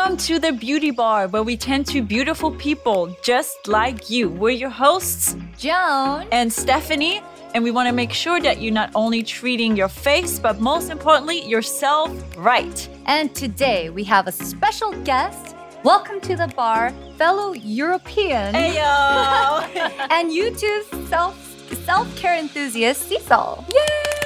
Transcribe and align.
Welcome 0.00 0.16
to 0.16 0.38
the 0.38 0.52
Beauty 0.52 0.90
Bar, 0.90 1.28
where 1.28 1.42
we 1.42 1.58
tend 1.58 1.86
to 1.88 2.00
beautiful 2.00 2.52
people 2.52 3.14
just 3.22 3.68
like 3.68 4.08
you. 4.08 4.30
We're 4.30 4.48
your 4.48 4.70
hosts, 4.70 5.36
Joan 5.58 6.26
and 6.32 6.50
Stefanie, 6.50 7.22
and 7.52 7.62
we 7.62 7.70
want 7.70 7.86
to 7.86 7.92
make 7.94 8.10
sure 8.10 8.40
that 8.40 8.62
you're 8.62 8.72
not 8.72 8.90
only 8.94 9.22
treating 9.22 9.76
your 9.76 9.88
face, 9.88 10.38
but 10.38 10.58
most 10.58 10.88
importantly, 10.88 11.46
yourself 11.46 12.10
right. 12.38 12.88
And 13.04 13.34
today 13.34 13.90
we 13.90 14.02
have 14.04 14.26
a 14.26 14.32
special 14.32 14.90
guest. 15.02 15.54
Welcome 15.84 16.22
to 16.22 16.34
the 16.34 16.48
bar, 16.56 16.94
fellow 17.18 17.52
European 17.52 18.54
Hey 18.54 18.76
yo! 18.76 18.80
and 20.10 20.30
YouTube 20.30 21.08
self 21.10 21.36
self 21.84 22.08
care 22.16 22.38
enthusiast 22.38 23.06
Sissel. 23.06 23.66
Yay! 23.70 24.19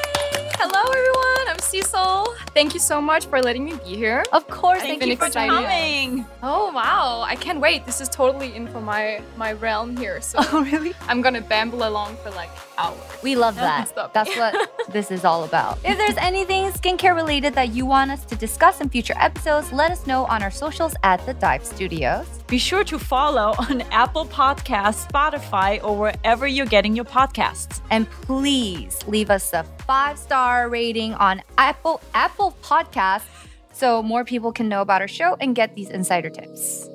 Hello, 0.57 0.81
everyone. 0.91 1.49
I'm 1.49 1.57
Sissel. 1.59 2.35
Thank 2.55 2.75
you 2.75 2.81
so 2.81 3.01
much 3.01 3.27
for 3.27 3.41
letting 3.43 3.65
me 3.65 3.73
be 3.85 3.97
here. 3.97 4.23
Of 4.33 4.47
course, 4.49 4.81
Thank 4.81 5.01
thank 5.01 5.11
you 5.11 5.17
for 5.17 5.25
us. 5.27 5.35
coming. 5.35 6.25
Oh 6.43 6.71
wow! 6.73 7.23
I 7.27 7.35
can't 7.37 7.61
wait. 7.61 7.85
This 7.87 8.01
is 8.01 8.09
totally 8.09 8.55
in 8.55 8.69
for 8.69 8.81
my 8.81 9.21
my 9.37 9.53
realm 9.55 9.97
here. 9.97 10.21
So 10.21 10.39
Oh, 10.53 10.63
really? 10.65 10.95
I'm 11.09 11.21
gonna 11.23 11.41
bamble 11.41 11.87
along 11.89 12.17
for 12.23 12.31
like 12.31 12.51
We 13.23 13.37
love 13.37 13.57
that. 13.57 13.93
That's 14.13 14.37
what 14.37 14.71
this 14.91 15.11
is 15.11 15.25
all 15.25 15.45
about. 15.45 15.79
If 15.85 15.97
there's 15.97 16.17
anything 16.19 16.71
skincare 16.73 17.15
related 17.15 17.55
that 17.55 17.71
you 17.75 17.87
want 17.87 18.11
us 18.11 18.25
to 18.27 18.37
discuss 18.37 18.81
in 18.81 18.89
future 18.89 19.15
episodes, 19.17 19.73
let 19.73 19.91
us 19.91 20.07
know 20.07 20.25
on 20.27 20.43
our 20.43 20.51
socials 20.51 20.95
at 21.03 21.25
the 21.27 21.35
Dive 21.35 21.65
Studios. 21.65 22.27
Be 22.47 22.59
sure 22.59 22.85
to 22.85 22.99
follow 22.99 23.55
on 23.59 23.81
Apple 23.91 24.27
Podcasts, 24.27 25.09
Spotify, 25.09 25.83
or 25.83 25.97
wherever 25.97 26.47
you're 26.47 26.67
getting 26.67 26.95
your 26.95 27.05
podcasts. 27.05 27.81
And 27.91 28.11
please 28.11 29.01
leave 29.07 29.31
us 29.31 29.53
a 29.53 29.65
five 29.87 30.19
star 30.19 30.69
rating 30.69 31.15
on 31.15 31.43
Apple 31.59 32.01
Apple 32.15 32.57
Podcasts 32.63 33.25
so 33.73 34.03
more 34.03 34.25
people 34.25 34.53
can 34.53 34.69
know 34.69 34.83
about 34.83 35.01
our 35.01 35.09
show 35.09 35.37
and 35.41 35.55
get 35.55 35.75
these 35.75 35.91
insider 35.91 36.31
tips. 36.31 36.89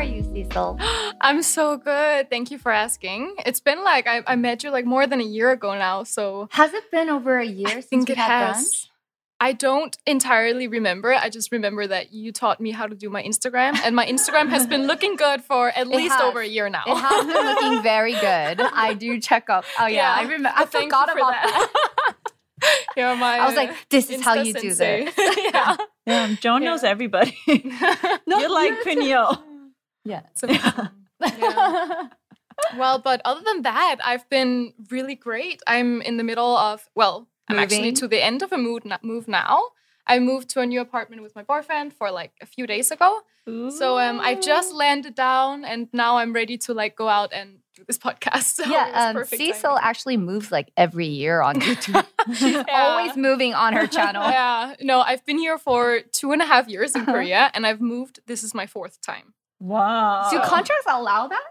Are 0.00 0.02
you, 0.02 0.22
Sissel? 0.22 0.78
I'm 1.20 1.42
so 1.42 1.76
good. 1.76 2.30
Thank 2.30 2.50
you 2.50 2.56
for 2.56 2.72
asking. 2.72 3.34
It's 3.44 3.60
been 3.60 3.84
like 3.84 4.06
I, 4.06 4.22
I 4.26 4.34
met 4.34 4.64
you 4.64 4.70
like 4.70 4.86
more 4.86 5.06
than 5.06 5.20
a 5.20 5.24
year 5.24 5.50
ago 5.50 5.74
now. 5.74 6.04
So 6.04 6.48
Has 6.52 6.72
it 6.72 6.90
been 6.90 7.10
over 7.10 7.38
a 7.38 7.44
year 7.44 7.68
I 7.68 7.72
since 7.72 7.84
think 7.84 8.08
we 8.08 8.12
it 8.12 8.16
had 8.16 8.54
has. 8.54 8.88
I 9.40 9.52
don't 9.52 9.94
entirely 10.06 10.68
remember. 10.68 11.12
I 11.12 11.28
just 11.28 11.52
remember 11.52 11.86
that 11.86 12.14
you 12.14 12.32
taught 12.32 12.62
me 12.62 12.70
how 12.70 12.86
to 12.86 12.94
do 12.94 13.10
my 13.10 13.22
Instagram, 13.22 13.76
and 13.84 13.94
my 13.94 14.06
Instagram 14.06 14.48
has 14.48 14.66
been 14.66 14.86
looking 14.86 15.16
good 15.16 15.44
for 15.44 15.68
at 15.68 15.86
least 15.86 16.12
has. 16.12 16.22
over 16.22 16.40
a 16.40 16.48
year 16.48 16.70
now. 16.70 16.84
It 16.86 16.96
has 16.96 17.26
been 17.26 17.44
looking 17.44 17.82
very 17.82 18.12
good. 18.12 18.58
I 18.62 18.94
do 18.94 19.20
check 19.28 19.50
up. 19.50 19.66
Oh 19.78 19.86
yeah, 19.86 20.14
I 20.14 20.22
remember. 20.22 20.50
I 20.56 20.64
thank 20.64 20.84
forgot 20.84 21.08
you 21.08 21.12
for 21.12 21.18
about 21.18 21.32
that. 21.32 22.14
yeah, 22.96 23.14
my. 23.16 23.38
I 23.38 23.46
was 23.46 23.54
like, 23.54 23.76
this 23.90 24.08
is 24.08 24.22
how 24.22 24.36
Insta 24.36 24.46
you 24.46 24.52
do 24.54 24.74
this. 24.74 25.14
yeah. 25.52 25.76
Yeah, 26.06 26.34
Joan 26.40 26.64
knows 26.64 26.84
everybody. 26.84 27.36
you're 27.46 28.50
like 28.50 28.82
Peniel. 28.82 29.44
Yeah. 30.10 30.22
It's 30.32 30.42
amazing. 30.42 30.90
Yeah. 31.20 32.08
Well, 32.76 32.98
but 32.98 33.20
other 33.24 33.40
than 33.44 33.62
that, 33.62 33.96
I've 34.04 34.28
been 34.28 34.74
really 34.90 35.14
great. 35.14 35.62
I'm 35.66 36.02
in 36.02 36.16
the 36.16 36.24
middle 36.24 36.56
of 36.56 36.88
well, 36.94 37.28
I'm 37.48 37.58
actually 37.58 37.92
to 37.92 38.08
the 38.08 38.22
end 38.22 38.42
of 38.42 38.52
a 38.52 38.58
move 38.58 38.82
move 39.02 39.28
now. 39.28 39.62
I 40.06 40.18
moved 40.18 40.50
to 40.50 40.60
a 40.60 40.66
new 40.66 40.80
apartment 40.80 41.22
with 41.22 41.34
my 41.36 41.42
boyfriend 41.42 41.92
for 41.94 42.10
like 42.10 42.32
a 42.40 42.46
few 42.46 42.66
days 42.66 42.90
ago. 42.90 43.20
So 43.70 43.98
um, 43.98 44.20
I 44.20 44.36
just 44.36 44.72
landed 44.72 45.16
down, 45.16 45.64
and 45.64 45.88
now 45.92 46.18
I'm 46.18 46.32
ready 46.32 46.56
to 46.58 46.74
like 46.74 46.94
go 46.94 47.08
out 47.08 47.32
and 47.32 47.58
do 47.74 47.82
this 47.84 47.98
podcast. 48.06 48.44
So 48.54 48.64
yeah, 48.64 49.12
um, 49.16 49.24
Sissel 49.24 49.70
timing. 49.74 49.78
actually 49.82 50.16
moves 50.18 50.52
like 50.52 50.70
every 50.76 51.06
year 51.06 51.40
on 51.40 51.60
YouTube. 51.60 52.06
Yeah. 52.40 52.64
always 52.68 53.16
moving 53.16 53.54
on 53.54 53.72
her 53.72 53.88
channel. 53.88 54.22
Yeah, 54.22 54.74
no, 54.80 55.00
I've 55.00 55.24
been 55.26 55.38
here 55.38 55.58
for 55.58 56.00
two 56.12 56.30
and 56.30 56.40
a 56.42 56.46
half 56.46 56.68
years 56.68 56.94
in 56.94 57.04
Korea, 57.06 57.50
and 57.54 57.66
I've 57.66 57.80
moved. 57.80 58.20
This 58.26 58.44
is 58.44 58.54
my 58.54 58.66
fourth 58.66 59.00
time. 59.00 59.34
Wow. 59.60 60.28
Do 60.30 60.40
contracts 60.40 60.86
allow 60.88 61.28
that? 61.28 61.42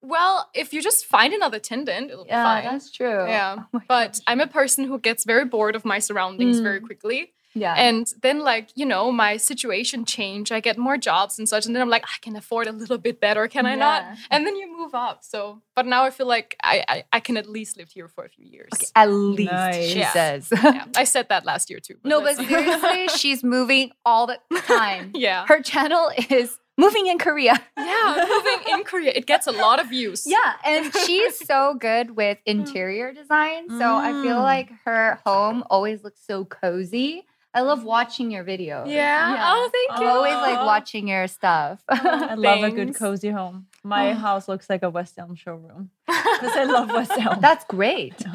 Well, 0.00 0.48
if 0.54 0.72
you 0.72 0.80
just 0.80 1.06
find 1.06 1.32
another 1.32 1.56
attendant, 1.56 2.10
it'll 2.10 2.24
be 2.24 2.30
fine. 2.30 2.64
That's 2.64 2.90
true. 2.92 3.26
Yeah, 3.26 3.64
Oh 3.74 3.80
but 3.88 4.12
gosh. 4.12 4.20
I'm 4.28 4.40
a 4.40 4.46
person 4.46 4.84
who 4.84 4.98
gets 4.98 5.24
very 5.24 5.44
bored 5.44 5.74
of 5.74 5.84
my 5.84 5.98
surroundings 5.98 6.60
very 6.60 6.80
Mm. 6.80 6.84
quickly. 6.86 7.32
yeah. 7.54 7.74
And 7.74 8.06
then, 8.22 8.38
like, 8.40 8.68
you 8.76 8.86
know, 8.86 9.10
my 9.10 9.36
situation 9.38 10.04
change. 10.04 10.52
I 10.52 10.60
get 10.60 10.78
more 10.78 10.96
jobs 10.96 11.36
and 11.40 11.48
such. 11.48 11.66
And 11.66 11.74
then 11.74 11.82
I'm 11.82 11.88
like, 11.88 12.04
I 12.04 12.18
can 12.20 12.36
afford 12.36 12.68
a 12.68 12.72
little 12.72 12.98
bit 12.98 13.20
better, 13.20 13.48
can 13.48 13.66
I 13.66 13.74
not? 13.74 14.04
And 14.30 14.46
then 14.46 14.54
you 14.54 14.66
move 14.78 14.94
up. 14.94 15.24
So, 15.24 15.62
but 15.74 15.84
now 15.84 16.04
I 16.04 16.10
feel 16.10 16.28
like 16.28 16.54
I, 16.62 16.84
I, 16.88 17.04
I 17.14 17.18
can 17.20 17.36
at 17.36 17.48
least 17.48 17.76
live 17.76 17.90
here 17.90 18.06
for 18.06 18.22
a 18.24 18.28
few 18.28 18.44
years. 18.46 18.70
At 18.94 19.06
least 19.10 19.50
Nice. 19.50 19.88
she 19.88 19.98
Yeah. 19.98 20.12
says. 20.12 20.48
yeah, 20.52 20.84
I 20.96 21.02
said 21.02 21.28
that 21.30 21.44
last 21.44 21.70
year 21.70 21.80
too. 21.80 21.96
no, 22.04 22.20
but 22.20 22.36
seriously, 22.36 23.08
she's 23.16 23.42
moving 23.42 23.90
all 24.04 24.28
the 24.28 24.38
time. 24.66 25.10
yeah. 25.16 25.44
Her 25.48 25.60
channel 25.60 26.12
is 26.30 26.56
moving 26.78 27.06
in 27.08 27.18
Korea. 27.18 27.54
Yeah, 27.88 28.26
moving 28.28 28.60
in 28.74 28.84
Korea, 28.84 29.12
it 29.14 29.26
gets 29.26 29.46
a 29.46 29.50
lot 29.52 29.80
of 29.80 29.88
views. 29.88 30.24
Yeah, 30.26 30.52
and 30.64 30.92
she's 31.06 31.38
so 31.46 31.74
good 31.74 32.16
with 32.16 32.38
interior 32.46 33.12
design. 33.12 33.68
So 33.70 33.96
I 33.96 34.12
feel 34.22 34.36
Mm. 34.36 34.42
like 34.42 34.70
her 34.84 35.18
home 35.26 35.64
always 35.70 36.04
looks 36.04 36.20
so 36.26 36.44
cozy. 36.44 37.24
I 37.54 37.62
love 37.62 37.82
watching 37.82 38.30
your 38.30 38.44
videos. 38.44 38.86
Yeah. 38.92 39.36
Oh, 39.50 39.70
thank 39.72 40.00
you. 40.00 40.06
I'm 40.06 40.16
always 40.16 40.34
like 40.34 40.64
watching 40.66 41.08
your 41.08 41.26
stuff. 41.28 41.80
I 41.88 42.34
love 42.34 42.62
a 42.62 42.70
good 42.70 42.94
cozy 42.94 43.30
home. 43.30 43.66
My 43.82 44.10
Oh. 44.10 44.14
house 44.14 44.48
looks 44.48 44.68
like 44.68 44.82
a 44.82 44.90
West 44.90 45.18
Elm 45.18 45.34
showroom 45.34 45.90
because 46.06 46.54
I 46.62 46.64
love 46.64 46.90
West 46.92 47.12
Elm. 47.18 47.40
That's 47.40 47.64
great. 47.64 48.14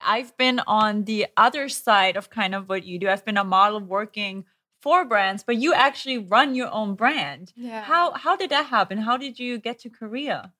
I've 0.00 0.36
been 0.38 0.60
on 0.66 1.04
the 1.04 1.26
other 1.36 1.68
side 1.68 2.16
of 2.16 2.30
kind 2.30 2.54
of 2.54 2.68
what 2.68 2.84
you 2.84 2.98
do. 2.98 3.08
I've 3.08 3.24
been 3.24 3.36
a 3.36 3.44
model 3.44 3.80
working 3.80 4.44
for 4.86 5.04
brands, 5.04 5.42
but 5.42 5.56
you 5.56 5.74
actually 5.74 6.16
run 6.16 6.54
your 6.54 6.70
own 6.70 6.94
brand. 6.94 7.52
Yeah. 7.56 7.82
How 7.82 8.12
how 8.12 8.36
did 8.36 8.50
that 8.50 8.66
happen? 8.66 8.98
How 8.98 9.16
did 9.16 9.36
you 9.36 9.58
get 9.58 9.80
to 9.80 9.90
Korea? 9.90 10.52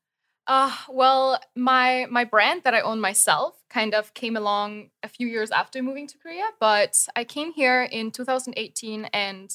Uh, 0.49 0.73
well, 0.89 1.39
my 1.55 2.07
my 2.11 2.25
brand 2.25 2.63
that 2.65 2.75
I 2.75 2.81
own 2.81 3.01
myself 3.01 3.53
kind 3.71 3.95
of 3.95 4.15
came 4.15 4.37
along 4.37 4.91
a 5.05 5.09
few 5.09 5.29
years 5.29 5.53
after 5.53 5.81
moving 5.81 6.09
to 6.09 6.19
Korea, 6.19 6.49
but 6.59 6.95
I 7.15 7.23
came 7.23 7.53
here 7.53 7.83
in 7.99 8.11
2018 8.11 9.05
and 9.13 9.49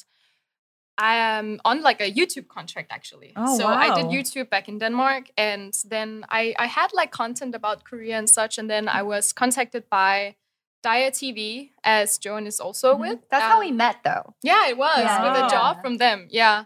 I 0.97 1.15
am 1.15 1.59
on 1.65 1.81
like 1.81 1.99
a 1.99 2.09
YouTube 2.09 2.47
contract 2.47 2.93
actually. 2.93 3.33
Oh, 3.35 3.57
so 3.57 3.67
I 3.67 3.93
did. 3.93 4.05
YouTube 4.05 4.49
back 4.49 4.69
in 4.69 4.79
Denmark 4.79 5.23
and 5.35 5.73
then 5.93 6.23
I 6.29 6.55
I 6.57 6.67
had 6.67 6.89
like 6.93 7.11
content 7.11 7.55
about 7.55 7.83
Korea 7.83 8.17
and 8.17 8.29
such 8.29 8.57
and 8.57 8.69
then 8.69 8.87
I 8.87 9.01
was 9.03 9.33
contacted 9.33 9.83
by 9.89 10.35
Dia 10.83 11.11
TV 11.11 11.71
as 11.83 12.17
Joan 12.17 12.47
is 12.47 12.59
also 12.59 12.95
Mhm. 12.95 12.99
with. 12.99 13.19
That's 13.29 13.43
how 13.43 13.59
Um, 13.59 13.65
we 13.65 13.71
met, 13.71 13.97
though. 14.03 14.35
yeah, 14.41 14.67
it 14.67 14.77
was 14.77 14.97
with 14.97 15.37
a 15.45 15.47
job 15.49 15.81
from 15.81 15.97
them. 15.97 16.27
Yeah. 16.29 16.65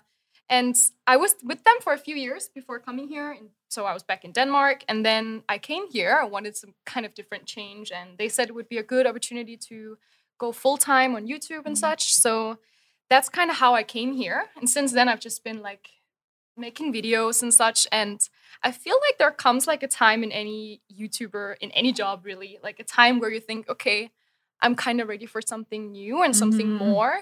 And 0.50 0.76
I 1.08 1.18
was 1.18 1.36
with 1.44 1.64
them 1.64 1.76
for 1.82 1.94
a 1.94 1.98
few 1.98 2.16
years 2.16 2.50
before 2.50 2.80
coming 2.80 3.08
here. 3.08 3.32
And 3.32 3.50
so 3.68 3.86
I 3.86 3.94
was 3.94 4.04
back 4.04 4.24
in 4.24 4.32
Denmark. 4.32 4.84
And 4.88 5.04
then 5.06 5.44
I 5.50 5.58
came 5.58 5.88
here. 5.90 6.20
I 6.22 6.26
wanted 6.26 6.56
some 6.56 6.76
kind 6.86 7.06
of 7.06 7.14
different 7.16 7.46
change. 7.48 7.92
And 7.92 8.18
they 8.18 8.30
said 8.30 8.48
it 8.50 8.54
would 8.56 8.70
be 8.70 8.78
a 8.78 8.84
good 8.84 9.08
opportunity 9.08 9.58
to 9.70 9.98
go 10.38 10.52
full 10.52 10.78
time 10.78 11.16
on 11.16 11.28
YouTube 11.28 11.66
and 11.66 11.78
such. 11.78 12.14
So 12.14 12.58
that's 13.10 13.28
kind 13.30 13.50
of 13.50 13.58
how 13.58 13.74
I 13.74 13.84
came 13.84 14.14
here. 14.14 14.50
And 14.56 14.70
since 14.70 14.92
then, 14.94 15.10
I've 15.10 15.20
just 15.20 15.44
been 15.44 15.62
like 15.62 15.90
making 16.58 16.94
videos 16.94 17.42
and 17.42 17.54
such. 17.54 17.88
And 17.92 18.20
I 18.64 18.72
feel 18.72 18.98
like 19.08 19.18
there 19.18 19.32
comes 19.32 19.68
like 19.68 19.84
a 19.84 19.88
time 19.88 20.24
in 20.24 20.32
any 20.32 20.82
YouTuber, 20.92 21.56
in 21.62 21.72
any 21.72 21.92
job 21.92 22.22
really, 22.26 22.60
like 22.64 22.80
a 22.80 22.84
time 22.84 23.20
where 23.20 23.30
you 23.32 23.40
think, 23.40 23.70
okay, 23.70 24.12
I'm 24.62 24.76
kind 24.76 25.02
of 25.02 25.08
ready 25.10 25.26
for 25.26 25.42
something 25.42 25.92
new 25.92 26.24
and 26.24 26.36
something 26.36 26.68
Mhm. 26.70 26.78
more. 26.78 27.20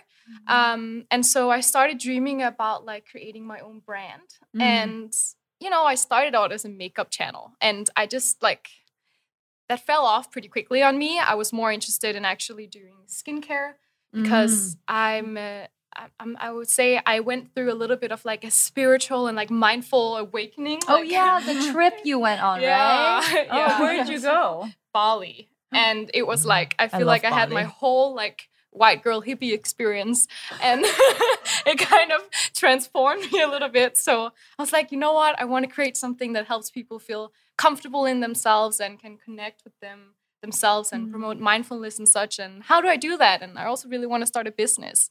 Um, 0.48 1.06
and 1.10 1.26
so 1.26 1.50
I 1.50 1.62
started 1.62 1.98
dreaming 1.98 2.42
about 2.44 2.86
like 2.86 3.08
creating 3.10 3.46
my 3.46 3.60
own 3.60 3.80
brand. 3.80 4.30
Mm. 4.56 4.62
And, 4.62 5.14
you 5.60 5.70
know, 5.70 5.84
I 5.84 5.96
started 5.96 6.36
out 6.36 6.52
as 6.52 6.64
a 6.66 6.70
makeup 6.70 7.10
channel 7.10 7.54
and 7.60 7.90
I 7.96 8.06
just 8.08 8.42
like, 8.44 8.68
that 9.70 9.86
fell 9.86 10.06
off 10.06 10.30
pretty 10.32 10.48
quickly 10.48 10.84
on 10.84 10.98
me. 10.98 11.20
I 11.20 11.34
was 11.36 11.52
more 11.54 11.72
interested 11.72 12.16
in 12.16 12.26
actually 12.26 12.68
doing 12.68 12.98
skincare 13.08 13.74
because 14.12 14.78
I'm, 14.88 15.38
uh, 15.38 15.66
I- 15.96 16.08
I'm, 16.20 16.56
would 16.56 16.70
say 16.70 17.00
I 17.06 17.20
went 17.20 17.54
through 17.54 17.72
a 17.72 17.76
little 17.76 17.96
bit 17.98 18.12
of 18.12 18.24
like 18.26 18.44
a 18.44 18.52
spiritual 18.52 19.28
and 19.28 19.36
like 19.36 19.50
mindful 19.52 20.18
awakening. 20.18 20.80
Oh 20.88 20.96
like- 20.96 21.12
yeah, 21.12 21.40
the 21.46 21.72
trip 21.72 21.94
you 22.04 22.20
went 22.20 22.42
on, 22.42 22.62
yeah, 22.62 23.20
right? 23.20 23.48
Oh, 23.52 23.58
yeah. 23.58 23.80
where 23.82 23.98
did 23.98 24.10
you 24.10 24.20
go? 24.22 24.68
Bali. 24.94 25.50
And 25.72 26.12
it 26.14 26.28
was 26.28 26.46
like 26.46 26.76
I 26.78 26.88
feel 26.88 27.00
love 27.02 27.08
like 27.08 27.26
I 27.26 27.32
had 27.32 27.50
my 27.50 27.64
whole 27.64 28.14
like 28.14 28.50
white 28.70 29.04
girl 29.04 29.22
hippie 29.22 29.54
experience 29.54 30.28
and 30.62 30.82
it 31.66 31.78
kind 31.78 32.12
of 32.12 32.22
transformed 32.56 33.32
me 33.32 33.42
a 33.42 33.48
little 33.48 33.70
bit. 33.70 33.98
So 33.98 34.26
I 34.58 34.62
was 34.62 34.72
like, 34.74 34.92
you 34.92 34.98
know 34.98 35.14
what? 35.14 35.40
I 35.40 35.46
want 35.46 35.66
to 35.68 35.72
create 35.72 35.96
something 35.98 36.34
that 36.34 36.48
helps 36.48 36.70
people 36.72 37.00
feel 37.00 37.32
comfortable 37.58 38.06
in 38.06 38.20
themselves 38.20 38.80
and 38.80 39.00
can 39.00 39.18
connect 39.18 39.64
with 39.64 39.74
them 39.80 40.14
themselves 40.42 40.92
and 40.92 41.08
Mm. 41.08 41.12
promote 41.12 41.40
mindfulness 41.40 41.98
and 42.00 42.08
such. 42.10 42.38
And 42.38 42.64
how 42.64 42.82
do 42.82 42.88
I 42.88 42.98
do 42.98 43.16
that? 43.18 43.42
And 43.42 43.58
I 43.58 43.66
also 43.66 43.88
really 43.88 44.08
want 44.08 44.22
to 44.22 44.28
start 44.28 44.46
a 44.48 44.52
business. 44.52 45.10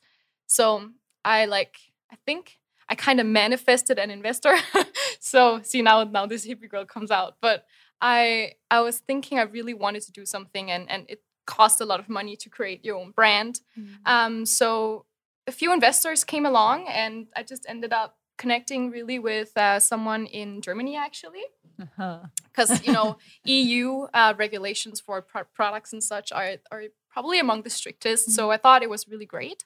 So 0.56 0.90
I 1.24 1.46
like 1.46 1.74
I 2.14 2.16
think 2.26 2.58
I 2.92 2.94
kind 2.94 3.20
of 3.20 3.26
manifested 3.26 3.98
an 3.98 4.10
investor. 4.10 4.54
so 5.20 5.60
see 5.62 5.82
now 5.82 6.04
now 6.04 6.26
this 6.26 6.46
hippie 6.46 6.68
girl 6.68 6.84
comes 6.84 7.10
out. 7.10 7.32
But 7.40 7.64
I 8.00 8.52
I 8.70 8.80
was 8.80 8.98
thinking 9.08 9.38
I 9.38 9.42
really 9.42 9.74
wanted 9.74 10.02
to 10.06 10.12
do 10.12 10.24
something 10.26 10.70
and 10.70 10.90
and 10.90 11.02
it 11.08 11.20
cost 11.46 11.80
a 11.80 11.84
lot 11.84 12.00
of 12.00 12.08
money 12.08 12.36
to 12.36 12.48
create 12.50 12.84
your 12.84 12.96
own 13.00 13.10
brand. 13.12 13.60
Um, 14.06 14.46
so 14.46 15.06
a 15.46 15.52
few 15.52 15.72
investors 15.72 16.22
came 16.24 16.46
along, 16.46 16.86
and 16.88 17.26
I 17.34 17.42
just 17.42 17.64
ended 17.68 17.92
up 17.92 18.10
connecting 18.38 18.90
really 18.92 19.18
with 19.18 19.50
uh, 19.56 19.80
someone 19.80 20.26
in 20.26 20.60
Germany 20.60 20.96
actually 20.96 21.44
Uh-huh. 21.80 22.18
because 22.48 22.70
you 22.86 22.92
know 22.92 23.16
EU 23.56 24.06
uh, 24.14 24.34
regulations 24.44 25.00
for 25.06 25.22
pro- 25.22 25.50
products 25.58 25.92
and 25.94 26.02
such 26.02 26.28
are 26.32 26.56
are 26.70 26.84
probably 27.14 27.38
among 27.40 27.62
the 27.64 27.70
strictest. 27.70 28.30
So 28.36 28.42
I 28.54 28.58
thought 28.62 28.82
it 28.82 28.90
was 28.90 29.08
really 29.12 29.26
great. 29.26 29.64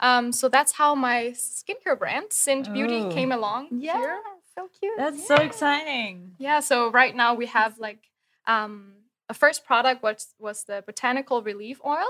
Um, 0.00 0.32
so 0.32 0.48
that's 0.48 0.72
how 0.72 0.94
my 0.94 1.32
skincare 1.34 1.98
brand, 1.98 2.32
Sind 2.32 2.72
Beauty, 2.72 3.00
Oh. 3.04 3.10
came 3.10 3.32
along 3.32 3.68
Yeah, 3.70 3.98
here. 3.98 4.20
so 4.54 4.68
cute. 4.80 4.96
That's 4.96 5.26
so 5.26 5.34
exciting. 5.36 6.34
Yeah. 6.38 6.60
So 6.60 6.90
right 6.90 7.14
now 7.14 7.34
we 7.34 7.46
have 7.46 7.78
like 7.78 8.08
um, 8.46 8.94
a 9.28 9.34
first 9.34 9.64
product 9.64 10.02
was 10.02 10.34
was 10.38 10.64
the 10.64 10.82
botanical 10.86 11.42
relief 11.42 11.80
oil, 11.84 12.08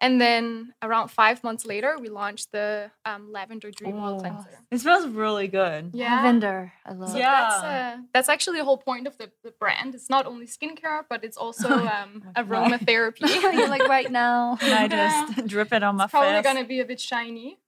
and 0.00 0.20
then 0.20 0.74
around 0.82 1.08
five 1.08 1.42
months 1.42 1.64
later 1.64 1.96
we 1.98 2.08
launched 2.08 2.52
the 2.52 2.90
um, 3.04 3.32
lavender 3.32 3.70
dream 3.70 3.96
oil 3.96 4.16
Oh. 4.16 4.20
cleanser. 4.20 4.58
It 4.70 4.78
smells 4.80 5.06
really 5.06 5.48
good. 5.48 5.90
Yeah. 5.94 6.16
Lavender. 6.16 6.72
I 6.84 6.92
love. 6.92 7.10
So 7.10 7.16
Yeah. 7.18 7.30
that's, 7.50 7.62
uh, 7.64 7.96
that's 8.12 8.28
actually 8.28 8.58
the 8.58 8.64
whole 8.64 8.76
point 8.78 9.06
of 9.06 9.16
the, 9.18 9.30
the 9.42 9.52
brand. 9.58 9.94
It's 9.94 10.10
not 10.10 10.26
only 10.26 10.46
skincare, 10.46 11.02
but 11.08 11.24
it's 11.24 11.36
also 11.36 11.68
um, 11.96 12.24
aromatherapy. 12.36 13.20
You're 13.54 13.68
like 13.68 13.88
right 13.88 14.10
now. 14.10 14.56
Can 14.60 14.72
I 14.72 14.88
just 14.88 15.46
drip 15.46 15.72
it 15.72 15.82
on 15.82 15.96
my 15.96 16.04
it's 16.04 16.10
probably 16.10 16.32
face? 16.32 16.44
gonna 16.44 16.64
be 16.64 16.80
a 16.80 16.84
bit 16.84 17.00
shiny. 17.00 17.58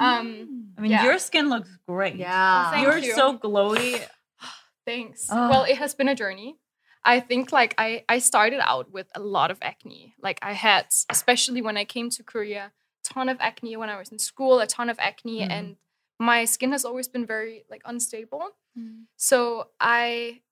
Um, 0.00 0.72
I 0.78 0.80
mean, 0.80 0.90
yeah. 0.92 1.04
your 1.04 1.18
skin 1.18 1.48
looks 1.48 1.70
great. 1.88 2.16
Yeah. 2.16 2.70
Thank 2.70 2.86
You're 2.86 2.98
you. 2.98 3.14
so 3.14 3.36
glowy. 3.36 4.00
thanks. 4.86 5.28
Oh. 5.30 5.48
Well, 5.50 5.64
it 5.64 5.76
has 5.78 5.94
been 5.94 6.08
a 6.08 6.14
journey. 6.14 6.56
I 7.04 7.20
think 7.20 7.52
like 7.52 7.74
I 7.78 8.04
I 8.08 8.18
started 8.18 8.60
out 8.60 8.90
with 8.92 9.08
a 9.14 9.20
lot 9.20 9.50
of 9.50 9.58
acne. 9.62 10.14
Like 10.20 10.38
I 10.42 10.52
had, 10.52 10.86
especially 11.10 11.62
when 11.62 11.76
I 11.76 11.84
came 11.84 12.10
to 12.10 12.22
Korea, 12.22 12.72
ton 13.04 13.28
of 13.28 13.38
acne 13.40 13.76
when 13.76 13.88
I 13.88 13.98
was 13.98 14.10
in 14.12 14.18
school, 14.18 14.60
a 14.60 14.66
ton 14.66 14.90
of 14.90 14.98
acne, 14.98 15.40
Mhm. 15.40 15.50
and 15.50 15.76
my 16.18 16.44
skin 16.44 16.72
has 16.72 16.84
always 16.84 17.08
been 17.08 17.24
very 17.26 17.64
like 17.70 17.82
unstable. 17.84 18.50
Mm. 18.78 19.04
So 19.16 19.68
I 19.80 20.42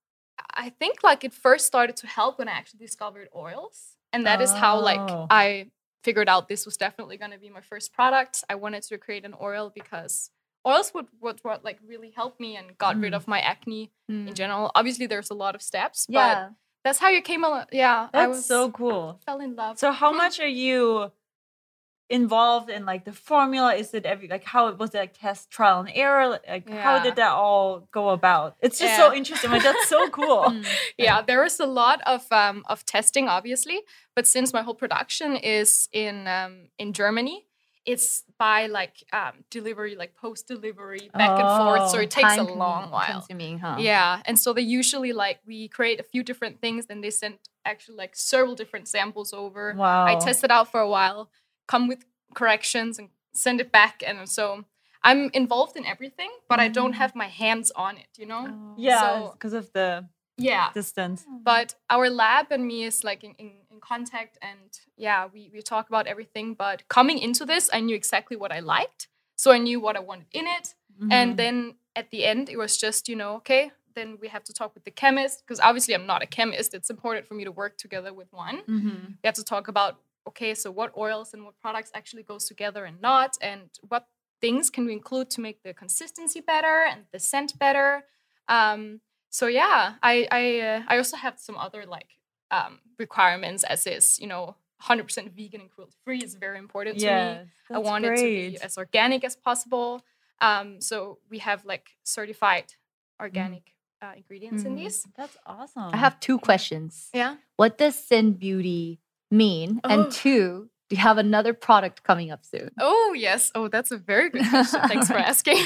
I 0.54 0.70
think 0.70 1.02
like 1.02 1.24
it 1.24 1.32
first 1.32 1.66
started 1.66 1.96
to 1.96 2.06
help 2.06 2.38
when 2.38 2.48
I 2.48 2.52
actually 2.52 2.80
discovered 2.86 3.28
oils. 3.34 3.96
And 4.12 4.26
that 4.26 4.40
is 4.40 4.52
how 4.52 4.80
like 4.80 5.00
Oh. 5.00 5.26
I 5.30 5.70
figured 6.04 6.28
out 6.28 6.46
this 6.48 6.64
was 6.64 6.76
definitely 6.76 7.16
gonna 7.16 7.38
be 7.38 7.50
my 7.50 7.60
first 7.60 7.92
product. 7.92 8.44
I 8.48 8.54
wanted 8.54 8.82
to 8.84 8.98
create 8.98 9.24
an 9.24 9.34
oil 9.40 9.70
because 9.74 10.30
oils 10.66 10.92
would 10.94 11.06
what, 11.20 11.42
would 11.44 11.64
like 11.64 11.78
really 11.86 12.10
help 12.10 12.38
me 12.40 12.56
and 12.56 12.76
got 12.78 12.96
rid 12.96 13.12
Mm. 13.12 13.16
of 13.16 13.28
my 13.28 13.40
acne 13.40 13.92
Mm. 14.10 14.28
in 14.28 14.34
general. 14.34 14.70
Obviously 14.74 15.06
there's 15.06 15.30
a 15.30 15.34
lot 15.34 15.54
of 15.54 15.62
steps, 15.62 16.06
Yeah. 16.08 16.18
but 16.48 16.52
that's 16.84 16.98
how 16.98 17.08
you 17.08 17.22
came 17.22 17.44
along. 17.44 17.66
Yeah. 17.72 18.08
I 18.12 18.26
That's 18.26 18.36
was 18.36 18.46
so 18.46 18.70
cool. 18.70 19.20
fell 19.26 19.40
in 19.40 19.56
love. 19.56 19.78
So 19.78 19.92
how 19.92 20.12
much 20.12 20.38
are 20.40 20.46
you 20.64 21.10
involved 22.08 22.70
in 22.70 22.84
like 22.86 23.04
the 23.04 23.12
formula? 23.12 23.74
Is 23.74 23.92
it 23.92 24.06
every 24.06 24.28
like 24.28 24.44
how 24.44 24.70
was 24.72 24.94
it 24.94 24.98
like 24.98 25.18
test 25.18 25.50
trial 25.50 25.80
and 25.80 25.90
error? 25.92 26.28
Like 26.48 26.68
how 26.70 27.00
did 27.02 27.16
that 27.16 27.32
all 27.32 27.88
go 27.90 28.10
about? 28.10 28.54
It's 28.60 28.78
just 28.78 28.96
so 28.96 29.12
interesting. 29.12 29.50
Like 29.50 29.64
that's 29.64 29.88
so 29.88 30.08
cool. 30.10 30.26
Mm. 30.46 30.64
yeah 30.98 31.20
there 31.22 31.42
is 31.44 31.58
a 31.58 31.66
lot 31.66 32.00
of 32.06 32.30
um, 32.30 32.62
of 32.68 32.84
testing 32.86 33.26
obviously 33.28 33.80
but 34.14 34.26
since 34.26 34.52
my 34.52 34.62
whole 34.62 34.74
production 34.74 35.34
is 35.36 35.88
in 35.92 36.28
um, 36.28 36.68
in 36.78 36.92
germany 36.92 37.45
it's 37.86 38.24
by 38.38 38.66
like 38.66 39.04
um, 39.12 39.32
delivery 39.50 39.94
like 39.96 40.12
post 40.16 40.46
delivery 40.48 41.08
back 41.14 41.30
and 41.40 41.48
forth 41.62 41.90
so 41.90 41.98
Oh, 41.98 42.00
it 42.02 42.10
takes 42.10 42.36
a 42.36 42.42
long 42.42 42.90
while 42.90 43.20
Consuming, 43.20 43.58
huh? 43.60 43.76
yeah 43.78 44.22
and 44.26 44.36
so 44.38 44.52
they 44.52 44.62
usually 44.80 45.12
like 45.12 45.38
we 45.46 45.68
create 45.68 45.98
a 46.00 46.02
few 46.12 46.22
different 46.22 46.60
things 46.60 46.86
then 46.86 47.00
they 47.00 47.10
send 47.10 47.34
actually 47.64 47.96
like 47.96 48.14
several 48.16 48.54
different 48.54 48.86
samples 48.88 49.32
over 49.32 49.74
Wow. 49.76 50.04
i 50.06 50.14
test 50.16 50.42
it 50.44 50.50
out 50.50 50.70
for 50.72 50.80
a 50.80 50.88
while 50.88 51.30
come 51.68 51.86
with 51.88 52.04
corrections 52.34 52.98
and 52.98 53.08
send 53.32 53.60
it 53.60 53.70
back 53.72 54.02
and 54.06 54.28
so 54.28 54.64
i'm 55.02 55.30
involved 55.32 55.76
in 55.76 55.84
everything 55.86 56.30
but 56.48 56.58
i 56.60 56.68
don't 56.68 56.92
Mm. 56.94 57.02
have 57.02 57.14
my 57.14 57.28
hands 57.28 57.70
on 57.86 57.96
it 57.96 58.10
you 58.18 58.26
know 58.26 58.44
Oh. 58.50 58.74
Yeah, 58.76 59.00
So- 59.00 59.30
because 59.34 59.52
of 59.62 59.72
the 59.72 59.88
yeah 60.38 60.70
distance. 60.74 61.24
but 61.52 61.68
our 61.88 62.10
lab 62.10 62.46
and 62.50 62.66
me 62.66 62.78
is 62.84 63.02
like 63.04 63.20
in, 63.24 63.32
in, 63.38 63.50
in 63.76 63.80
contact 63.92 64.34
and 64.50 64.70
yeah 64.96 65.20
we, 65.34 65.40
we 65.54 65.60
talk 65.62 65.84
about 65.92 66.06
everything. 66.12 66.46
But 66.64 66.78
coming 66.96 67.18
into 67.26 67.44
this 67.52 67.64
i 67.76 67.80
knew 67.86 67.96
exactly 68.02 68.36
what 68.42 68.52
i 68.58 68.60
liked. 68.76 69.02
So 69.42 69.46
i 69.56 69.58
knew 69.66 69.78
what 69.86 69.94
i 70.00 70.02
wanted 70.10 70.26
in 70.40 70.46
it. 70.58 70.66
Mhm. 71.02 71.12
and 71.18 71.30
then 71.42 71.56
at 72.00 72.06
the 72.12 72.20
end 72.30 72.44
it 72.54 72.58
was 72.64 72.72
just 72.84 73.02
you 73.10 73.16
know 73.22 73.32
okay 73.40 73.64
then 73.98 74.08
we 74.22 74.28
have 74.28 74.44
to 74.48 74.52
talk 74.58 74.70
with 74.76 74.84
the 74.88 74.94
chemist. 75.02 75.36
Because 75.42 75.60
obviously 75.68 75.94
i'm 75.96 76.06
not 76.14 76.20
a 76.26 76.30
chemist. 76.38 76.68
It's 76.78 76.90
important 76.96 77.22
for 77.28 77.34
me 77.38 77.44
to 77.50 77.52
work 77.62 77.74
together 77.84 78.12
with 78.20 78.30
one. 78.46 78.56
Mhm. 78.76 78.98
we 79.22 79.26
have 79.30 79.38
to 79.42 79.46
talk 79.54 79.66
about 79.74 79.92
okay 80.30 80.52
so 80.62 80.66
what 80.80 80.90
oils 81.06 81.28
and 81.34 81.40
what 81.46 81.54
products 81.64 81.90
actually 81.98 82.24
goes 82.32 82.44
together 82.52 82.82
and 82.88 82.96
not 83.10 83.30
and 83.50 83.62
what 83.90 84.04
things 84.44 84.64
can 84.74 84.82
we 84.88 84.92
include 85.00 85.28
to 85.34 85.40
make 85.46 85.58
the 85.66 85.72
consistency 85.82 86.40
better 86.52 86.76
and 86.90 87.00
the 87.14 87.18
scent 87.28 87.50
better. 87.64 87.88
Um, 88.56 88.80
so 89.38 89.44
yeah 89.60 89.80
i 90.12 90.14
I, 90.40 90.42
uh, 90.70 90.80
I 90.92 90.94
also 91.02 91.16
have 91.26 91.36
some 91.46 91.56
other 91.66 91.82
like 91.96 92.10
um, 92.50 92.80
requirements 92.98 93.62
as 93.64 93.86
is 93.86 94.18
you 94.20 94.26
know 94.26 94.56
100% 94.82 95.32
vegan 95.34 95.60
and 95.62 95.70
cruelty 95.70 95.96
free 96.04 96.18
is 96.22 96.34
very 96.34 96.58
important 96.58 96.98
to 96.98 97.06
me 97.06 97.12
i 97.12 97.46
that's 97.70 97.84
want 97.88 98.04
it 98.04 98.16
to 98.16 98.22
be 98.22 98.58
as 98.62 98.76
organic 98.78 99.24
as 99.24 99.34
possible 99.36 100.02
um, 100.40 100.80
so 100.82 101.18
we 101.30 101.38
have 101.38 101.64
like 101.64 101.90
certified 102.04 102.74
organic 103.20 103.72
uh, 104.02 104.12
ingredients 104.16 104.64
in 104.64 104.72
Mhm. 104.74 104.76
these 104.84 105.06
That's 105.16 105.36
awesome. 105.46 105.90
I 105.94 105.96
have 105.96 106.20
two 106.20 106.38
questions. 106.38 107.08
yeah 107.14 107.36
What 107.56 107.78
does 107.78 107.94
Sind 107.96 108.38
Beauty 108.38 109.00
mean? 109.30 109.80
Oh. 109.82 109.88
And 109.88 110.12
two, 110.12 110.68
do 110.88 110.96
you 110.96 111.00
have 111.02 111.16
another 111.16 111.54
product 111.54 112.02
coming 112.02 112.30
up 112.30 112.44
soon? 112.44 112.70
Oh, 112.78 113.14
yes. 113.16 113.50
Oh, 113.54 113.68
that's 113.68 113.90
a 113.90 113.96
very 113.96 114.28
good 114.28 114.46
question. 114.50 114.80
Thanks 114.86 115.08
for 115.08 115.16
asking. 115.32 115.58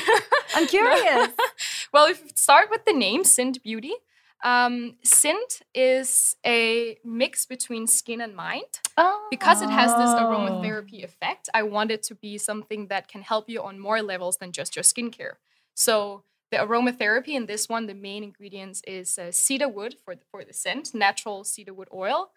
I'm 0.55 0.67
curious. 0.77 1.29
well, 1.93 2.06
if 2.06 2.23
we 2.23 2.31
start 2.37 2.71
with 2.71 2.85
the 2.85 2.93
name 2.93 3.25
Sind 3.25 3.59
Beauty, 3.65 3.94
um, 4.42 4.96
Sind 5.04 5.60
is 5.75 6.37
a 6.44 6.98
mix 7.04 7.46
between 7.46 7.87
skin 7.87 8.20
and 8.20 8.34
mind. 8.34 8.81
Oh. 8.96 9.26
Because 9.31 9.62
it 9.62 9.70
has 9.70 9.92
this 9.92 10.10
Oh. 10.10 10.25
aromatherapy 10.25 11.04
effect, 11.04 11.48
I 11.54 11.62
want 11.62 11.90
it 11.90 12.02
to 12.04 12.14
be 12.14 12.38
something 12.38 12.88
that 12.88 13.08
can 13.08 13.22
help 13.22 13.48
you 13.48 13.62
on 13.62 13.78
more 13.78 14.02
levels 14.02 14.38
than 14.38 14.52
just 14.52 14.75
your 14.76 14.82
skincare. 14.82 15.34
So 15.74 16.24
the 16.50 16.58
aromatherapy 16.58 17.29
in 17.29 17.46
this 17.46 17.69
one, 17.69 17.86
the 17.86 17.94
main 17.94 18.24
ingredients 18.24 18.82
is 18.86 19.19
uh, 19.19 19.31
cedar 19.31 19.69
wood 19.69 19.96
for 20.05 20.15
the, 20.17 20.22
for 20.31 20.44
the 20.44 20.53
scent, 20.53 20.94
natural 20.94 21.44
cedar 21.44 21.72
wood 21.72 21.88
oil, 21.94 22.31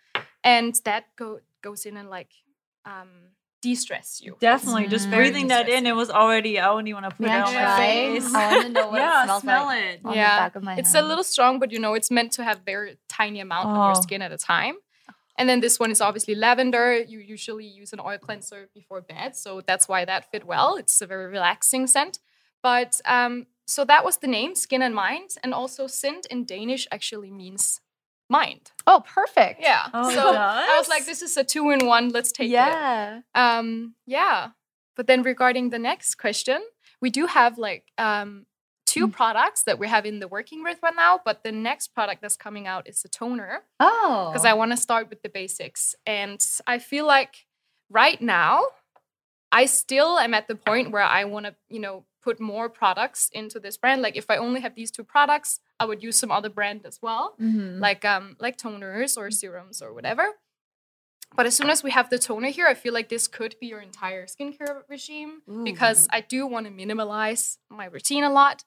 and 0.43 0.75
that 0.85 1.05
go, 1.15 1.39
goes 1.61 1.85
in 1.85 1.97
and 1.97 2.09
like 2.09 2.31
um, 2.85 3.31
de-stress 3.67 4.21
you. 4.23 4.31
Definitely, 4.49 4.87
just 4.95 5.07
Mm. 5.07 5.15
breathing 5.17 5.47
that 5.53 5.65
in, 5.75 5.81
it 5.91 5.95
was 6.01 6.09
already. 6.21 6.53
I 6.59 6.67
only 6.77 6.93
want 6.97 7.05
to 7.09 7.13
put 7.17 7.27
Can 7.27 7.39
it 7.41 7.47
on 7.49 7.53
my 7.61 7.67
face. 7.83 8.27
I 8.33 8.43
want 8.51 8.67
to 8.67 8.71
know 8.77 8.87
what 8.91 8.99
yeah, 9.03 9.21
it 9.23 9.25
smells 9.25 9.41
smell 9.43 9.65
like. 9.65 9.83
it. 9.89 9.99
On 10.05 10.13
Yeah, 10.15 10.35
the 10.35 10.41
back 10.43 10.55
of 10.57 10.63
my 10.69 10.75
It's 10.81 10.93
a 11.01 11.01
little 11.01 11.23
strong, 11.33 11.53
but 11.61 11.69
you 11.73 11.79
know, 11.83 11.93
it's 11.99 12.11
meant 12.17 12.31
to 12.37 12.41
have 12.49 12.57
very 12.73 12.91
tiny 13.19 13.39
amount 13.47 13.67
on 13.75 13.79
your 13.89 13.97
Oh. 13.97 14.01
skin 14.07 14.21
at 14.27 14.31
a 14.31 14.37
time. 14.37 14.75
And 15.39 15.45
then 15.49 15.59
this 15.61 15.75
one 15.83 15.89
is 15.95 15.99
obviously 16.07 16.35
lavender. 16.35 16.87
You 17.13 17.19
usually 17.35 17.65
use 17.81 17.91
an 17.95 17.99
oil 18.09 18.19
cleanser 18.27 18.69
before 18.79 19.01
bed, 19.01 19.29
so 19.43 19.49
that's 19.69 19.85
why 19.91 20.05
that 20.11 20.21
fit 20.31 20.43
well. 20.53 20.69
It's 20.81 21.01
a 21.01 21.07
very 21.13 21.27
relaxing 21.37 21.87
scent. 21.87 22.19
But 22.61 22.91
um, 23.05 23.47
so 23.65 23.83
that 23.91 24.01
was 24.07 24.15
the 24.17 24.27
name, 24.37 24.51
Skin 24.55 24.81
and 24.87 24.93
Mind, 25.05 25.29
and 25.43 25.51
also 25.61 25.87
Sind 25.87 26.23
in 26.33 26.39
Danish 26.45 26.83
actually 26.91 27.31
means 27.31 27.81
mind. 28.29 28.71
Oh, 28.87 29.03
perfect. 29.05 29.61
Yeah. 29.61 29.87
Oh, 29.93 30.09
it 30.09 30.13
so 30.13 30.33
I 30.33 30.77
was 30.77 30.89
like, 30.89 31.05
this 31.05 31.21
is 31.21 31.35
a 31.37 31.43
two 31.43 31.69
in 31.71 31.85
one. 31.85 32.09
Let's 32.09 32.31
take 32.31 32.47
it. 32.49 32.53
Yeah. 32.53 33.21
Um, 33.35 33.95
yeah. 34.05 34.49
But 34.95 35.07
then 35.07 35.23
regarding 35.23 35.69
the 35.69 35.79
next 35.79 36.15
question, 36.15 36.61
we 37.01 37.09
do 37.09 37.25
have 37.25 37.57
like 37.57 37.91
um, 37.97 38.45
two 38.85 39.07
products 39.07 39.63
that 39.63 39.79
we 39.79 39.87
have 39.87 40.05
in 40.05 40.19
the 40.19 40.27
working 40.27 40.63
with 40.63 40.79
right 40.83 40.93
now. 40.95 41.19
But 41.23 41.43
the 41.43 41.51
next 41.51 41.89
product 41.89 42.21
that's 42.21 42.37
coming 42.37 42.67
out 42.67 42.87
is 42.87 43.03
a 43.05 43.09
toner 43.09 43.63
Oh. 43.79 44.29
because 44.31 44.45
I 44.45 44.53
want 44.53 44.71
to 44.71 44.77
start 44.77 45.09
with 45.09 45.21
the 45.21 45.29
basics. 45.29 45.95
And 46.05 46.39
I 46.67 46.79
feel 46.79 47.05
like 47.07 47.45
right 47.89 48.21
now, 48.21 48.63
I 49.51 49.65
still 49.65 50.17
am 50.17 50.33
at 50.33 50.47
the 50.47 50.55
point 50.55 50.91
where 50.91 51.03
I 51.03 51.25
want 51.25 51.45
to, 51.45 51.55
you 51.69 51.79
know, 51.79 52.05
put 52.23 52.39
more 52.39 52.69
products 52.69 53.29
into 53.33 53.59
this 53.59 53.75
brand. 53.77 54.01
Like 54.01 54.15
if 54.15 54.27
I 54.29 54.37
only 54.37 54.61
have 54.61 54.75
these 54.75 54.91
two 54.91 55.03
products, 55.03 55.59
I 55.79 55.85
would 55.85 56.01
use 56.01 56.17
some 56.17 56.31
other 56.31 56.49
brand 56.49 56.81
as 56.85 56.99
well 57.01 57.35
Mhm. 57.39 57.79
like 57.79 58.03
um 58.05 58.35
like 58.39 58.57
toners 58.57 59.17
or 59.17 59.29
serums 59.31 59.81
or 59.81 59.93
whatever. 59.93 60.25
But 61.35 61.47
as 61.47 61.55
soon 61.55 61.69
as 61.71 61.81
we 61.83 61.89
have 61.91 62.09
the 62.09 62.19
toner 62.19 62.49
here, 62.49 62.67
I 62.67 62.75
feel 62.75 62.93
like 62.93 63.09
this 63.09 63.27
could 63.27 63.55
be 63.59 63.65
your 63.67 63.81
entire 63.81 64.27
skincare 64.27 64.83
regime 64.87 65.41
because 65.63 66.07
I 66.11 66.21
do 66.21 66.45
want 66.45 66.67
to 66.67 66.71
minimalize 66.71 67.57
my 67.69 67.85
routine 67.85 68.23
a 68.23 68.29
lot. 68.31 68.63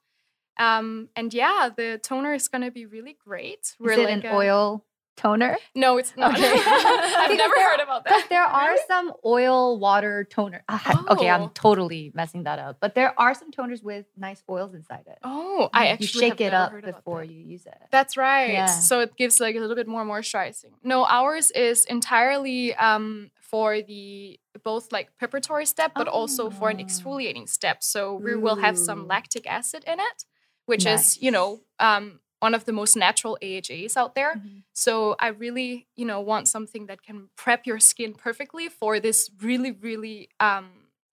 Um, 0.59 1.09
and 1.15 1.33
yeah, 1.33 1.69
the 1.77 2.01
toner 2.03 2.35
is 2.35 2.49
gonna 2.49 2.71
be 2.73 2.85
really 2.87 3.17
great. 3.25 3.77
is 3.81 3.99
it 3.99 4.09
an 4.11 4.27
a- 4.27 4.35
oil 4.35 4.85
toner? 5.17 5.57
No, 5.75 5.99
it's 5.99 6.13
not. 6.17 6.35
Okay. 6.35 6.53
I've 6.67 7.37
never 7.37 7.55
there- 7.57 7.71
heard 7.71 7.81
about 7.81 8.05
that. 8.05 8.27
there 8.29 8.43
are 8.45 8.77
some 8.87 9.13
oil 9.25 9.79
water 9.79 10.25
toner. 10.31 10.63
Ah, 10.69 11.05
Okay, 11.11 11.29
I'm 11.29 11.43
Oh. 11.43 11.51
totally 11.55 12.13
messing 12.15 12.45
that 12.45 12.59
up. 12.59 12.79
But 12.81 12.95
there 12.95 13.19
are 13.19 13.35
some 13.35 13.51
toners 13.51 13.83
with 13.83 14.07
nice 14.17 14.43
oils 14.49 14.75
inside 14.75 15.05
it. 15.07 15.19
Oh, 15.23 15.69
I 15.73 15.87
you 15.87 15.91
actually 15.93 16.07
shake 16.09 16.39
have 16.41 16.53
it 16.53 16.55
up 16.55 16.73
before 16.85 17.25
you 17.25 17.39
use 17.39 17.67
it. 17.67 17.79
That's 17.91 18.17
right. 18.17 18.53
Yeah. 18.53 18.67
So 18.67 19.01
it 19.01 19.17
gives 19.17 19.41
like 19.41 19.57
a 19.57 19.61
little 19.61 19.77
bit 19.77 19.89
more 19.89 20.05
moisturizing. 20.05 20.73
No, 20.83 21.05
ours 21.07 21.51
is 21.53 21.85
entirely 21.87 22.75
um, 22.77 23.31
for 23.41 23.81
the 23.83 24.39
both 24.65 24.91
like 24.93 25.11
preparatory 25.19 25.67
step, 25.67 25.93
but 25.95 26.09
also 26.09 26.51
for 26.51 26.69
an 26.71 26.79
Oh. 26.81 26.85
exfoliating 26.85 27.49
step. 27.49 27.83
So 27.83 28.15
we 28.15 28.35
will 28.37 28.57
have 28.57 28.77
some 28.79 29.07
lactic 29.07 29.47
acid 29.47 29.85
in 29.87 30.01
it, 30.01 30.25
which 30.67 30.85
is 30.87 31.21
you 31.23 31.31
know 31.31 31.61
um, 31.79 32.21
one 32.41 32.55
of 32.55 32.65
the 32.65 32.73
most 32.73 32.97
natural 32.97 33.39
AHAs 33.43 33.97
out 33.97 34.15
there. 34.15 34.35
Mhm. 34.37 34.63
So 34.75 35.17
I 35.19 35.29
really 35.29 35.87
you 35.97 36.05
know 36.07 36.21
want 36.21 36.49
something 36.49 36.87
that 36.87 37.03
can 37.03 37.29
prep 37.37 37.67
your 37.67 37.79
skin 37.81 38.15
perfectly 38.15 38.69
for 38.69 39.01
this 39.01 39.31
really 39.41 39.73
really 39.73 40.29
um, 40.41 40.67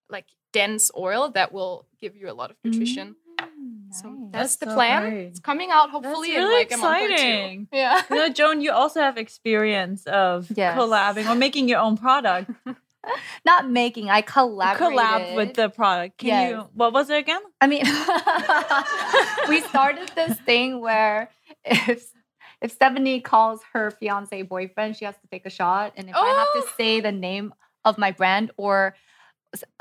like 0.10 0.26
dense 0.52 0.92
oil 0.98 1.30
that 1.32 1.52
will 1.52 1.88
give 2.00 2.16
you 2.16 2.30
a 2.30 2.34
lot 2.34 2.52
of 2.52 2.58
nutrition. 2.64 3.16
Mm, 3.40 3.92
So 3.94 4.10
nice. 4.10 4.20
that's, 4.32 4.32
That's 4.32 4.56
the 4.58 4.66
so 4.68 4.74
plan. 4.76 5.02
great. 5.02 5.26
It's 5.28 5.40
coming 5.40 5.70
out 5.72 5.90
hopefully 5.90 6.36
in 6.36 6.42
really 6.44 6.56
like 6.60 6.72
a 6.74 6.78
month 6.78 7.04
or 7.04 7.08
two. 7.08 7.14
exciting. 7.14 7.68
Yeah. 7.72 8.02
You 8.10 8.16
know, 8.16 8.30
Joan, 8.30 8.62
you 8.62 8.72
also 8.72 9.00
have 9.02 9.18
experience 9.18 10.06
of 10.08 10.48
Yes. 10.56 10.78
collabing 10.78 11.28
or 11.30 11.36
making 11.36 11.68
your 11.70 11.80
own 11.80 11.98
product. 11.98 12.52
not 13.46 13.70
making. 13.70 14.10
I 14.10 14.22
collaborated. 14.22 14.98
collab 14.98 15.36
with 15.36 15.54
the 15.56 15.70
product. 15.70 16.18
Can 16.18 16.28
Yes. 16.30 16.52
you? 16.52 16.70
What 16.74 16.94
was 16.94 17.10
it 17.10 17.18
again? 17.18 17.42
I 17.62 17.68
mean, 17.68 17.84
we 19.50 19.62
started 19.62 20.10
this 20.16 20.38
thing 20.42 20.80
where 20.82 21.30
if 21.66 22.12
if 22.62 22.78
Stefanie 22.78 23.22
calls 23.24 23.60
her 23.74 23.92
fiance 23.92 24.42
boyfriend, 24.44 24.96
she 24.96 25.06
has 25.06 25.16
to 25.16 25.28
take 25.30 25.46
a 25.46 25.50
shot, 25.50 25.94
and 25.98 26.10
if 26.10 26.16
I 26.16 26.26
have 26.28 26.48
Oh. 26.56 26.62
to 26.62 26.74
say 26.78 27.02
the 27.02 27.12
name 27.12 27.54
of 27.84 27.98
my 27.98 28.12
brand 28.12 28.52
or 28.58 28.96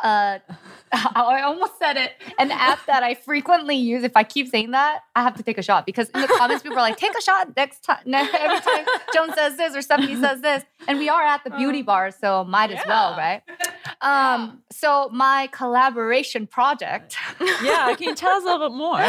uh, 0.03 0.39
I 0.93 1.43
almost 1.43 1.79
said 1.79 1.97
it, 1.97 2.13
an 2.39 2.51
app 2.51 2.85
that 2.87 3.03
I 3.03 3.15
frequently 3.15 3.77
use. 3.77 4.05
If 4.05 4.17
I 4.17 4.25
keep 4.25 4.49
saying 4.49 4.73
that, 4.73 5.01
I 5.17 5.23
have 5.23 5.37
to 5.37 5.43
take 5.43 5.59
a 5.59 5.63
shot 5.63 5.87
because 5.87 6.11
in 6.11 6.21
the 6.21 6.29
comments 6.29 6.63
people 6.63 6.79
are 6.79 6.83
like, 6.83 6.97
"Take 6.99 7.17
a 7.17 7.23
shot 7.23 7.57
next 7.57 7.85
time." 7.85 8.03
Every 8.07 8.61
time 8.61 8.85
Joan 9.15 9.33
says 9.35 9.57
this 9.57 9.75
or 9.75 9.79
Stefanie 9.81 10.21
says 10.21 10.41
this, 10.43 10.65
and 10.89 10.99
we 10.99 11.09
are 11.09 11.23
at 11.23 11.45
the 11.45 11.51
beauty 11.51 11.81
Um, 11.81 11.85
bar, 11.87 12.11
so 12.11 12.45
might 12.45 12.71
as 12.71 12.81
well, 12.87 13.13
right? 13.17 13.43
Um, 14.01 14.63
so 14.71 15.09
my 15.13 15.49
collaboration 15.53 16.47
project. 16.47 17.17
Yeah, 17.63 17.95
can 17.95 18.09
you 18.09 18.15
tell 18.15 18.33
us 18.33 18.43
a 18.43 18.47
little 18.47 18.69
bit 18.69 18.77
more 18.77 19.01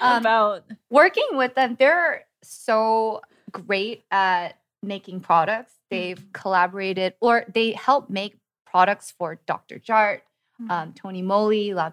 Um, 0.00 0.18
about? 0.18 0.64
working 0.90 1.26
with 1.32 1.54
them, 1.54 1.76
they're 1.78 2.24
so 2.42 3.22
great 3.50 4.04
at 4.10 4.58
making 4.82 5.20
products. 5.20 5.72
They've 5.90 6.18
Mm-hmm. 6.18 6.32
collaborated 6.32 7.14
or 7.20 7.44
they 7.52 7.72
help 7.72 8.10
make 8.10 8.36
products 8.72 9.12
for 9.16 9.38
Dr. 9.46 9.78
Jart, 9.78 10.20
Mm-hmm. 10.60 10.70
um, 10.70 10.92
Tony 10.92 11.22
Moly, 11.22 11.74
La. 11.74 11.90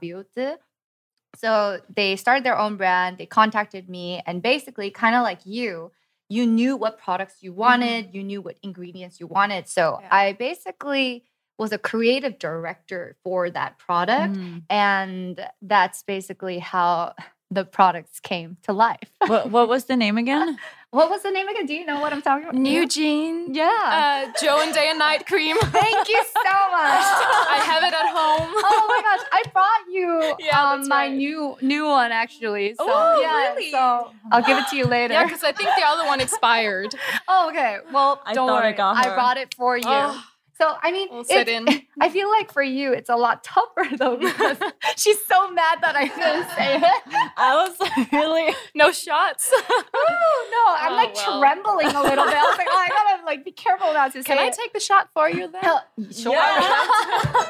So 1.35 1.79
they 1.95 2.15
started 2.15 2.43
their 2.43 2.57
own 2.57 2.75
brand. 2.77 3.17
They 3.17 3.25
contacted 3.25 3.87
me 3.89 4.21
and 4.27 4.41
basically, 4.41 4.89
kind 4.91 5.15
of 5.15 5.23
like 5.23 5.45
you, 5.45 5.91
you 6.27 6.45
knew 6.45 6.75
what 6.75 6.97
products 6.99 7.37
you 7.41 7.53
wanted, 7.53 8.13
you 8.13 8.23
knew 8.23 8.41
what 8.41 8.57
ingredients 8.61 9.19
you 9.19 9.27
wanted. 9.27 9.67
So 9.67 9.83
Mm-hmm. 9.93 10.03
Yeah. 10.03 10.15
I 10.23 10.33
basically 10.33 11.23
was 11.57 11.71
a 11.71 11.77
creative 11.77 12.37
director 12.39 13.15
for 13.23 13.49
that 13.49 13.77
product. 13.77 14.35
Mm. 14.35 14.63
And 14.69 15.47
that's 15.61 16.03
basically 16.03 16.59
how 16.59 17.13
the 17.51 17.65
products 17.65 18.19
came 18.19 18.57
to 18.63 18.71
life. 18.73 19.09
What, 19.25 19.49
what 19.51 19.67
was 19.67 19.85
the 19.85 19.95
name 19.97 20.17
again? 20.25 20.57
What 20.91 21.11
was 21.11 21.21
the 21.21 21.29
name 21.29 21.47
again? 21.47 21.67
Do 21.67 21.75
you 21.75 21.85
know 21.85 21.99
what 21.99 22.11
I'm 22.13 22.21
talking 22.23 22.45
about? 22.49 22.55
Neogen. 22.59 23.53
Yeah. 23.53 24.25
Uh, 24.27 24.31
Joe 24.41 24.59
and 24.61 24.73
Day 24.73 24.87
and 24.89 24.97
Night 24.97 25.27
cream. 25.27 25.55
Thank 25.65 26.09
you 26.09 26.23
so 26.33 26.41
much. 26.71 27.05
I 27.55 27.61
have 27.63 27.83
it 27.83 27.93
at 27.93 28.07
home. 28.09 28.49
oh 28.51 28.85
my 28.89 29.01
gosh, 29.03 29.27
I 29.31 29.43
brought 29.53 29.93
you 29.93 30.35
Yeah, 30.45 30.71
um, 30.73 30.87
my 30.87 31.05
right. 31.05 31.13
new 31.15 31.55
new 31.61 31.85
one 31.85 32.11
actually. 32.11 32.73
So 32.73 32.85
Oh, 32.87 33.21
yeah, 33.21 33.53
really? 33.53 33.69
so 33.69 34.11
I'll 34.31 34.41
give 34.41 34.57
it 34.57 34.67
to 34.71 34.77
you 34.77 34.85
later. 34.97 35.13
Yeah, 35.13 35.25
because 35.25 35.43
I 35.43 35.51
think 35.51 35.69
the 35.77 35.83
other 35.85 36.05
one 36.07 36.21
expired. 36.21 36.95
oh, 37.27 37.49
okay. 37.49 37.77
Well, 37.93 38.21
I 38.25 38.33
don't 38.33 38.47
thought 38.47 38.63
I 38.63 38.67
worry. 38.69 38.73
got 38.73 39.05
her. 39.05 39.13
brought 39.13 39.37
it 39.37 39.53
for 39.53 39.77
you. 39.77 39.83
Oh, 39.85 40.23
So 40.59 40.75
I 40.83 40.91
mean, 40.91 41.07
We'll 41.09 41.23
sit 41.23 41.47
in. 41.47 41.65
I 42.01 42.09
feel 42.09 42.29
like 42.29 42.51
for 42.51 42.61
you, 42.61 42.91
it's 42.93 43.09
a 43.09 43.15
lot 43.15 43.43
tougher 43.43 43.85
though 43.97 44.17
because 44.17 44.57
she's 44.97 45.23
so 45.25 45.49
mad 45.51 45.79
that 45.81 45.95
I 45.95 46.07
didn't 46.07 46.49
say 46.55 46.75
it. 46.77 47.31
I 47.37 47.55
was 47.67 48.09
really. 48.11 48.53
no 48.75 48.91
shots. 48.91 49.49
Oh 49.53 50.47
no, 50.51 50.85
I'm 50.85 50.91
Oh, 50.93 50.95
like 50.95 51.15
well. 51.15 51.39
trembling 51.39 51.87
a 51.95 52.01
little 52.03 52.25
bit. 52.25 52.33
I 52.35 52.43
was 52.43 52.57
like, 52.57 52.67
oh, 52.69 52.77
I 52.77 52.87
gotta 52.89 53.25
like 53.25 53.45
be 53.45 53.51
careful 53.51 53.93
not 53.93 54.11
to 54.13 54.21
say 54.23 54.27
Can 54.27 54.37
I 54.37 54.47
it. 54.47 54.53
take 54.53 54.73
the 54.73 54.79
shot 54.79 55.09
for 55.13 55.29
you 55.29 55.47
then? 55.49 55.61
Hell, 55.61 55.83
sure. 56.11 56.33
Yeah. 56.33 56.51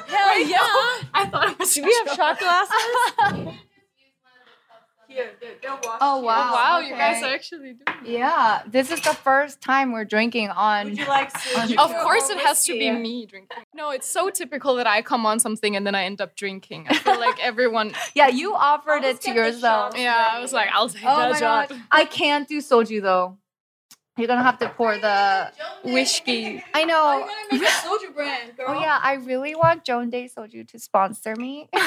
Hell 0.08 0.30
Wait, 0.36 0.48
yeah! 0.48 0.58
I 1.14 1.28
thought 1.32 1.50
it 1.50 1.60
was. 1.60 1.74
Do 1.74 1.84
we 1.84 2.04
have 2.06 2.16
shot 2.16 2.38
glasses? 2.40 3.56
Oh 6.02 6.20
wow! 6.20 6.50
Oh, 6.50 6.54
wow, 6.54 6.80
you 6.80 6.92
guys 6.94 7.22
are 7.24 7.34
actually 7.34 7.74
doing 7.74 7.80
it. 8.06 8.08
Yeah, 8.10 8.62
this 8.68 8.92
is 8.92 9.02
the 9.02 9.14
first 9.14 9.62
time 9.62 9.92
we're 9.92 10.06
drinking 10.06 10.50
on. 10.50 10.96
like 10.96 11.32
Of 11.78 11.92
course, 11.98 12.30
it 12.30 12.38
has 12.40 12.64
to 12.66 12.74
be 12.74 12.92
me 12.92 13.26
drinking. 13.26 13.64
No, 13.74 13.90
it's 13.92 14.08
so 14.08 14.30
typical 14.30 14.76
that 14.76 14.88
I 14.88 15.02
come 15.02 15.26
on 15.26 15.40
something 15.40 15.76
and 15.76 15.86
then 15.86 15.96
I 15.96 16.04
end 16.06 16.22
up 16.22 16.36
drinking. 16.36 16.88
I 16.90 16.96
feel 16.96 17.20
like 17.20 17.40
everyone. 17.44 17.94
Yeah, 18.16 18.28
you 18.28 18.56
offered 18.56 19.04
it 19.04 19.22
to 19.22 19.32
yourself. 19.32 19.98
Yeah, 19.98 20.28
I 20.32 20.40
was 20.40 20.52
like, 20.52 20.70
I'll 20.74 20.90
take 20.90 21.04
Oh 21.06 21.20
that 21.20 21.32
my 21.32 21.40
shot. 21.40 21.70
god, 21.70 21.82
I 21.92 22.06
can't 22.06 22.48
do 22.48 22.60
soju 22.60 23.02
though. 23.02 23.38
You're 24.18 24.28
gonna 24.28 24.44
have 24.44 24.60
to 24.60 24.70
pour 24.70 24.98
the. 24.98 25.52
Whiskey. 25.84 26.62
I 26.74 26.84
know. 26.84 27.26
make 27.52 27.62
a 27.62 27.66
soju 27.66 28.14
brand, 28.14 28.58
girl. 28.58 28.66
Oh 28.70 28.80
yeah, 28.80 29.00
I 29.02 29.14
really 29.14 29.56
want 29.56 29.86
Joan 29.86 30.10
Day 30.10 30.26
Soju 30.36 30.68
to 30.70 30.80
sponsor 30.80 31.36
me. 31.38 31.70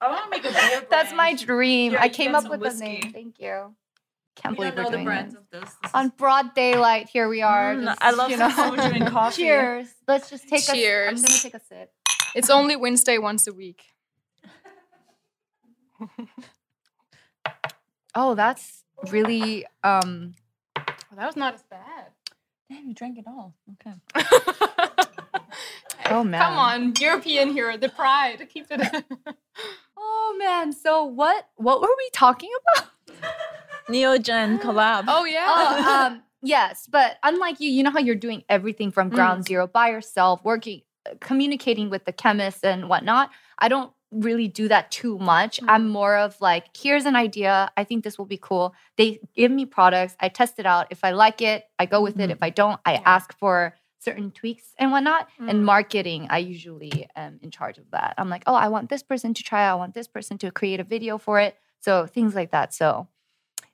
I 0.00 0.08
want 0.08 0.24
to 0.24 0.30
make 0.30 0.44
a 0.44 0.50
beer. 0.68 0.86
That's 0.90 1.12
my 1.12 1.34
dream. 1.34 1.92
Here, 1.92 2.00
I 2.00 2.08
came 2.08 2.34
up 2.34 2.48
with 2.48 2.60
whiskey. 2.60 2.78
the 2.78 2.84
name. 2.86 3.12
Thank 3.12 3.38
you. 3.40 3.74
Can't 4.36 4.52
We 4.52 4.70
believe 4.70 4.74
don't 4.76 4.84
we're 4.86 4.90
the 4.90 4.96
doing 4.96 5.04
brands 5.04 5.34
this. 5.34 5.42
of 5.42 5.50
this. 5.50 5.74
This 5.82 5.90
On 5.92 6.08
broad 6.16 6.54
daylight, 6.54 7.08
here 7.10 7.28
we 7.28 7.42
are. 7.42 7.74
Mm, 7.74 7.84
just, 7.84 8.02
I 8.02 8.10
love 8.12 8.30
you 8.30 8.38
some 8.38 8.50
know. 8.50 8.82
soju 8.82 8.94
and 8.96 9.06
coffee. 9.12 9.42
Cheers. 9.42 9.88
Let's 10.08 10.30
just 10.30 10.48
take 10.48 10.66
a. 10.68 10.70
I'm 10.72 10.76
Cheers. 10.76 11.08
I'm 11.08 11.16
gonna 11.28 11.38
take 11.42 11.54
a 11.54 11.60
sip. 11.60 11.92
It's 12.34 12.48
only 12.48 12.76
Wednesday 12.76 13.18
once 13.18 13.46
a 13.46 13.52
week. 13.52 13.82
Oh, 18.14 18.34
that's 18.34 18.82
really 19.12 19.64
um 19.84 20.34
Well, 20.76 21.16
that 21.16 21.26
was 21.26 21.36
not 21.36 21.54
as 21.54 21.62
bad. 21.62 22.06
Damn, 22.68 22.88
you 22.88 22.94
drank 22.94 23.18
it 23.18 23.24
all. 23.28 23.54
Okay. 23.86 23.94
Oh 26.10 26.24
man. 26.24 26.42
Come 26.42 26.58
on, 26.58 26.92
European 26.98 27.52
here, 27.52 27.76
the 27.78 27.88
pride. 27.88 28.44
Keep 28.52 28.66
it. 28.70 29.04
Oh 30.12 30.36
man. 30.38 30.72
So 30.72 31.04
what 31.04 31.46
what 31.56 31.80
were 31.80 31.94
we 31.96 32.10
talking 32.12 32.50
about? 32.74 32.88
Neogen 33.88 34.60
collab. 34.60 35.04
oh 35.08 35.24
yeah. 35.24 35.46
Oh, 35.48 36.06
um 36.06 36.22
yes, 36.42 36.88
but 36.90 37.16
unlike 37.22 37.60
you, 37.60 37.70
you 37.70 37.82
know 37.82 37.90
how 37.90 37.98
you're 38.00 38.14
doing 38.14 38.42
everything 38.48 38.90
from 38.90 39.08
ground 39.08 39.44
zero 39.46 39.66
by 39.66 39.90
yourself, 39.90 40.44
working 40.44 40.82
uh, 41.08 41.14
communicating 41.20 41.90
with 41.90 42.04
the 42.04 42.12
chemists 42.12 42.62
and 42.64 42.88
whatnot. 42.88 43.30
I 43.58 43.68
don't 43.68 43.92
really 44.12 44.48
do 44.48 44.66
that 44.68 44.90
too 44.90 45.18
much. 45.18 45.60
I'm 45.68 45.88
more 45.88 46.16
of 46.16 46.36
like, 46.40 46.64
here's 46.76 47.04
an 47.04 47.14
idea. 47.14 47.70
I 47.76 47.84
think 47.84 48.02
this 48.02 48.18
will 48.18 48.26
be 48.26 48.38
cool. 48.38 48.74
They 48.96 49.20
give 49.36 49.52
me 49.52 49.66
products. 49.66 50.16
I 50.18 50.28
test 50.28 50.58
it 50.58 50.66
out. 50.66 50.88
If 50.90 51.04
I 51.04 51.12
like 51.12 51.40
it, 51.40 51.64
I 51.78 51.86
go 51.86 52.02
with 52.02 52.18
it. 52.18 52.28
Mhm. 52.28 52.32
If 52.32 52.42
I 52.42 52.50
don't, 52.50 52.80
I 52.84 52.94
Yeah. 52.94 53.02
ask 53.06 53.32
for 53.38 53.76
certain 54.00 54.30
tweaks 54.30 54.74
and 54.78 54.90
whatnot. 54.90 55.28
Mm. 55.40 55.50
And 55.50 55.64
marketing, 55.64 56.26
I 56.30 56.38
usually 56.38 57.08
am 57.14 57.38
in 57.42 57.50
charge 57.50 57.78
of 57.78 57.84
that. 57.92 58.14
I'm 58.18 58.28
like, 58.28 58.42
oh, 58.46 58.54
I 58.54 58.68
want 58.68 58.90
this 58.90 59.02
person 59.02 59.34
to 59.34 59.42
try. 59.42 59.68
I 59.68 59.74
want 59.74 59.94
this 59.94 60.08
person 60.08 60.38
to 60.38 60.50
create 60.50 60.80
a 60.80 60.84
video 60.84 61.18
for 61.18 61.38
it. 61.38 61.56
So 61.80 62.06
things 62.06 62.34
like 62.34 62.50
that. 62.50 62.74
So 62.74 63.08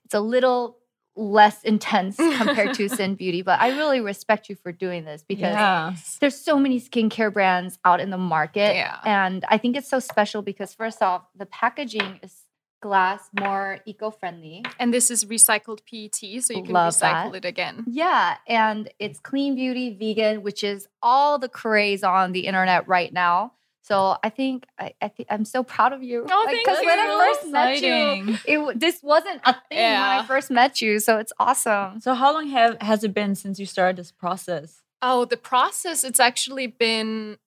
it's 0.05 0.13
a 0.13 0.19
little 0.19 0.77
less 1.15 1.63
intense 1.63 2.17
compared 2.17 2.75
to 2.75 2.87
Sind 2.89 3.17
Beauty, 3.17 3.41
but 3.41 3.59
I 3.59 3.75
really 3.77 4.01
respect 4.01 4.49
you 4.49 4.55
for 4.55 4.71
doing 4.71 5.05
this 5.05 5.23
because 5.27 5.53
yeah. 5.53 5.95
there's 6.19 6.39
so 6.39 6.59
many 6.59 6.79
skincare 6.79 7.33
brands 7.33 7.79
out 7.83 7.99
in 7.99 8.09
the 8.09 8.17
market. 8.17 8.75
Yeah. 8.75 8.99
And 9.03 9.43
I 9.49 9.57
think 9.57 9.75
it's 9.75 9.89
so 9.89 9.99
special 9.99 10.41
because 10.41 10.73
first 10.73 11.01
off, 11.01 11.23
the 11.35 11.45
packaging 11.45 12.19
is 12.21 12.33
glass, 12.81 13.29
more 13.39 13.79
eco-friendly. 13.85 14.63
And 14.79 14.93
this 14.93 15.09
is 15.11 15.25
recycled 15.25 15.79
PET, 15.89 16.43
so 16.43 16.53
you 16.53 16.63
can 16.63 16.73
Love 16.73 16.93
recycle 16.93 17.31
that. 17.31 17.35
it 17.37 17.45
again. 17.45 17.83
Yeah, 17.87 18.37
and 18.47 18.89
it's 18.99 19.19
clean 19.19 19.55
beauty, 19.55 19.95
vegan, 19.97 20.43
which 20.43 20.63
is 20.63 20.87
all 21.01 21.37
the 21.39 21.49
craze 21.49 22.03
on 22.03 22.31
the 22.31 22.47
internet 22.47 22.87
right 22.87 23.11
now. 23.11 23.53
So 23.81 24.17
I 24.21 24.29
think 24.29 24.65
I, 24.77 24.93
I 25.01 25.07
think 25.07 25.29
I'm 25.31 25.45
so 25.45 25.63
proud 25.63 25.93
of 25.93 26.03
you. 26.03 26.25
Oh, 26.29 26.43
thank 26.45 26.65
Because 26.65 26.83
when 26.83 26.99
I 26.99 27.05
you. 27.05 27.33
first 27.33 27.47
met 27.51 27.81
you, 27.81 28.33
Exciting. 28.33 28.39
it 28.69 28.79
this 28.79 29.01
wasn't 29.01 29.39
a 29.45 29.53
thing 29.69 29.77
when 29.79 30.01
I 30.01 30.25
first 30.25 30.51
met 30.51 30.81
you. 30.81 30.99
So 30.99 31.19
it's 31.19 31.31
awesome. 31.39 32.01
So 32.01 32.13
how 32.13 32.33
long 32.33 32.47
have 32.49 32.81
has 32.81 33.05
it 33.05 33.13
been 33.13 33.33
since 33.35 33.59
you 33.59 33.65
started 33.65 33.95
this 33.95 34.11
process? 34.11 34.81
Oh, 35.01 35.23
the 35.23 35.37
process, 35.37 36.03
it's 36.03 36.19
actually 36.19 36.67
been 36.67 37.37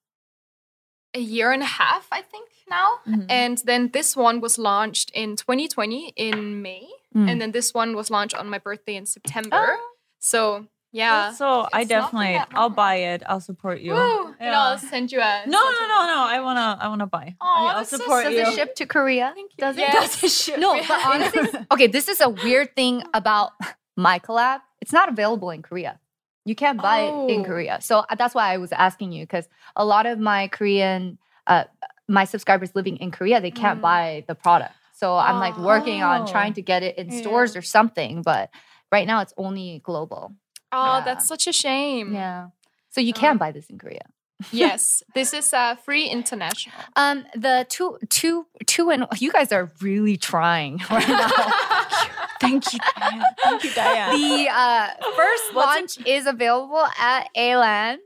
a 1.13 1.19
year 1.19 1.51
and 1.51 1.61
a 1.63 1.65
half, 1.65 2.07
I 2.11 2.21
think, 2.21 2.49
now. 2.69 2.99
Mhm. 3.07 3.25
And 3.29 3.57
then 3.65 3.89
this 3.91 4.15
one 4.15 4.39
was 4.41 4.57
launched 4.57 5.11
in 5.13 5.35
2020 5.35 6.13
in 6.15 6.61
May. 6.61 6.87
Mm. 7.15 7.29
And 7.29 7.41
then 7.41 7.51
this 7.51 7.73
one 7.73 7.95
was 7.95 8.09
launched 8.09 8.35
on 8.35 8.49
my 8.49 8.57
birthday 8.57 8.95
in 8.95 9.05
September. 9.05 9.77
Oh. 9.77 9.91
So 10.19 10.67
Yeah. 10.93 11.31
So 11.31 11.67
I 11.71 11.85
definitely, 11.85 12.37
I'll 12.53 12.69
buy 12.69 12.95
it. 12.95 13.23
I'll 13.25 13.39
support 13.39 13.79
you. 13.79 13.93
Woo! 13.93 14.35
And 14.41 14.53
I'll 14.53 14.77
send 14.77 15.09
you 15.11 15.21
a. 15.21 15.43
No, 15.47 15.61
no, 15.77 15.81
no, 15.87 15.99
no. 16.13 16.19
I 16.27 16.41
wanna, 16.41 16.77
I 16.81 16.87
wanna 16.89 17.07
buy. 17.07 17.33
Aw, 17.39 17.67
I'll 17.67 17.77
that's 17.77 17.91
so 17.91 17.97
support 17.97 18.25
Does 18.25 18.35
it 18.35 18.53
ship 18.55 18.75
to 18.75 18.85
Korea? 18.85 19.31
Thank 19.33 19.51
you. 19.57 19.61
Does 19.61 19.77
it? 19.77 19.81
Yes. 19.81 20.19
Does 20.19 20.23
it 20.25 20.31
ship? 20.35 20.59
No, 20.59 20.73
We 20.73 20.81
but 20.85 20.99
honestly, 21.05 21.47
okay, 21.71 21.87
this 21.87 22.09
is 22.09 22.19
a 22.19 22.27
weird 22.27 22.75
thing 22.75 23.03
about 23.13 23.51
my 23.95 24.19
collab. 24.19 24.59
It's 24.81 24.91
not 24.91 25.07
available 25.07 25.49
in 25.51 25.61
Korea. 25.61 25.97
You 26.45 26.55
can't 26.55 26.81
buy 26.81 26.99
it 27.01 27.33
in 27.33 27.41
Oh. 27.41 27.45
Korea. 27.45 27.79
So 27.81 27.99
uh, 27.99 28.15
that's 28.15 28.33
why 28.33 28.51
I 28.53 28.57
was 28.57 28.71
asking 28.71 29.11
you 29.11 29.23
because 29.23 29.47
a 29.75 29.85
lot 29.85 30.05
of 30.05 30.17
my 30.19 30.47
Korean, 30.47 31.17
uh, 31.47 31.65
my 32.07 32.25
subscribers 32.25 32.75
living 32.75 32.97
in 32.97 33.11
Korea, 33.11 33.39
they 33.41 33.51
can't 33.51 33.79
Mm. 33.79 33.81
buy 33.83 34.23
the 34.27 34.35
product. 34.35 34.73
So 34.93 35.17
I'm 35.17 35.39
like 35.39 35.57
working 35.57 36.01
on 36.03 36.23
Oh. 36.23 36.25
trying 36.25 36.53
to 36.53 36.61
get 36.61 36.83
it 36.83 36.97
in 36.97 37.09
Yeah. 37.11 37.17
stores 37.19 37.55
or 37.55 37.61
something, 37.61 38.21
but 38.23 38.49
right 38.91 39.05
now 39.07 39.21
it's 39.21 39.33
only 39.37 39.79
global. 39.83 40.33
Oh, 40.71 40.97
Yeah. 40.97 41.01
that's 41.05 41.27
such 41.27 41.47
a 41.47 41.53
shame. 41.53 42.13
Yeah. 42.13 42.47
So 42.89 43.01
you 43.01 43.13
can 43.13 43.31
Um, 43.33 43.37
buy 43.37 43.51
this 43.51 43.69
in 43.69 43.77
Korea. 43.77 44.05
yes, 44.51 45.03
this 45.13 45.33
is 45.33 45.53
uh, 45.53 45.75
free 45.75 46.05
international. 46.07 46.75
Um, 46.95 47.25
the 47.35 47.65
two, 47.69 47.97
two, 48.09 48.47
two, 48.65 48.89
and 48.89 49.05
you 49.19 49.31
guys 49.31 49.51
are 49.51 49.69
really 49.81 50.17
trying 50.17 50.77
right 50.89 51.07
now. 51.07 51.29
Thank 52.41 52.73
you, 52.73 52.79
Diane. 52.99 53.23
Thank 53.43 53.63
you, 53.63 53.71
Diane. 53.73 54.19
the 54.19 54.49
uh, 54.49 54.87
first 55.15 55.53
launch 55.53 56.05
is 56.07 56.25
available 56.25 56.85
at 56.99 57.27
Alan, 57.35 57.99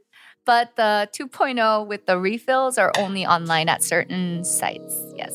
but 0.45 0.75
the 0.75 1.09
2.0 1.17 1.87
with 1.87 2.05
the 2.05 2.19
refills 2.19 2.77
are 2.77 2.91
only 2.97 3.25
online 3.25 3.69
at 3.69 3.83
certain 3.83 4.43
sites. 4.43 4.93
Yes. 5.15 5.33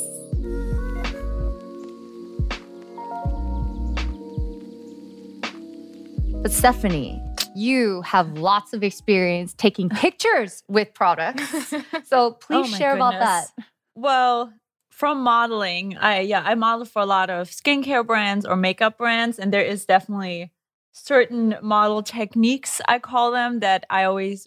But 6.42 6.52
Stefanie, 6.52 7.20
you 7.54 8.00
have 8.02 8.38
lots 8.38 8.72
of 8.72 8.82
experience 8.82 9.52
taking 9.54 9.88
pictures 9.90 10.62
with 10.68 10.92
products. 10.94 11.42
So 12.06 12.32
please 12.32 12.72
Oh 12.74 12.76
share 12.76 12.94
about 12.96 13.12
that. 13.12 13.46
goodness. 13.56 13.68
Well, 13.94 14.52
from 14.90 15.22
modeling, 15.22 15.96
I 15.96 16.20
yeah, 16.20 16.42
I 16.44 16.54
model 16.54 16.84
for 16.84 17.00
a 17.02 17.06
lot 17.06 17.30
of 17.30 17.48
skincare 17.50 18.06
brands 18.06 18.44
or 18.44 18.56
makeup 18.56 18.98
brands, 18.98 19.38
and 19.38 19.52
there 19.52 19.64
is 19.64 19.86
definitely 19.86 20.52
certain 20.92 21.56
model 21.62 22.02
techniques 22.02 22.80
I 22.88 22.98
call 22.98 23.30
them 23.32 23.60
that 23.60 23.86
I 23.88 24.04
always 24.04 24.46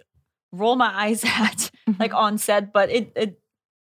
roll 0.52 0.76
my 0.76 0.92
eyes 1.06 1.24
at, 1.26 1.72
like 2.00 2.14
on 2.14 2.38
set, 2.38 2.72
but 2.74 2.90
it 2.92 3.12
it 3.16 3.40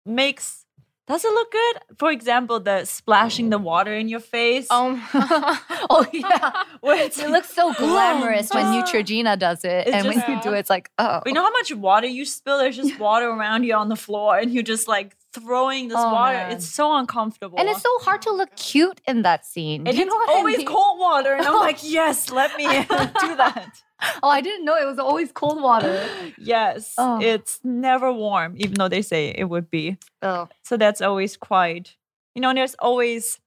makes 0.04 0.64
does 1.06 1.24
it 1.24 1.32
look 1.32 1.50
good? 1.50 1.76
For 1.98 2.10
example, 2.10 2.60
the 2.60 2.84
splashing 2.84 3.48
the 3.48 3.56
water 3.56 3.94
in 3.94 4.08
your 4.08 4.20
face. 4.20 4.70
um, 4.70 5.02
oh 5.14 6.06
yeah. 6.12 6.64
It 6.82 7.30
looks 7.30 7.50
so 7.54 7.72
glamorous 7.72 8.50
when. 8.52 8.66
Neutrogena 8.74 9.38
does 9.38 9.64
it. 9.64 9.86
It's 9.86 9.96
and 9.96 10.06
when 10.06 10.18
just- 10.18 10.28
you 10.28 10.38
do 10.42 10.52
it, 10.52 10.58
it's 10.58 10.70
like, 10.70 10.90
oh. 10.98 11.22
You 11.24 11.32
know 11.32 11.42
how 11.42 11.50
much 11.50 11.72
water 11.74 12.06
you 12.06 12.26
spill? 12.26 12.58
There's 12.58 12.76
just 12.76 12.98
water 12.98 13.26
around 13.30 13.64
you 13.64 13.74
on 13.74 13.88
the 13.88 13.96
floor, 13.96 14.36
and 14.38 14.52
you're 14.52 14.62
just 14.62 14.86
like 14.86 15.16
throwing 15.32 15.88
this 15.88 15.98
Oh, 16.00 16.12
water. 16.12 16.38
man. 16.38 16.52
It's 16.52 16.66
so 16.66 16.94
uncomfortable. 16.96 17.58
and 17.58 17.68
it's 17.68 17.82
so 17.82 17.98
hard 18.00 18.22
to 18.22 18.30
look 18.32 18.54
cute 18.56 19.00
in 19.06 19.22
that 19.22 19.44
scene. 19.46 19.86
and 19.86 19.96
you 19.96 20.02
it's 20.04 20.10
know 20.10 20.16
what 20.16 20.30
I 20.30 20.34
always 20.34 20.58
mean? 20.58 20.66
cold 20.66 20.98
water, 20.98 21.32
and 21.34 21.46
I'm 21.46 21.54
like, 21.68 21.78
yes, 21.82 22.30
let 22.30 22.56
me 22.56 22.64
do 23.26 23.36
that. 23.36 23.82
Oh, 24.22 24.28
I 24.28 24.40
didn't 24.40 24.64
know 24.64 24.76
it 24.76 24.86
was 24.86 24.98
always 24.98 25.32
cold 25.32 25.60
water. 25.62 26.06
Yes, 26.38 26.94
Oh. 26.96 27.18
it's 27.20 27.60
never 27.64 28.12
warm, 28.12 28.54
even 28.58 28.74
though 28.74 28.88
they 28.88 29.02
say 29.02 29.34
it 29.36 29.44
would 29.48 29.70
be. 29.70 29.98
Oh, 30.22 30.48
So 30.62 30.76
that's 30.76 31.00
always 31.02 31.36
quite, 31.36 31.96
you 32.34 32.40
know. 32.40 32.48
And 32.50 32.58
there's 32.58 32.76
always, 32.78 33.38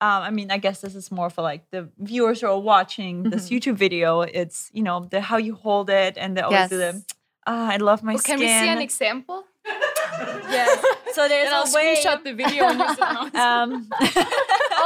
um, 0.00 0.22
I 0.22 0.30
mean, 0.30 0.50
I 0.50 0.58
guess 0.58 0.80
this 0.80 0.94
is 0.94 1.10
more 1.10 1.28
for 1.28 1.42
like 1.42 1.68
the 1.70 1.88
viewers 1.98 2.40
who 2.40 2.46
are 2.46 2.58
watching 2.58 3.24
this 3.24 3.48
Mhm. 3.48 3.52
YouTube 3.60 3.76
video. 3.76 4.20
It's 4.22 4.70
you 4.72 4.82
know 4.82 5.06
the 5.10 5.20
how 5.20 5.38
you 5.38 5.54
hold 5.54 5.90
it, 5.90 6.16
and 6.16 6.36
the 6.36 6.46
always 6.46 6.70
do 6.70 6.78
the. 6.78 6.92
Yes. 6.94 7.04
Ah, 7.46 7.68
I 7.72 7.76
love 7.76 8.02
my 8.02 8.14
Oh, 8.14 8.16
skin. 8.16 8.38
can 8.38 8.40
we 8.40 8.48
see 8.48 8.68
an 8.72 8.78
example? 8.80 9.44
Yes. 9.66 10.84
So 11.12 11.26
there's 11.28 11.48
I'll 11.52 11.62
a 11.66 11.72
way. 11.74 11.96
screenshot 11.96 12.22
the 12.24 12.34
video 12.34 12.64
and 12.64 12.78
use 12.78 12.92
it 12.92 13.02
on 13.02 13.36
Um, 13.36 13.88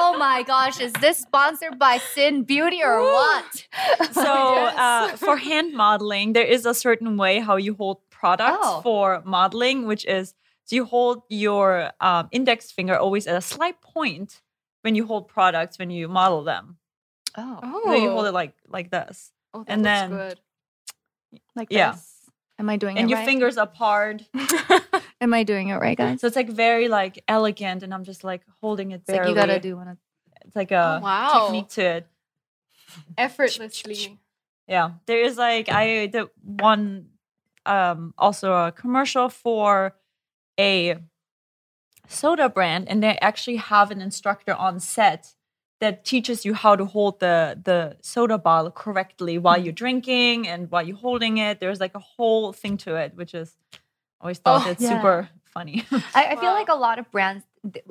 oh 0.00 0.16
my 0.18 0.42
gosh, 0.46 0.80
is 0.80 0.92
this 0.94 1.18
sponsored 1.18 1.78
by 1.78 1.98
Sind 2.14 2.46
Beauty 2.46 2.82
or 2.82 3.02
what? 3.02 3.66
so 4.12 4.22
uh, 4.22 5.16
for 5.16 5.36
hand 5.36 5.74
modeling, 5.74 6.32
there 6.32 6.44
is 6.46 6.64
a 6.66 6.74
certain 6.74 7.16
way 7.16 7.40
how 7.40 7.56
you 7.56 7.74
hold 7.74 7.98
products 8.10 8.58
Oh. 8.62 8.80
for 8.82 9.22
modeling, 9.24 9.86
which 9.86 10.04
is 10.06 10.34
so 10.64 10.76
you 10.76 10.84
hold 10.84 11.22
your 11.28 11.92
um, 12.00 12.28
index 12.30 12.70
finger 12.70 12.96
always 12.96 13.26
at 13.26 13.34
a 13.36 13.40
slight 13.40 13.80
point 13.80 14.42
when 14.82 14.94
you 14.94 15.06
hold 15.06 15.28
products 15.28 15.78
when 15.78 15.90
you 15.90 16.08
model 16.08 16.44
them. 16.44 16.76
oh, 17.36 17.58
Oh, 17.62 17.82
So 17.86 17.94
you 17.94 18.10
hold 18.10 18.26
it 18.26 18.32
like 18.32 18.54
like 18.68 18.90
this, 18.90 19.32
oh, 19.54 19.64
and 19.66 19.84
then- 19.84 20.10
good. 20.10 20.40
like 21.56 21.68
yeah. 21.70 21.92
this. 21.92 22.07
Am 22.58 22.68
I 22.68 22.76
doing 22.76 22.96
and 22.98 22.98
it 22.98 23.02
right? 23.02 23.02
And 23.02 23.10
your 23.10 23.18
right? 23.18 23.24
fingers 23.26 23.56
apart. 23.56 24.22
Am 25.20 25.34
I 25.34 25.42
doing 25.42 25.68
it 25.68 25.76
right, 25.76 25.96
guys? 25.96 26.20
So 26.20 26.26
it's 26.26 26.36
like 26.36 26.48
very 26.48 26.88
like 26.88 27.22
elegant, 27.28 27.82
and 27.82 27.92
I'm 27.92 28.04
just 28.04 28.24
like 28.24 28.42
holding 28.60 28.92
it 28.92 29.00
It's 29.02 29.08
like 29.08 29.18
barely. 29.18 29.30
you 29.30 29.36
gotta 29.36 29.60
do 29.60 29.76
one 29.76 29.88
of 29.88 29.98
It's 30.44 30.56
like 30.56 30.70
a 30.72 30.98
Oh, 31.00 31.04
wow. 31.04 31.32
technique 31.32 31.68
to 31.70 31.82
it. 31.82 32.06
Effortlessly. 33.16 34.18
Yeah, 34.70 34.90
there 35.06 35.22
is 35.22 35.38
like 35.38 35.70
I 35.70 36.08
did 36.08 36.28
one 36.44 37.06
um 37.64 38.12
also 38.18 38.52
a 38.52 38.70
commercial 38.70 39.30
for 39.30 39.96
a 40.60 40.98
soda 42.06 42.50
brand 42.50 42.86
and 42.86 43.02
they 43.02 43.16
actually 43.20 43.56
have 43.56 43.90
an 43.90 44.02
instructor 44.02 44.54
on 44.54 44.78
set 44.78 45.34
that 45.80 46.04
teaches 46.04 46.44
you 46.44 46.54
how 46.54 46.74
to 46.76 46.84
hold 46.84 47.20
the 47.20 47.58
the 47.62 47.96
soda 48.02 48.38
bottle 48.38 48.70
correctly 48.70 49.38
while 49.38 49.56
you're 49.58 49.72
drinking 49.72 50.48
and 50.48 50.70
while 50.70 50.82
you're 50.86 50.96
holding 50.96 51.38
it. 51.38 51.60
There's 51.60 51.80
like 51.80 51.94
a 51.94 52.00
whole 52.16 52.52
thing 52.52 52.76
to 52.78 52.96
it, 52.96 53.14
which 53.14 53.34
is 53.34 53.56
I 54.20 54.24
always 54.24 54.38
thought 54.38 54.66
Oh, 54.66 54.70
it's 54.70 54.82
yeah. 54.82 54.88
super 54.90 55.28
funny. 55.54 55.84
I, 56.14 56.26
I 56.32 56.36
feel 56.36 56.50
Wow. 56.50 56.54
like 56.58 56.68
a 56.68 56.74
lot 56.74 56.98
of 56.98 57.10
brands, 57.12 57.44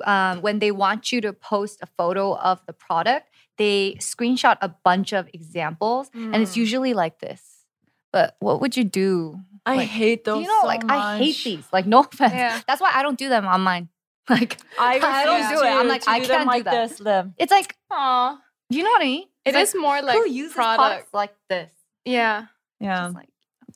um, 0.04 0.42
when 0.42 0.58
they 0.58 0.70
want 0.70 1.12
you 1.12 1.20
to 1.22 1.32
post 1.32 1.80
a 1.82 1.86
photo 1.96 2.36
of 2.36 2.60
the 2.66 2.72
product, 2.74 3.28
they 3.56 3.96
screenshot 3.98 4.56
a 4.60 4.68
bunch 4.68 5.12
of 5.12 5.28
examples, 5.32 6.10
and 6.14 6.36
it's 6.42 6.52
Mm. 6.52 6.56
usually 6.64 6.94
like 6.94 7.18
this. 7.20 7.64
But 8.12 8.36
what 8.40 8.60
would 8.60 8.76
you 8.76 8.84
do? 8.84 9.40
I 9.66 9.76
Like, 9.76 9.88
hate 9.88 10.24
those. 10.24 10.42
You 10.42 10.48
know, 10.48 10.60
so 10.62 10.66
like 10.66 10.84
I 10.88 11.16
hate 11.18 11.36
these. 11.44 11.66
Like 11.72 11.86
no 11.86 12.00
offense. 12.12 12.32
Yeah. 12.34 12.60
That's 12.66 12.80
why 12.80 12.92
I 12.94 13.02
don't 13.02 13.18
do 13.18 13.28
them 13.28 13.46
on 13.46 13.60
mine. 13.62 13.88
Like 14.40 14.58
I, 14.78 14.98
I 14.98 15.24
don't 15.24 15.40
refuse 15.40 15.60
do 15.60 15.66
it. 15.66 15.70
I'm 15.70 15.88
like, 15.88 16.06
I 16.08 16.20
can't 16.20 16.42
do 16.42 16.46
like 16.46 16.64
that. 16.64 16.88
this. 16.90 17.00
Lim. 17.00 17.34
it's 17.38 17.50
like, 17.52 17.76
Aw. 17.90 18.38
you 18.70 18.82
know 18.82 18.90
what 18.90 19.02
I 19.02 19.04
mean? 19.04 19.24
It 19.44 19.54
It's 19.54 19.74
is 19.74 19.80
more 19.80 20.02
like 20.02 20.16
who 20.18 20.28
uses 20.28 20.52
product. 20.54 20.78
products 20.78 21.14
like 21.14 21.34
this? 21.48 21.70
Yeah. 22.04 22.46
Yeah, 22.80 23.04
Just 23.06 23.14
like, 23.16 23.28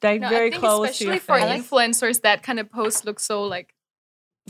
like 0.03 0.21
No, 0.21 0.29
very 0.29 0.47
I 0.49 0.51
think 0.51 0.61
close 0.61 0.99
to 0.99 1.05
especially 1.11 1.19
for 1.19 1.38
face. 1.38 1.62
influencers, 1.71 2.21
that 2.23 2.43
kind 2.43 2.61
of 2.61 2.71
post 2.71 3.05
looks 3.05 3.25
so 3.25 3.43
like 3.45 3.75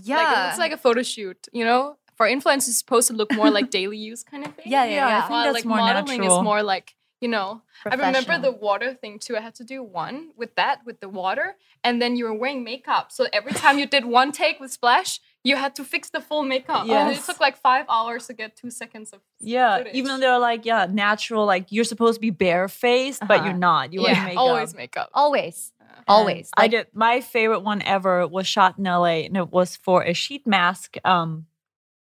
yeah, 0.02 0.16
like 0.16 0.36
it 0.36 0.44
looks 0.46 0.58
like 0.58 0.72
a 0.72 0.76
photo 0.76 1.02
shoot. 1.02 1.48
You 1.52 1.64
know, 1.64 1.96
for 2.16 2.26
influencers, 2.26 2.68
it's 2.68 2.78
supposed 2.78 3.08
to 3.08 3.14
look 3.14 3.32
more 3.32 3.50
like 3.50 3.70
daily 3.78 3.96
use 3.98 4.22
kind 4.22 4.44
of 4.46 4.54
thing. 4.54 4.64
yeah, 4.66 4.84
yeah, 4.84 5.08
Yeah, 5.08 5.16
I 5.18 5.20
think 5.20 5.30
While 5.30 5.44
that's 5.44 5.54
like 5.54 5.64
more 5.64 5.76
modeling 5.78 6.20
natural. 6.20 6.38
is 6.40 6.44
more 6.44 6.62
like 6.62 6.94
you 7.20 7.28
know. 7.28 7.62
I 7.86 7.94
remember 7.94 8.38
the 8.38 8.52
water 8.52 8.94
thing 8.94 9.18
too. 9.18 9.36
I 9.36 9.40
had 9.40 9.54
to 9.56 9.64
do 9.64 9.82
one 9.82 10.30
with 10.36 10.54
that 10.56 10.80
with 10.84 11.00
the 11.00 11.08
water, 11.08 11.56
and 11.84 12.00
then 12.02 12.16
you 12.16 12.24
were 12.24 12.34
wearing 12.34 12.64
makeup. 12.64 13.12
So 13.12 13.26
every 13.32 13.52
time 13.52 13.78
you 13.78 13.86
did 13.86 14.04
one 14.04 14.32
take 14.32 14.60
with 14.60 14.72
splash, 14.72 15.20
you 15.44 15.56
had 15.56 15.74
to 15.76 15.84
fix 15.84 16.10
the 16.10 16.20
full 16.20 16.42
makeup. 16.42 16.86
And 16.88 17.16
it 17.16 17.24
took 17.24 17.40
like 17.40 17.56
five 17.56 17.86
hours 17.88 18.26
to 18.28 18.32
get 18.34 18.56
two 18.56 18.70
seconds 18.70 19.12
of 19.12 19.20
Yeah, 19.40 19.78
footage. 19.78 19.94
even 19.94 20.08
though 20.12 20.18
they're 20.20 20.38
like, 20.38 20.64
yeah, 20.64 20.86
natural, 20.88 21.44
like 21.46 21.72
you're 21.72 21.84
supposed 21.84 22.16
to 22.16 22.20
be 22.20 22.30
barefaced, 22.30 23.20
but 23.26 23.38
Uh-huh. 23.38 23.44
you're 23.50 23.58
not. 23.58 23.92
You 23.92 24.02
wear 24.02 24.12
yeah, 24.12 24.24
makeup. 24.24 24.38
always 24.38 24.74
makeup. 24.74 25.10
always, 25.12 25.72
And 25.80 26.04
always. 26.08 26.50
I 26.56 26.68
did 26.68 26.86
my 26.94 27.20
favorite 27.20 27.60
one 27.60 27.82
ever 27.82 28.26
was 28.26 28.46
shot 28.46 28.78
in 28.78 28.84
LA, 28.84 29.26
and 29.26 29.36
it 29.36 29.50
was 29.50 29.76
for 29.76 30.02
a 30.04 30.12
sheet 30.14 30.46
mask 30.46 30.96
um 31.04 31.46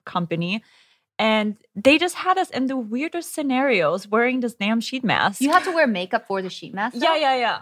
company. 0.05 0.61
And 1.19 1.57
they 1.75 1.97
just 1.99 2.15
had 2.15 2.37
us 2.39 2.49
in 2.49 2.65
the 2.67 2.77
weirdest 2.77 3.33
scenarios 3.33 4.07
wearing 4.07 4.39
this 4.39 4.55
damn 4.55 4.81
sheet 4.81 5.03
mask. 5.03 5.39
You 5.41 5.51
have 5.51 5.63
to 5.65 5.71
wear 5.71 5.85
makeup 5.85 6.25
for 6.27 6.41
the 6.41 6.49
sheet 6.49 6.73
mask. 6.73 6.95
yeah, 6.99 7.15
yeah, 7.15 7.35
yeah. 7.35 7.59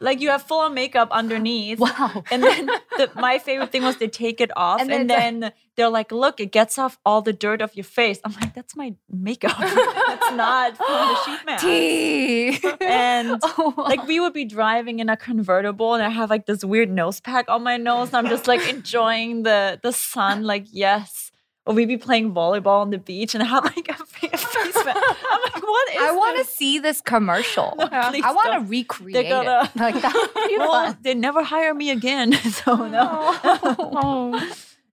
Like 0.00 0.20
you 0.20 0.30
have 0.30 0.42
full 0.42 0.60
on 0.60 0.74
makeup 0.74 1.08
underneath. 1.12 1.78
Wow. 1.84 2.24
And 2.30 2.42
then 2.42 2.66
the, 2.96 3.10
my 3.14 3.38
favorite 3.38 3.70
thing 3.72 3.82
was 3.82 3.96
they 3.98 4.08
take 4.08 4.40
it 4.40 4.50
off 4.56 4.80
And 4.80 4.90
and, 4.90 5.08
then 5.08 5.52
they're 5.76 5.88
like, 5.90 6.10
look, 6.12 6.40
it 6.40 6.50
gets 6.52 6.78
off 6.78 6.98
all 7.04 7.20
the 7.22 7.32
dirt 7.32 7.60
of 7.62 7.74
your 7.76 7.84
face. 7.84 8.20
I'm 8.24 8.32
like, 8.40 8.54
that's 8.54 8.74
my 8.76 8.94
makeup. 9.10 9.56
that's 9.58 10.32
not 10.32 10.76
from 10.76 10.86
the 10.86 11.16
sheet 11.24 11.40
mask. 11.46 11.64
Tea. 11.64 12.60
And 12.80 13.40
Oh. 13.42 13.74
like 13.76 14.06
we 14.06 14.18
would 14.20 14.32
be 14.32 14.44
driving 14.44 14.98
in 14.98 15.08
a 15.08 15.16
convertible 15.16 15.94
and 15.94 16.02
I 16.02 16.08
have 16.10 16.30
like 16.30 16.46
this 16.46 16.64
weird 16.64 16.90
nose 16.90 17.20
pack 17.20 17.48
on 17.48 17.62
my 17.62 17.76
nose. 17.76 18.08
And 18.08 18.16
I'm 18.16 18.28
just 18.28 18.46
like 18.48 18.68
enjoying 18.68 19.42
the 19.44 19.78
the 19.82 19.92
sun, 19.92 20.42
like, 20.44 20.66
yes. 20.70 21.23
Or 21.66 21.72
we'd 21.74 21.88
be 21.88 21.96
playing 21.96 22.34
volleyball 22.34 22.82
on 22.82 22.90
the 22.90 22.98
beach 22.98 23.34
and 23.34 23.42
I 23.42 23.46
have 23.46 23.64
like 23.76 23.88
a 23.88 23.94
face 23.94 24.30
mask. 24.32 24.76
I'm 24.86 25.40
like, 25.42 25.62
what 25.62 25.88
is 25.94 26.02
I 26.02 26.10
want 26.14 26.36
to 26.38 26.44
see 26.44 26.78
this 26.78 27.00
commercial. 27.00 27.72
No, 27.78 27.88
please 28.10 28.22
I 28.22 28.32
want 28.32 28.46
to 28.52 28.58
don't. 28.60 28.68
recreate 28.68 29.28
gonna- 29.30 29.70
it. 29.74 29.80
Like 29.80 29.94
that 30.02 30.56
Well, 30.58 30.96
they 31.00 31.14
never 31.14 31.42
hire 31.42 31.72
me 31.72 31.90
again. 31.90 32.32
So 32.34 32.74
no. 32.76 34.40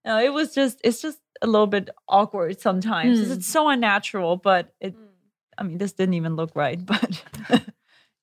no, 0.06 0.20
it 0.20 0.32
was 0.34 0.54
just 0.56 0.80
it's 0.84 1.02
just 1.02 1.20
a 1.42 1.48
little 1.48 1.68
bit 1.68 1.90
awkward 2.08 2.60
sometimes. 2.62 3.20
Mm. 3.20 3.36
It's 3.36 3.48
so 3.48 3.68
unnatural, 3.68 4.38
but 4.38 4.74
it 4.80 4.96
I 5.58 5.64
mean 5.64 5.78
this 5.78 5.92
didn't 5.92 6.14
even 6.16 6.36
look 6.36 6.52
right, 6.56 6.84
but 6.86 7.22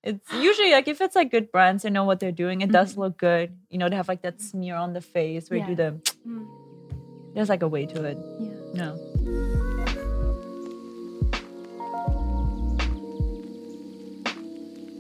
It's 0.03 0.33
usually 0.33 0.71
like 0.73 0.89
if 0.89 1.01
it's 1.03 1.17
like 1.17 1.31
good 1.31 1.51
brands, 1.53 1.83
they 1.83 1.91
know 1.91 2.05
what 2.05 2.19
they're 2.21 2.33
doing. 2.33 2.63
It 2.63 2.71
does 2.73 2.95
Mhm. 2.95 2.99
look 2.99 3.19
good. 3.19 3.59
You 3.69 3.77
know, 3.79 3.89
they 3.91 3.97
have 3.97 4.09
like 4.09 4.23
that 4.23 4.41
smear 4.41 4.77
on 4.77 4.93
the 4.95 5.01
face 5.03 5.51
where 5.51 5.59
you 5.61 5.67
do 5.67 5.75
the. 5.75 6.01
Mm. 6.27 6.47
There's 7.39 7.49
like 7.49 7.63
a 7.63 7.69
way 7.69 7.87
to 7.87 8.03
it. 8.05 8.19
Yeah. 8.41 8.51
No. 8.75 10.09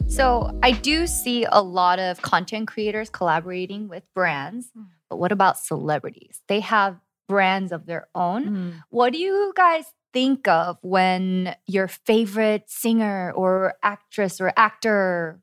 So 0.08 0.50
I 0.62 0.72
do 0.72 1.06
see 1.06 1.46
a 1.50 1.60
lot 1.62 1.98
of 1.98 2.22
content 2.22 2.66
creators 2.68 3.10
collaborating 3.10 3.88
with 3.88 4.04
brands, 4.14 4.70
Mm. 4.76 4.86
but 5.08 5.18
what 5.18 5.32
about 5.32 5.58
celebrities? 5.58 6.42
They 6.48 6.60
have 6.60 6.98
brands 7.28 7.72
of 7.72 7.86
their 7.86 8.08
own. 8.14 8.44
Mm. 8.46 8.72
What 8.88 9.12
do 9.12 9.18
you 9.18 9.52
guys 9.54 9.84
think 10.12 10.48
of 10.48 10.78
when 10.82 11.54
your 11.66 11.88
favorite 11.88 12.70
singer 12.70 13.32
or 13.32 13.74
actress 13.82 14.40
or 14.40 14.52
actor 14.56 15.40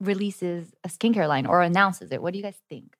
releases 0.00 0.72
a 0.84 0.88
skincare 0.88 1.28
line 1.28 1.46
or 1.46 1.60
announces 1.60 2.12
it? 2.12 2.22
What 2.22 2.32
do 2.32 2.38
you 2.38 2.44
guys 2.44 2.60
think? 2.68 2.96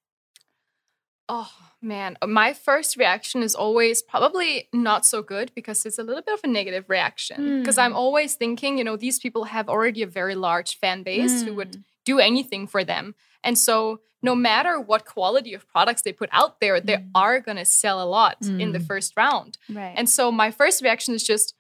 Oh 1.33 1.51
man, 1.81 2.16
my 2.27 2.53
first 2.53 2.97
reaction 2.97 3.43
is 3.43 3.55
always 3.55 4.03
probably 4.03 4.69
not 4.73 5.07
so 5.07 5.23
good 5.23 5.53
because 5.55 5.87
it's 5.87 5.99
a 5.99 6.03
little 6.03 6.23
bit 6.23 6.35
of 6.35 6.40
a 6.45 6.47
negative 6.61 6.85
reaction. 6.97 7.61
Because 7.61 7.79
I'm 7.79 7.93
Mm. 7.93 8.03
always 8.05 8.35
thinking, 8.43 8.79
you 8.79 8.85
know, 8.85 8.97
these 8.97 9.19
people 9.25 9.45
have 9.57 9.69
already 9.69 10.03
a 10.03 10.07
very 10.21 10.35
large 10.35 10.71
fan 10.83 11.03
base 11.05 11.43
who 11.45 11.55
would 11.55 11.73
Mm. 11.73 11.85
do 12.05 12.19
anything 12.19 12.66
for 12.66 12.83
them. 12.93 13.14
And 13.47 13.57
so 13.66 14.01
no 14.31 14.35
matter 14.35 14.75
what 14.90 15.07
quality 15.14 15.53
of 15.55 15.66
products 15.75 16.03
they 16.03 16.12
put 16.12 16.29
out 16.40 16.53
there, 16.61 16.77
they 16.81 16.97
Mm. 16.99 17.11
are 17.14 17.38
going 17.47 17.57
to 17.64 17.64
sell 17.64 17.99
a 18.03 18.09
lot 18.19 18.37
in 18.62 18.73
the 18.73 18.79
Mm. 18.81 18.87
first 18.90 19.11
round. 19.16 19.57
Right. 19.69 19.95
And 19.99 20.09
so 20.16 20.31
my 20.33 20.51
first 20.51 20.83
reaction 20.83 21.14
is 21.14 21.25
just, 21.33 21.55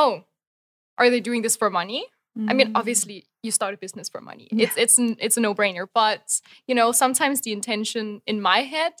oh, 0.00 0.24
are 0.96 1.10
they 1.10 1.20
doing 1.20 1.42
this 1.42 1.56
for 1.56 1.70
money? 1.70 2.02
I 2.50 2.54
mean, 2.54 2.70
obviously, 2.80 3.18
you 3.42 3.50
start 3.50 3.74
a 3.74 3.76
business 3.76 4.08
for 4.08 4.20
money. 4.20 4.46
Mm. 4.52 4.58
Yeah. 4.58 4.64
It's 4.66 4.76
it's 4.84 4.96
n- 4.98 5.16
it's 5.26 5.36
a 5.36 5.40
no 5.40 5.52
brainer. 5.60 5.86
But 6.02 6.24
you 6.68 6.74
know, 6.78 6.92
sometimes 6.92 7.40
the 7.40 7.50
intention 7.52 8.22
in 8.30 8.40
my 8.40 8.60
head, 8.74 8.92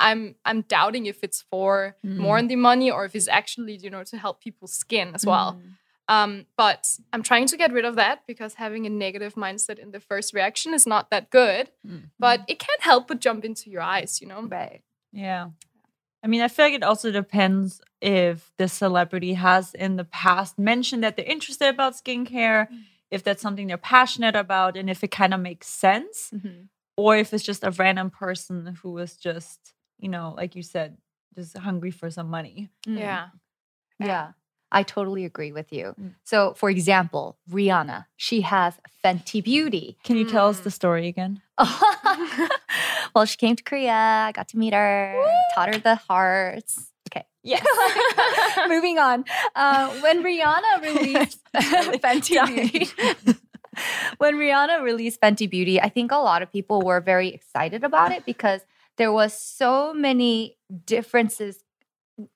I'm 0.00 0.34
I'm 0.44 0.62
doubting 0.62 1.06
if 1.06 1.22
it's 1.22 1.42
for 1.50 1.96
more 2.02 2.36
Mm. 2.36 2.40
in 2.40 2.48
the 2.48 2.56
money 2.56 2.90
or 2.90 3.04
if 3.04 3.14
it's 3.14 3.28
actually 3.28 3.76
you 3.76 3.90
know 3.90 4.04
to 4.04 4.16
help 4.16 4.40
people's 4.42 4.72
skin 4.72 5.14
as 5.14 5.24
well. 5.26 5.52
Mm. 5.54 5.72
Um, 6.08 6.46
but 6.56 6.88
I'm 7.12 7.22
trying 7.22 7.46
to 7.46 7.56
get 7.56 7.72
rid 7.72 7.84
of 7.84 7.94
that 7.96 8.26
because 8.26 8.54
having 8.54 8.84
a 8.86 8.90
negative 8.90 9.34
mindset 9.34 9.78
in 9.78 9.92
the 9.92 10.00
first 10.00 10.34
reaction 10.34 10.74
is 10.74 10.84
not 10.86 11.10
that 11.10 11.30
good. 11.30 11.70
Mm. 11.86 12.10
But 12.18 12.40
it 12.48 12.58
can't 12.58 12.82
help 12.82 13.06
but 13.06 13.20
jump 13.20 13.44
into 13.44 13.70
your 13.70 13.82
eyes, 13.82 14.20
you 14.20 14.26
know. 14.26 14.42
Right. 14.42 14.82
Yeah. 15.12 15.50
I 16.24 16.26
mean, 16.26 16.42
I 16.42 16.48
feel 16.48 16.64
like 16.66 16.74
it 16.74 16.82
also 16.82 17.12
depends 17.12 17.80
if 18.00 18.50
the 18.58 18.66
celebrity 18.68 19.34
has 19.34 19.72
in 19.74 19.96
the 19.96 20.04
past 20.04 20.58
mentioned 20.58 21.02
that 21.04 21.16
they're 21.16 21.24
interested 21.36 21.68
about 21.68 21.94
skincare, 21.94 22.68
Mm. 22.68 22.82
if 23.10 23.22
that's 23.22 23.40
something 23.42 23.68
they're 23.68 23.76
passionate 23.96 24.34
about, 24.36 24.76
and 24.76 24.90
if 24.90 25.02
it 25.04 25.10
kind 25.12 25.32
of 25.32 25.40
makes 25.40 25.68
sense, 25.68 26.30
Mhm. 26.34 26.68
or 26.96 27.16
if 27.16 27.32
it's 27.32 27.44
just 27.44 27.62
a 27.64 27.70
random 27.70 28.10
person 28.10 28.76
who 28.82 28.98
is 28.98 29.16
just, 29.16 29.74
you 30.00 30.08
know, 30.08 30.34
like 30.36 30.56
you 30.56 30.62
said, 30.62 30.96
just 31.34 31.56
hungry 31.56 31.90
for 31.90 32.10
some 32.10 32.28
money. 32.28 32.68
Mm. 32.86 32.98
Yeah. 32.98 33.28
Yeah, 33.98 34.32
I 34.72 34.82
totally 34.82 35.26
agree 35.26 35.52
with 35.52 35.72
you. 35.72 35.94
Mm. 36.00 36.14
So, 36.24 36.54
for 36.54 36.70
example, 36.70 37.36
Rihanna, 37.50 38.06
she 38.16 38.40
has 38.40 38.74
Fenty 39.04 39.44
Beauty. 39.44 39.98
Can 40.04 40.16
you 40.16 40.24
tell 40.24 40.48
us 40.48 40.60
Mm. 40.60 40.64
the 40.64 40.70
story 40.70 41.06
again? 41.06 41.42
well, 43.14 43.26
she 43.26 43.36
came 43.36 43.56
to 43.56 43.62
Korea, 43.62 43.92
I 43.92 44.32
got 44.32 44.48
to 44.48 44.56
meet 44.58 44.72
her, 44.72 45.14
taught 45.54 45.74
her 45.74 45.78
the 45.80 45.96
hearts. 45.96 46.90
Okay. 47.10 47.24
Yes. 47.42 47.64
Moving 48.68 48.98
on. 48.98 49.24
Uh, 49.56 49.88
when 50.00 50.22
Rihanna 50.22 50.82
released 50.82 51.40
Fenty 51.54 52.36
Beauty, 52.46 52.86
when 54.18 54.34
Rihanna 54.34 54.82
released 54.82 55.20
Fenty 55.22 55.48
Beauty, 55.48 55.80
I 55.80 55.88
think 55.88 56.12
a 56.12 56.16
lot 56.18 56.42
of 56.42 56.52
people 56.52 56.82
were 56.82 57.00
very 57.00 57.28
excited 57.28 57.82
about 57.82 58.12
it 58.12 58.26
because 58.26 58.60
there 58.98 59.12
was 59.12 59.32
so 59.38 59.92
many 59.94 60.58
differences 60.86 61.62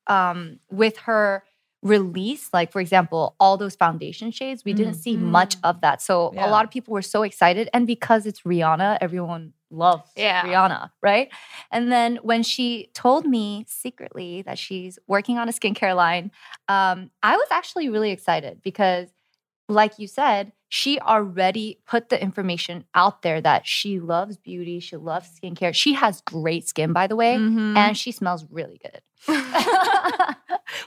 um, 0.07 0.59
with 0.71 0.97
her 0.99 1.45
release. 1.83 2.49
Like, 2.53 2.73
for 2.73 2.81
example, 2.81 3.37
all 3.39 3.57
those 3.59 3.77
foundation 3.77 4.31
shades, 4.31 4.65
we 4.65 4.73
didn't 4.73 4.95
Mm. 4.95 5.03
see 5.03 5.17
much 5.17 5.57
Mm. 5.57 5.61
of 5.71 5.81
that. 5.83 6.01
So 6.01 6.33
Yeah. 6.35 6.47
a 6.47 6.49
lot 6.49 6.65
of 6.65 6.71
people 6.71 6.93
were 6.95 7.03
so 7.03 7.23
excited, 7.23 7.69
and 7.75 7.87
because 7.87 8.25
it's 8.27 8.41
Rihanna, 8.43 8.99
everyone 9.03 9.53
loves 9.71 10.11
Yeah. 10.17 10.43
Rihanna, 10.45 10.91
right? 11.03 11.29
And 11.71 11.93
then 11.93 12.17
when 12.23 12.43
she 12.43 12.91
told 12.95 13.27
me 13.27 13.65
secretly 13.69 14.43
that 14.43 14.59
she's 14.59 14.99
working 15.07 15.37
on 15.39 15.49
a 15.49 15.53
skincare 15.53 15.95
line, 15.95 16.31
um, 16.69 17.11
I 17.23 17.37
was 17.37 17.49
actually 17.51 17.89
really 17.91 18.11
excited 18.13 18.63
because, 18.63 19.09
like 19.69 19.99
you 19.99 20.07
said, 20.07 20.53
she 20.69 20.99
already 21.01 21.79
put 21.87 22.09
the 22.09 22.21
information 22.21 22.85
out 22.95 23.23
there 23.23 23.41
that 23.41 23.67
she 23.67 24.01
loves 24.01 24.37
beauty, 24.37 24.81
she 24.81 24.97
loves 24.97 25.29
skincare. 25.41 25.73
She 25.75 25.95
has 25.95 26.21
great 26.23 26.67
skin, 26.69 26.93
by 26.93 27.07
the 27.07 27.17
way, 27.17 27.37
Mhm. 27.37 27.77
and 27.77 27.97
she 27.97 28.11
smells 28.13 28.45
really 28.51 28.79
good. 28.83 29.01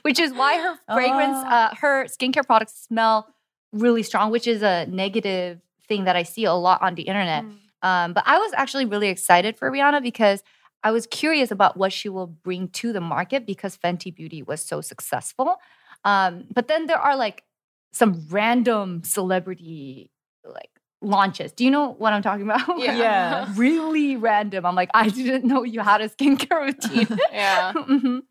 which 0.01 0.19
is 0.19 0.33
why 0.33 0.57
her 0.57 0.77
fragrance, 0.93 1.37
Oh. 1.45 1.49
uh, 1.49 1.75
her 1.75 2.05
skincare 2.05 2.45
products 2.45 2.73
smell 2.87 3.27
really 3.71 4.03
strong, 4.03 4.31
which 4.31 4.47
is 4.47 4.61
a 4.61 4.85
negative 4.87 5.59
thing 5.87 6.03
that 6.05 6.15
I 6.15 6.23
see 6.23 6.43
a 6.45 6.53
lot 6.53 6.81
on 6.81 6.95
the 6.95 7.03
internet. 7.03 7.43
Mm. 7.43 7.57
Um, 7.81 8.13
but 8.13 8.23
I 8.25 8.37
was 8.39 8.51
actually 8.55 8.85
really 8.85 9.07
excited 9.09 9.57
for 9.57 9.69
Rihanna 9.71 10.01
because 10.03 10.43
I 10.83 10.91
was 10.91 11.07
curious 11.07 11.51
about 11.51 11.77
what 11.77 11.91
she 11.93 12.09
will 12.09 12.27
bring 12.27 12.69
to 12.69 12.91
the 12.93 13.01
market 13.01 13.45
because 13.45 13.77
Fenty 13.77 14.13
Beauty 14.13 14.41
was 14.43 14.61
so 14.61 14.81
successful. 14.81 15.57
Um, 16.03 16.45
but 16.53 16.67
then 16.67 16.85
there 16.87 16.99
are 16.99 17.15
like 17.15 17.43
some 17.91 18.25
random 18.29 19.03
celebrity 19.03 20.11
like 20.43 20.69
launches. 21.01 21.51
Do 21.51 21.63
you 21.65 21.71
know 21.71 21.89
what 21.93 22.13
I'm 22.13 22.21
talking 22.21 22.43
about? 22.49 22.79
Yeah. 22.79 22.95
Yeah. 22.95 23.47
really 23.55 24.15
random. 24.17 24.65
I'm 24.65 24.75
like, 24.75 24.89
I 24.93 25.09
didn't 25.09 25.45
know 25.45 25.63
you 25.63 25.79
had 25.81 26.01
a 26.01 26.09
skincare 26.09 26.61
routine. 26.65 27.07
Yeah. 27.31 27.73
Mhm. 27.73 28.21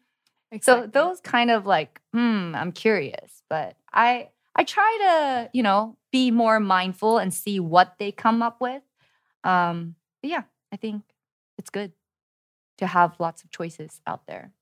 So 0.63 0.87
those 0.87 1.21
kind 1.21 1.51
of 1.51 1.67
like, 1.67 2.01
hmm, 2.15 2.55
I'm 2.55 2.73
curious, 2.73 3.43
but 3.51 3.77
I 3.93 4.31
I 4.55 4.65
try 4.65 4.99
to 5.03 5.51
you 5.53 5.63
know 5.63 5.97
be 6.13 6.31
more 6.31 6.61
mindful 6.61 7.19
and 7.19 7.33
see 7.35 7.61
what 7.61 7.97
they 7.99 8.11
come 8.13 8.43
up 8.43 8.61
with. 8.61 8.83
Um, 9.45 9.97
yeah, 10.23 10.45
I 10.73 10.77
think 10.77 11.03
it's 11.59 11.69
good 11.71 11.93
to 12.79 12.87
have 12.87 13.17
lots 13.19 13.43
of 13.45 13.51
choices 13.51 14.01
out 14.07 14.27
there. 14.27 14.53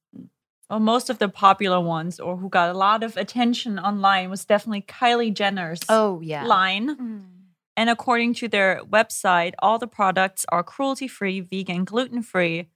Well, 0.71 0.81
most 0.81 1.11
of 1.11 1.19
the 1.19 1.29
popular 1.29 1.81
ones 1.81 2.19
or 2.19 2.37
who 2.37 2.49
got 2.49 2.71
a 2.71 2.79
lot 2.79 3.03
of 3.03 3.17
attention 3.17 3.79
online 3.79 4.31
was 4.31 4.45
definitely 4.45 4.83
Kylie 4.83 5.35
Jenner's 5.35 5.81
Oh 5.89 6.21
yeah, 6.21 6.45
line. 6.45 6.97
Mm. 6.97 7.25
And 7.77 7.91
according 7.91 8.35
to 8.35 8.49
their 8.49 8.81
website, 8.89 9.55
all 9.59 9.79
the 9.79 9.87
products 9.89 10.47
are 10.51 10.63
cruelty 10.63 11.09
free, 11.09 11.41
vegan, 11.41 11.85
gluten 11.85 12.23
free, 12.23 12.69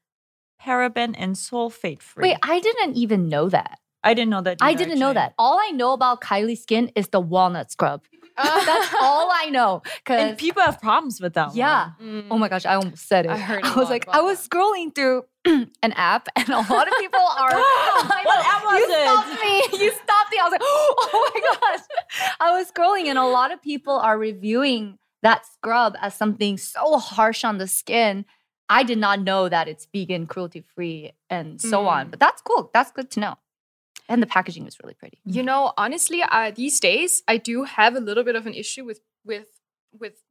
paraben, 0.60 1.14
and 1.16 1.36
sulfate 1.36 2.02
free. 2.02 2.30
Wait, 2.30 2.38
I 2.42 2.60
didn't 2.60 2.96
even 2.96 3.28
know 3.28 3.48
that. 3.48 3.78
I 4.02 4.14
didn't 4.14 4.30
know 4.30 4.42
that. 4.42 4.58
I 4.60 4.74
didn't 4.74 4.98
know 4.98 5.12
that. 5.12 5.34
All 5.38 5.58
I 5.58 5.70
know 5.70 5.92
about 5.92 6.20
Kylie 6.20 6.58
skin 6.58 6.90
is 6.94 7.08
the 7.08 7.20
walnut 7.20 7.70
scrub. 7.70 8.02
That's 8.66 8.94
all 9.00 9.30
I 9.32 9.50
know. 9.50 9.82
Cause 10.04 10.20
And 10.20 10.38
people 10.38 10.62
have 10.62 10.80
problems 10.80 11.20
with 11.20 11.34
that. 11.34 11.54
yeah. 11.54 11.90
Mm. 12.02 12.26
Oh 12.30 12.38
my 12.38 12.48
gosh, 12.48 12.64
I 12.66 12.74
almost 12.76 13.08
said 13.08 13.26
it. 13.26 13.30
I 13.30 13.38
heard 13.38 13.64
I 13.64 13.74
was 13.74 13.90
like, 13.90 14.06
I 14.08 14.20
was 14.20 14.40
that. 14.40 14.50
scrolling 14.50 14.94
through 14.94 15.24
an 15.46 15.92
app, 15.92 16.28
and 16.36 16.48
a 16.48 16.56
lot 16.58 16.88
of 16.88 16.94
people 16.98 17.20
are. 17.20 17.50
What 17.52 18.24
know, 18.24 18.50
app 18.52 18.64
was 18.64 18.78
you 18.78 18.86
it? 18.90 19.02
stopped 19.04 19.40
me. 19.40 19.84
You 19.84 19.90
stopped 19.92 20.30
me. 20.32 20.38
I 20.40 20.44
was 20.44 20.52
like, 20.52 20.60
oh 20.64 21.30
my 21.34 21.40
gosh. 21.40 21.80
I 22.40 22.50
was 22.58 22.70
scrolling, 22.70 23.06
and 23.06 23.18
a 23.18 23.26
lot 23.26 23.52
of 23.52 23.60
people 23.62 23.94
are 23.94 24.18
reviewing 24.18 24.98
that 25.22 25.44
scrub 25.46 25.96
as 26.00 26.14
something 26.14 26.56
so 26.58 26.98
harsh 26.98 27.44
on 27.44 27.58
the 27.58 27.66
skin. 27.66 28.24
I 28.68 28.82
did 28.82 28.98
not 28.98 29.20
know 29.22 29.48
that 29.48 29.66
it's 29.66 29.88
vegan, 29.92 30.26
cruelty 30.26 30.60
free, 30.74 31.12
and 31.30 31.60
so 31.60 31.86
on. 31.86 32.06
Mm. 32.06 32.10
But 32.10 32.20
that's 32.20 32.42
cool. 32.42 32.70
That's 32.74 32.92
good 32.92 33.10
to 33.12 33.20
know. 33.20 33.34
And 34.08 34.22
the 34.22 34.26
packaging 34.26 34.64
was 34.64 34.78
really 34.82 34.94
pretty. 34.94 35.18
You 35.24 35.42
know, 35.42 35.72
honestly, 35.76 36.22
uh, 36.22 36.50
these 36.54 36.80
days 36.80 37.22
I 37.28 37.36
do 37.36 37.64
have 37.64 37.94
a 37.94 38.00
little 38.00 38.24
bit 38.24 38.36
of 38.36 38.46
an 38.46 38.54
issue 38.54 38.84
with 38.84 39.00
with 39.24 39.48
with 39.92 40.22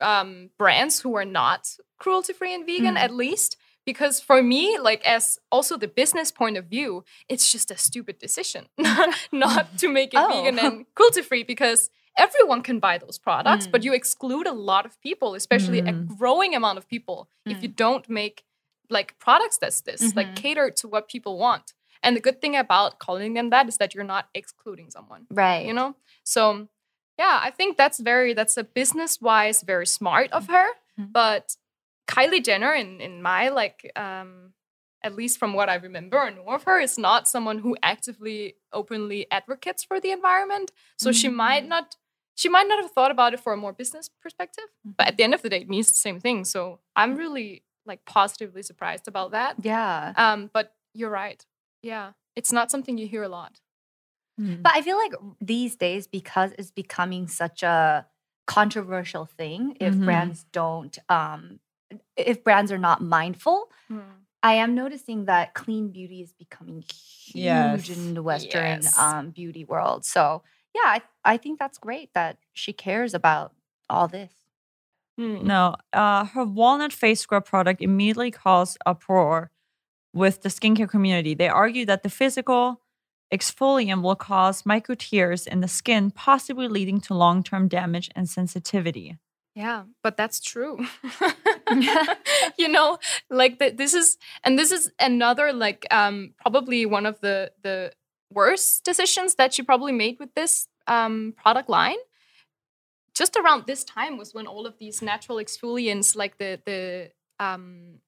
um, 0.00 0.50
brands 0.58 1.00
who 1.00 1.14
are 1.16 1.24
not 1.24 1.76
cruelty 1.98 2.32
free 2.32 2.54
and 2.54 2.66
vegan, 2.66 2.94
Mm. 2.96 3.00
at 3.04 3.12
least. 3.12 3.56
Because 3.84 4.20
for 4.20 4.42
me, 4.42 4.78
like 4.78 5.04
as 5.04 5.38
also 5.50 5.76
the 5.76 5.88
business 5.88 6.30
point 6.30 6.56
of 6.56 6.66
view, 6.66 7.04
it's 7.28 7.50
just 7.50 7.70
a 7.70 7.76
stupid 7.76 8.18
decision 8.18 8.68
not 9.32 9.76
to 9.78 9.88
make 9.88 10.14
it 10.14 10.20
Oh. 10.20 10.28
vegan 10.42 10.58
and 10.58 10.86
cruelty 10.94 11.22
free 11.22 11.42
because 11.42 11.90
everyone 12.16 12.62
can 12.62 12.78
buy 12.78 12.96
those 12.98 13.18
products, 13.18 13.66
but 13.66 13.80
Mm. 13.80 13.84
you 13.86 13.92
exclude 13.94 14.46
a 14.46 14.52
lot 14.52 14.86
of 14.86 15.00
people, 15.00 15.34
especially 15.34 15.80
a 15.80 15.92
Mm. 15.92 16.06
growing 16.16 16.54
amount 16.54 16.78
of 16.78 16.86
people, 16.88 17.28
if 17.44 17.60
you 17.62 17.68
don't 17.68 18.08
make 18.08 18.44
like 18.88 19.18
products 19.18 19.58
that's 19.58 19.80
this, 19.80 20.14
like 20.14 20.28
Mhm. 20.32 20.36
cater 20.36 20.70
to 20.70 20.86
what 20.88 21.08
people 21.08 21.36
want. 21.38 21.72
And 22.02 22.16
the 22.16 22.20
good 22.20 22.40
thing 22.40 22.56
about 22.56 22.98
calling 22.98 23.34
them 23.34 23.50
that 23.50 23.68
is 23.68 23.76
that 23.78 23.94
you're 23.94 24.04
not 24.04 24.28
excluding 24.34 24.90
someone, 24.90 25.26
Right. 25.30 25.64
you 25.66 25.72
know? 25.72 25.94
So, 26.24 26.68
yeah, 27.18 27.38
I 27.42 27.50
think 27.50 27.76
that's 27.76 27.98
very, 28.00 28.34
that's 28.34 28.56
a 28.56 28.64
business 28.64 29.20
wise, 29.20 29.62
very 29.62 29.86
smart 29.86 30.30
of 30.32 30.48
her. 30.48 30.66
Mhm. 30.98 31.12
But 31.12 31.56
Kylie 32.08 32.42
Jenner, 32.44 32.72
in, 32.74 33.00
in 33.00 33.22
my, 33.22 33.48
like, 33.48 33.90
um, 33.96 34.52
at 35.04 35.14
least 35.14 35.38
from 35.38 35.52
what 35.54 35.68
I 35.68 35.74
remember 35.76 36.18
and 36.18 36.36
know 36.36 36.48
of 36.48 36.64
her, 36.64 36.78
is 36.80 36.96
not 36.98 37.26
someone 37.28 37.58
who 37.60 37.76
actively, 37.82 38.56
openly 38.72 39.26
advocates 39.30 39.82
for 39.84 39.98
the 40.00 40.10
environment. 40.10 40.70
So 40.98 41.12
she 41.12 41.28
might 41.28 41.64
Mm. 41.64 41.68
not 41.68 41.96
she 42.34 42.48
might 42.48 42.66
not 42.66 42.80
have 42.82 42.90
thought 42.92 43.10
about 43.10 43.34
it 43.34 43.40
for 43.40 43.52
a 43.52 43.58
more 43.58 43.74
business 43.74 44.08
perspective, 44.08 44.64
but 44.82 45.06
at 45.06 45.16
the 45.18 45.22
end 45.22 45.34
of 45.34 45.42
the 45.42 45.50
day, 45.50 45.60
it 45.60 45.68
means 45.68 45.88
the 45.88 45.98
same 45.98 46.18
thing. 46.18 46.44
So 46.46 46.80
I'm 46.96 47.14
really 47.14 47.62
like 47.84 48.06
positively 48.06 48.62
surprised 48.62 49.06
about 49.06 49.32
that. 49.32 49.56
Yeah. 49.62 50.14
Um, 50.16 50.48
but 50.50 50.74
you're 50.94 51.10
right. 51.10 51.44
Yeah, 51.82 52.12
it's 52.36 52.52
not 52.52 52.70
something 52.70 52.96
you 52.98 53.06
hear 53.08 53.22
a 53.22 53.28
lot. 53.28 53.60
Hmm. 54.38 54.62
But 54.62 54.72
I 54.74 54.82
feel 54.82 54.96
like 54.96 55.12
these 55.40 55.76
days, 55.76 56.06
because 56.06 56.52
it's 56.58 56.70
becoming 56.70 57.28
such 57.28 57.62
a 57.62 58.06
controversial 58.46 59.26
thing, 59.26 59.76
if 59.80 59.94
Mhm. 59.94 60.04
brands 60.04 60.44
don't, 60.52 60.98
um, 61.08 61.60
if 62.16 62.42
brands 62.42 62.72
are 62.72 62.78
not 62.78 63.02
mindful, 63.02 63.70
I 64.42 64.54
am 64.54 64.74
noticing 64.74 65.26
that 65.26 65.54
clean 65.54 65.92
beauty 65.92 66.20
is 66.22 66.32
becoming 66.32 66.82
huge 66.82 67.88
Yes. 67.88 67.96
in 67.96 68.14
the 68.14 68.22
Western 68.24 68.82
Yes. 68.82 68.98
um, 68.98 69.30
beauty 69.30 69.64
world. 69.64 70.04
So 70.04 70.42
yeah, 70.74 70.80
I, 70.86 71.02
I 71.24 71.36
think 71.36 71.58
that's 71.60 71.78
great 71.78 72.12
that 72.14 72.38
she 72.52 72.72
cares 72.72 73.14
about 73.14 73.54
all 73.88 74.08
this. 74.08 74.32
Hmm. 75.16 75.46
No, 75.46 75.76
uh, 75.92 76.24
her 76.24 76.44
walnut 76.44 76.92
face 76.92 77.20
scrub 77.20 77.44
product 77.44 77.80
immediately 77.82 78.30
caused 78.32 78.78
uproar 78.86 79.51
with 80.12 80.42
the 80.42 80.48
skincare 80.48 80.88
community. 80.88 81.34
They 81.34 81.48
argue 81.48 81.86
that 81.86 82.02
the 82.02 82.10
physical 82.10 82.80
exfoliant 83.32 84.02
will 84.02 84.14
cause 84.14 84.66
micro 84.66 84.94
tears 84.94 85.46
in 85.46 85.60
the 85.60 85.68
skin, 85.68 86.10
possibly 86.10 86.68
leading 86.68 87.00
to 87.00 87.14
long 87.14 87.42
term 87.42 87.68
damage 87.68 88.10
and 88.14 88.28
sensitivity. 88.28 89.16
Yeah, 89.54 89.84
but 90.02 90.16
that's 90.16 90.40
true. 90.40 90.86
you 92.58 92.68
know, 92.68 92.98
like 93.30 93.58
the, 93.58 93.70
this 93.70 93.94
is, 93.94 94.18
and 94.44 94.58
this 94.58 94.70
is 94.70 94.90
another 94.98 95.52
like 95.52 95.86
um 95.90 96.34
probably 96.40 96.86
one 96.86 97.06
of 97.06 97.20
the 97.20 97.52
the 97.62 97.92
worst 98.30 98.84
decisions 98.84 99.34
that 99.34 99.52
she 99.52 99.62
probably 99.62 99.92
made 99.92 100.18
with 100.18 100.34
this 100.34 100.68
um 100.86 101.34
product 101.36 101.68
line. 101.68 101.98
Just 103.14 103.36
around 103.36 103.64
this 103.66 103.84
time 103.84 104.16
was 104.16 104.32
when 104.32 104.46
all 104.46 104.66
of 104.66 104.78
these 104.78 105.02
natural 105.02 105.38
exfoliants, 105.38 106.16
like 106.16 106.38
the 106.38 106.60
the 106.64 107.10
um 107.38 108.00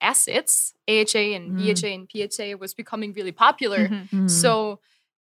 acids, 0.00 0.74
AHA 0.88 1.34
and 1.36 1.52
Mm. 1.52 1.58
BHA 1.58 1.88
and 1.94 2.08
PHA, 2.08 2.54
was 2.58 2.74
becoming 2.74 3.12
really 3.12 3.32
popular. 3.32 3.88
Mhm. 3.88 4.08
Hmm. 4.10 4.28
So 4.28 4.80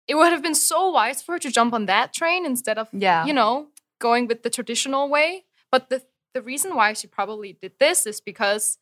it 0.09 0.14
would 0.14 0.33
have 0.33 0.42
been 0.42 0.55
so 0.55 0.90
wise 0.90 1.22
for 1.22 1.33
her 1.33 1.38
to 1.40 1.50
jump 1.50 1.72
on 1.74 1.87
that 1.87 2.12
train 2.12 2.44
instead 2.46 2.79
of 2.79 2.88
Yeah. 2.92 3.24
you 3.26 3.33
know, 3.33 3.68
going 3.98 4.26
with 4.29 4.42
the 4.42 4.50
traditional 4.50 5.09
way. 5.09 5.44
But 5.70 5.88
the 5.90 6.02
the 6.35 6.42
reason 6.42 6.74
why 6.76 6.92
she 6.92 7.07
probably 7.07 7.55
did 7.55 7.72
this 7.79 8.07
is 8.07 8.20
because 8.20 8.79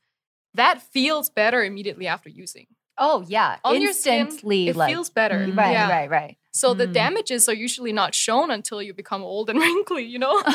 that 0.55 0.83
feels 0.83 1.31
better 1.31 1.63
immediately 1.63 2.07
after 2.09 2.29
using. 2.29 2.67
Oh 2.99 3.25
yeah, 3.29 3.59
On 3.65 3.81
your 3.81 3.93
skin, 3.93 4.27
instantly 4.27 4.69
It 4.69 4.77
like 4.77 4.91
feels 4.91 5.09
better. 5.11 5.39
Mm. 5.39 5.57
right, 5.57 5.73
yeah. 5.73 5.89
right, 5.89 6.11
right. 6.11 6.37
So 6.53 6.75
the 6.75 6.87
Mm. 6.87 6.93
damages 6.93 7.49
are 7.49 7.55
usually 7.67 7.93
not 7.93 8.15
shown 8.15 8.51
until 8.51 8.81
you 8.83 8.93
become 8.95 9.23
old 9.23 9.51
and 9.51 9.59
wrinkly, 9.65 10.05
you 10.05 10.19
know? 10.19 10.43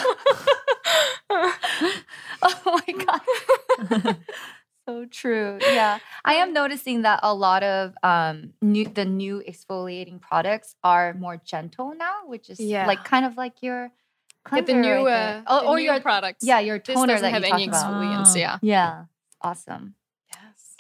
Oh 2.42 2.82
my 2.88 2.94
god. 3.06 4.18
so 4.90 5.06
true. 5.06 5.60
Yeah. 5.62 6.00
I 6.26 6.34
am 6.42 6.54
noticing 6.54 7.04
that 7.04 7.20
a 7.24 7.34
lot 7.34 7.62
of 7.64 7.94
um 8.04 8.54
new 8.62 8.86
the 8.86 9.06
new 9.06 9.44
exfoliating 9.48 10.20
products 10.22 10.76
are 10.84 11.14
more 11.14 11.38
gentle 11.38 11.94
now, 11.96 12.26
which 12.26 12.50
is 12.50 12.60
Yeah. 12.60 12.88
like 12.88 13.04
kind 13.04 13.26
of 13.26 13.38
like 13.38 13.62
your 13.62 13.92
Get 14.50 14.66
the 14.66 14.74
new, 14.74 14.90
right 14.90 15.02
uh, 15.02 15.06
there. 15.06 15.44
oh, 15.48 15.60
the 15.62 15.68
or 15.68 15.76
new 15.78 15.84
your 15.84 16.00
products. 16.02 16.42
yeah, 16.44 16.60
your 16.60 16.80
This 16.80 16.96
doesn't 16.96 17.22
that 17.22 17.32
have 17.34 17.44
you 17.46 17.54
any 17.54 17.68
talked 17.68 17.86
about. 17.86 17.94
exfoliants. 17.94 18.34
Ah. 18.34 18.44
Yeah. 18.44 18.58
Yeah. 18.62 18.94
Awesome. 19.42 19.94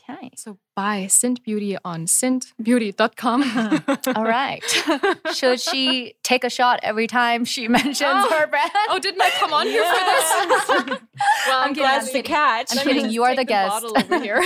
Yes. 0.10 0.18
Okay. 0.18 0.30
So 0.36 0.58
buy 0.76 1.08
Sind 1.08 1.42
Beauty 1.44 1.78
on 1.86 2.06
sindbeauty.com. 2.06 3.84
All 4.16 4.24
right. 4.24 4.64
Should 5.34 5.60
she 5.62 6.16
take 6.24 6.44
a 6.44 6.50
shot 6.50 6.80
every 6.84 7.08
time 7.08 7.46
she 7.46 7.68
mentions 7.78 8.02
Oh. 8.04 8.30
her 8.40 8.48
brand? 8.48 8.72
Oh, 8.90 9.00
didn't 9.00 9.22
I 9.22 9.30
come 9.32 9.54
on 9.54 9.68
here 9.68 9.84
for 9.84 10.06
this? 10.90 11.00
well, 11.48 11.60
I'm 11.62 11.74
glad 11.74 12.00
I'm 12.02 12.06
to 12.08 12.12
kidding. 12.12 12.24
catch. 12.24 12.68
I'm 12.78 12.84
kidding, 12.84 13.10
you 13.12 13.24
are 13.24 13.36
the 13.36 13.46
guest. 13.46 13.86
over 13.86 14.20
here. 14.20 14.42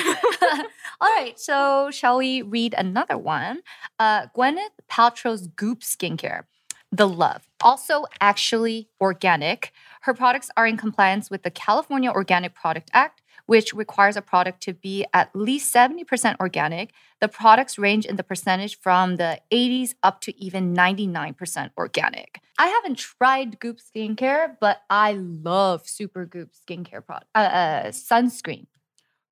All 1.01 1.09
right, 1.15 1.39
so 1.39 1.89
shall 1.91 2.17
we 2.17 2.41
read 2.41 2.73
another 2.77 3.17
one? 3.17 3.61
Uh, 3.99 4.27
Gwyneth 4.35 4.69
Paltrow's 4.89 5.47
Goop 5.47 5.81
Skincare, 5.81 6.43
The 6.91 7.07
Love, 7.07 7.47
also 7.61 8.05
actually 8.21 8.89
organic. 9.01 9.71
Her 10.01 10.13
products 10.13 10.49
are 10.57 10.67
in 10.67 10.77
compliance 10.77 11.29
with 11.29 11.43
the 11.43 11.51
California 11.51 12.11
Organic 12.11 12.53
Product 12.53 12.89
Act, 12.93 13.21
which 13.45 13.73
requires 13.73 14.15
a 14.15 14.21
product 14.21 14.61
to 14.63 14.73
be 14.73 15.05
at 15.13 15.29
least 15.35 15.73
70% 15.73 16.35
organic. 16.39 16.91
The 17.19 17.27
products 17.27 17.77
range 17.77 18.05
in 18.05 18.15
the 18.15 18.23
percentage 18.23 18.79
from 18.79 19.17
the 19.17 19.39
80s 19.51 19.95
up 20.03 20.21
to 20.21 20.37
even 20.41 20.75
99% 20.75 21.71
organic. 21.77 22.39
I 22.57 22.67
haven't 22.67 22.97
tried 22.97 23.59
Goop 23.59 23.79
Skincare, 23.79 24.57
but 24.59 24.81
I 24.89 25.13
love 25.13 25.87
Super 25.87 26.25
Goop 26.25 26.51
Skincare 26.53 27.05
product, 27.05 27.29
uh, 27.35 27.39
uh, 27.39 27.83
sunscreen. 27.87 28.67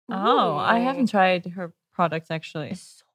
Oh, 0.10 0.58
I 0.58 0.80
haven't 0.80 1.10
tried 1.10 1.46
her 1.56 1.74
products 1.94 2.30
actually. 2.30 2.72
It's 2.72 2.82
so 3.00 3.06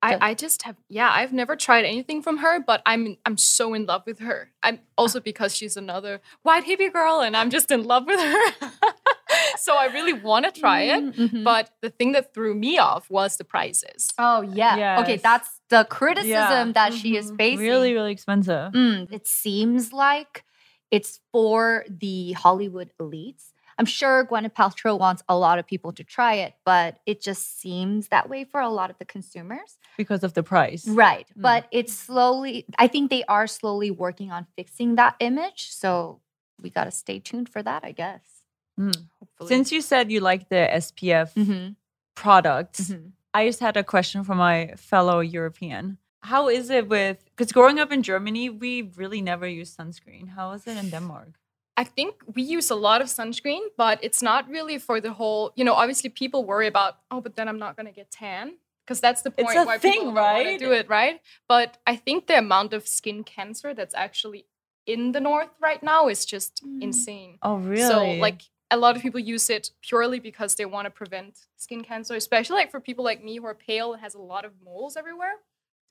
I, 0.00 0.30
I 0.30 0.34
just 0.34 0.62
have 0.62 0.76
yeah 0.88 1.10
I've 1.12 1.32
never 1.32 1.56
tried 1.56 1.84
anything 1.84 2.22
from 2.22 2.38
her 2.38 2.60
but 2.60 2.82
I'm 2.86 3.16
I'm 3.26 3.36
so 3.36 3.74
in 3.74 3.86
love 3.86 4.02
with 4.06 4.20
her 4.20 4.52
I'm 4.62 4.80
also 4.96 5.18
because 5.18 5.56
she's 5.56 5.76
another 5.76 6.20
white 6.42 6.64
hippie 6.64 6.92
girl 6.92 7.20
and 7.20 7.36
I'm 7.36 7.50
just 7.50 7.70
in 7.70 7.84
love 7.84 8.06
with 8.06 8.20
her 8.20 8.70
so 9.58 9.76
I 9.76 9.86
really 9.86 10.12
want 10.12 10.44
to 10.46 10.52
try 10.60 10.80
it 10.94 11.02
Mhm. 11.14 11.44
but 11.44 11.70
the 11.82 11.90
thing 11.90 12.12
that 12.12 12.32
threw 12.34 12.54
me 12.54 12.78
off 12.78 13.10
was 13.10 13.36
the 13.36 13.44
prices 13.44 14.08
Oh 14.18 14.40
yeah. 14.42 15.00
Okay, 15.00 15.16
that's 15.16 15.50
the 15.68 15.84
criticism 15.98 16.68
Yeah. 16.68 16.72
that 16.78 16.92
she 16.94 17.16
is 17.16 17.30
Mhm. 17.32 17.36
facing. 17.36 17.66
Really, 17.70 17.92
really 17.92 18.12
expensive. 18.12 18.72
Mm, 18.72 19.12
it 19.12 19.26
seems 19.26 19.92
like 19.92 20.44
it's 20.90 21.20
for 21.32 21.84
the 21.88 22.32
Hollywood 22.32 22.90
elites. 23.00 23.52
I'm 23.80 23.84
sure 23.86 24.24
Gwyneth 24.26 24.54
Paltrow 24.54 24.98
wants 24.98 25.22
a 25.28 25.36
lot 25.36 25.58
of 25.60 25.66
people 25.66 25.92
to 25.92 26.02
try 26.02 26.34
it, 26.34 26.54
but 26.64 26.98
it 27.06 27.20
just 27.22 27.60
seems 27.60 28.08
that 28.08 28.28
way 28.28 28.42
for 28.42 28.60
a 28.60 28.68
lot 28.70 28.90
of 28.90 28.98
the 28.98 29.04
consumers. 29.04 29.78
because 29.96 30.22
of 30.24 30.32
the 30.34 30.42
price. 30.42 30.86
Right. 30.88 31.26
Mm. 31.36 31.42
But 31.42 31.66
it's 31.70 31.92
slowly, 31.92 32.64
I 32.78 32.86
think 32.88 33.10
they 33.10 33.22
are 33.24 33.46
slowly 33.46 33.90
working 33.90 34.30
on 34.32 34.46
fixing 34.56 34.94
that 34.96 35.14
image. 35.20 35.70
So 35.70 36.20
we 36.60 36.70
got 36.70 36.84
to 36.84 36.90
stay 36.90 37.18
tuned 37.20 37.48
for 37.48 37.62
that, 37.62 37.84
I 37.84 37.92
guess. 37.92 38.37
Mm. 38.78 38.94
hopefully. 39.18 39.48
Since 39.48 39.72
you 39.72 39.80
said 39.82 40.10
you 40.12 40.20
like 40.20 40.48
the 40.48 40.68
SPF 40.72 41.34
Mm-hmm. 41.34 41.72
products, 42.14 42.92
I 43.34 43.46
just 43.46 43.60
had 43.60 43.76
a 43.76 43.84
question 43.84 44.24
for 44.24 44.34
my 44.34 44.72
fellow 44.76 45.20
European. 45.20 45.98
How 46.22 46.48
is 46.48 46.70
it 46.70 46.88
with 46.88 47.18
because 47.26 47.52
growing 47.52 47.78
up 47.78 47.92
in 47.92 48.02
Germany, 48.02 48.50
we 48.50 48.82
really 48.96 49.22
never 49.22 49.46
use 49.46 49.74
sunscreen. 49.76 50.28
How 50.36 50.52
is 50.52 50.66
it 50.66 50.76
in 50.76 50.90
Denmark? 50.90 51.38
I 51.76 51.84
think 51.84 52.14
we 52.34 52.42
use 52.42 52.70
a 52.70 52.74
lot 52.74 53.00
of 53.00 53.06
sunscreen, 53.06 53.60
but 53.76 53.98
it's 54.02 54.20
not 54.20 54.48
really 54.50 54.78
for 54.78 55.00
the 55.00 55.12
whole. 55.12 55.52
You 55.54 55.64
know, 55.64 55.74
obviously 55.74 56.10
people 56.10 56.44
worry 56.44 56.66
about, 56.66 56.94
oh, 57.10 57.20
but 57.20 57.36
then 57.36 57.46
I'm 57.48 57.58
not 57.58 57.76
gonna 57.76 57.92
get 57.92 58.10
tan 58.10 58.54
because 58.84 59.00
that's 59.00 59.22
the 59.22 59.30
point 59.30 59.66
why 59.66 59.78
thing, 59.78 60.00
people 60.00 60.12
right? 60.14 60.58
do 60.58 60.72
it, 60.72 60.88
right? 60.88 61.20
But 61.48 61.78
I 61.86 61.94
think 61.94 62.26
the 62.26 62.38
amount 62.38 62.72
of 62.72 62.88
skin 62.88 63.22
cancer 63.22 63.74
that's 63.74 63.94
actually 63.94 64.46
in 64.86 65.12
the 65.12 65.20
north 65.20 65.50
right 65.62 65.82
now 65.82 66.08
is 66.08 66.26
just 66.26 66.64
Mm. 66.64 66.82
insane. 66.82 67.38
Oh, 67.42 67.56
really? 67.58 67.88
So 67.88 67.96
like 68.26 68.42
a 68.70 68.76
lot 68.76 68.96
of 68.96 69.02
people 69.02 69.20
use 69.20 69.48
it 69.50 69.70
purely 69.82 70.20
because 70.20 70.54
they 70.56 70.64
want 70.66 70.84
to 70.86 70.90
prevent 70.90 71.46
skin 71.56 71.82
cancer, 71.82 72.14
especially 72.14 72.56
like 72.56 72.70
for 72.70 72.80
people 72.80 73.04
like 73.04 73.24
me 73.24 73.36
who 73.36 73.46
are 73.46 73.54
pale 73.54 73.92
and 73.94 74.02
has 74.02 74.14
a 74.14 74.20
lot 74.20 74.44
of 74.44 74.52
moles 74.64 74.96
everywhere. 74.96 75.32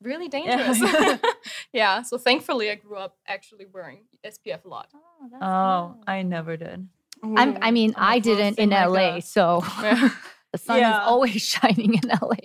Really 0.02 0.28
dangerous. 0.28 0.80
Yeah. 0.80 1.18
yeah. 1.74 2.02
So 2.04 2.18
thankfully 2.20 2.70
I 2.70 2.76
grew 2.76 2.98
up 2.98 3.18
actually 3.28 3.66
wearing 3.66 4.02
SPF 4.24 4.64
a 4.66 4.68
lot. 4.68 4.90
Oh, 4.94 5.00
oh, 5.42 5.96
nice. 5.96 6.04
I 6.08 6.22
never 6.22 6.56
did. 6.56 6.88
I'm, 7.24 7.58
I 7.62 7.72
mean, 7.72 7.96
I'm 7.98 8.04
a 8.04 8.08
I 8.08 8.20
close 8.20 8.38
didn't 8.38 8.60
in 8.60 8.70
like 8.70 8.88
LA, 8.90 8.94
that. 9.16 9.24
so 9.24 9.64
Yeah. 9.82 10.10
the 10.52 10.58
sun 10.60 10.78
Yeah. 10.78 11.02
is 11.02 11.08
always 11.08 11.42
shining 11.42 11.96
in 11.96 12.10
LA. 12.22 12.36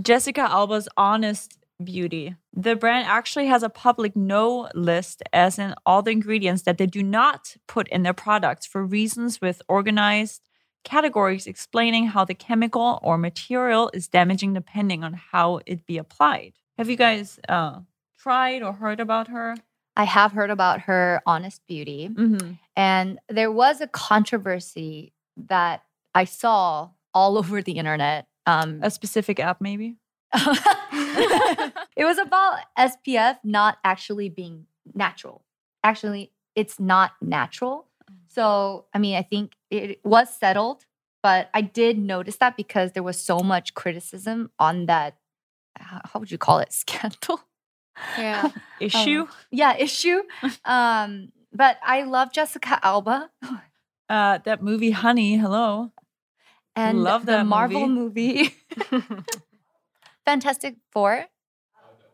Jessica 0.00 0.42
Alba's 0.42 0.88
Honest 0.96 1.58
Beauty. 1.82 2.34
The 2.52 2.76
brand 2.76 3.06
actually 3.06 3.46
has 3.46 3.62
a 3.62 3.68
public 3.68 4.14
no 4.16 4.68
list, 4.74 5.22
as 5.32 5.58
in 5.58 5.74
all 5.86 6.02
the 6.02 6.10
ingredients 6.10 6.62
that 6.62 6.78
they 6.78 6.86
do 6.86 7.02
not 7.02 7.56
put 7.66 7.88
in 7.88 8.02
their 8.02 8.12
products 8.14 8.66
for 8.66 8.84
reasons 8.84 9.40
with 9.40 9.62
organized 9.68 10.42
categories 10.84 11.46
explaining 11.46 12.06
how 12.06 12.24
the 12.24 12.34
chemical 12.34 12.98
or 13.02 13.18
material 13.18 13.90
is 13.92 14.08
damaging 14.08 14.54
depending 14.54 15.04
on 15.04 15.12
how 15.32 15.60
it 15.66 15.84
be 15.86 15.98
applied. 15.98 16.52
Have 16.78 16.88
you 16.88 16.96
guys 16.96 17.38
uh, 17.48 17.80
tried 18.18 18.62
or 18.62 18.72
heard 18.72 19.00
about 19.00 19.28
her? 19.28 19.54
I 19.96 20.04
have 20.04 20.32
heard 20.32 20.50
about 20.50 20.82
her 20.82 21.20
Honest 21.26 21.60
Beauty, 21.66 22.08
Mm-hmm. 22.08 22.52
and 22.76 23.18
there 23.28 23.52
was 23.52 23.80
a 23.82 23.86
controversy 23.88 25.12
that 25.36 25.82
I 26.14 26.24
saw 26.24 26.90
all 27.12 27.36
over 27.40 27.60
the 27.62 27.72
internet. 27.72 28.26
Um, 28.46 28.80
A 28.82 28.90
specific 28.90 29.38
app, 29.40 29.60
maybe? 29.60 29.96
it 31.96 32.04
was 32.04 32.18
about 32.18 32.58
SPF 32.78 33.38
not 33.44 33.78
actually 33.84 34.28
being 34.28 34.66
natural. 34.94 35.42
Actually, 35.84 36.32
it's 36.54 36.78
not 36.80 37.12
natural. 37.20 37.86
So, 38.28 38.86
I 38.94 38.98
mean, 38.98 39.16
I 39.16 39.22
think 39.22 39.54
it 39.70 40.00
was 40.04 40.34
settled, 40.34 40.84
but 41.22 41.48
I 41.54 41.60
did 41.62 41.98
notice 41.98 42.36
that 42.36 42.56
because 42.56 42.92
there 42.92 43.02
was 43.02 43.20
so 43.20 43.40
much 43.40 43.74
criticism 43.74 44.50
on 44.58 44.86
that. 44.86 45.16
How 45.78 46.00
how 46.04 46.20
would 46.20 46.30
you 46.30 46.38
call 46.38 46.58
it? 46.58 46.72
Scandal? 46.82 47.40
Yeah. 48.18 48.50
Issue? 48.80 49.26
yeah 49.50 49.76
issue 49.76 50.22
um 50.64 51.32
but 51.52 51.76
I 51.84 52.04
love 52.04 52.32
Jessica 52.32 52.78
Alba 52.82 53.30
Uh, 54.08 54.38
that 54.44 54.62
movie, 54.62 54.90
Honey. 54.90 55.36
Hello. 55.36 55.92
and 56.74 57.02
Love 57.02 57.26
the 57.26 57.32
that 57.32 57.46
Marvel 57.46 57.86
movie, 57.88 58.54
Fantastic 60.30 60.76
Four, 60.92 61.26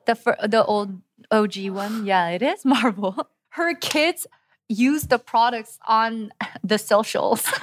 the 0.06 0.14
fir- 0.14 0.38
the 0.48 0.64
old 0.64 1.02
OG 1.30 1.68
one. 1.68 2.06
Yeah, 2.06 2.30
it 2.30 2.40
is 2.40 2.64
Marvel. 2.74 3.28
Her 3.50 3.74
kids 3.74 4.26
use 4.70 5.02
the 5.08 5.18
products 5.18 5.78
on 5.86 6.30
the 6.64 6.78
socials. 6.78 7.44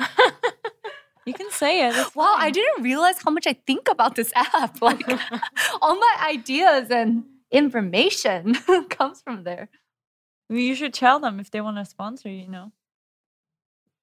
You 1.26 1.34
can 1.34 1.50
say 1.52 1.88
it. 1.88 1.96
it's 1.96 2.14
Wow, 2.18 2.36
I 2.38 2.52
didn't 2.52 2.84
realize 2.84 3.16
how 3.24 3.32
much 3.32 3.48
I 3.48 3.54
think 3.66 3.88
about 3.90 4.16
this 4.16 4.34
app. 4.36 4.82
Like 4.82 5.08
all 5.82 5.96
my 5.96 6.16
ideas 6.36 6.90
and 6.92 7.24
information 7.50 8.56
comes 8.90 9.22
from 9.22 9.44
there. 9.46 9.70
You 10.50 10.76
should 10.76 10.94
tell 10.94 11.22
them 11.22 11.40
if 11.40 11.50
they 11.50 11.62
want 11.62 11.78
to 11.78 11.86
sponsor. 11.86 12.28
You 12.28 12.50
know, 12.50 12.74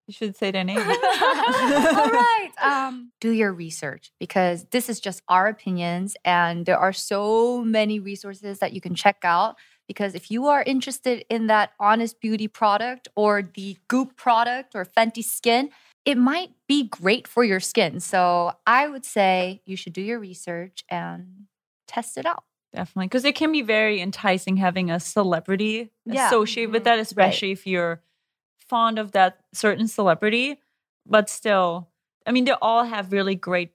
you 0.07 0.13
should 0.15 0.37
say 0.37 0.51
their 0.51 0.65
name. 0.65 0.79
all 0.81 0.85
right. 0.87 2.37
Um, 2.63 3.11
do 3.21 3.31
your 3.31 3.55
research 3.55 4.13
because 4.21 4.67
this 4.71 4.91
is 4.91 5.01
just 5.01 5.23
our 5.29 5.47
opinions, 5.47 6.15
and 6.27 6.67
there 6.67 6.77
are 6.77 6.93
so 6.93 7.63
many 7.63 7.99
resources 8.01 8.59
that 8.59 8.75
you 8.75 8.81
can 8.83 8.95
check 8.95 9.19
out. 9.25 9.57
Because 9.89 10.15
if 10.15 10.31
you 10.31 10.47
are 10.47 10.63
interested 10.63 11.25
in 11.31 11.47
that 11.47 11.71
Honest 11.81 12.21
Beauty 12.21 12.49
product 12.49 13.09
or 13.17 13.43
the 13.55 13.79
Goop 13.89 14.15
product 14.17 14.75
or 14.75 14.85
Fenty 14.85 15.25
Skin, 15.25 15.71
it 16.05 16.19
might 16.19 16.51
be 16.69 16.85
great 16.89 17.27
for 17.27 17.43
your 17.45 17.61
skin. 17.61 17.99
So 17.99 18.53
I 18.67 18.89
would 18.89 19.05
say 19.07 19.63
you 19.65 19.75
should 19.77 19.95
do 19.95 20.03
your 20.03 20.19
research 20.21 20.85
and 20.91 21.47
test 21.89 22.19
it 22.19 22.27
out. 22.27 22.45
Definitely, 22.75 23.07
because 23.07 23.25
it 23.25 23.35
can 23.35 23.51
be 23.53 23.63
very 23.63 24.01
enticing 24.03 24.59
having 24.59 24.91
a 24.91 25.01
celebrity 25.01 25.91
Yeah. 26.05 26.27
associated 26.27 26.73
with 26.73 26.83
Mhm. 26.83 26.85
that, 26.85 26.99
especially 27.01 27.53
if 27.53 27.67
you're 27.67 28.03
fond 28.71 28.99
of 28.99 29.13
that 29.13 29.39
certain 29.53 29.89
celebrity. 29.89 30.61
But 31.07 31.29
still, 31.29 31.89
I 32.27 32.33
mean, 32.33 32.45
they 32.45 32.55
all 32.63 32.85
have 32.85 33.13
really 33.13 33.35
great 33.35 33.73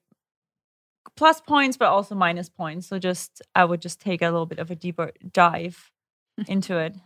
plus 1.15 1.39
points, 1.41 1.77
but 1.77 1.89
also 1.89 2.15
minus 2.15 2.49
points. 2.49 2.88
So 2.88 2.99
just, 2.99 3.41
I 3.53 3.65
would 3.65 3.81
just 3.81 3.99
take 4.01 4.21
a 4.21 4.25
little 4.25 4.45
bit 4.45 4.60
of 4.60 4.71
a 4.71 4.75
deeper 4.75 5.12
dive 5.31 5.91
into 6.47 6.77
it. 6.77 6.95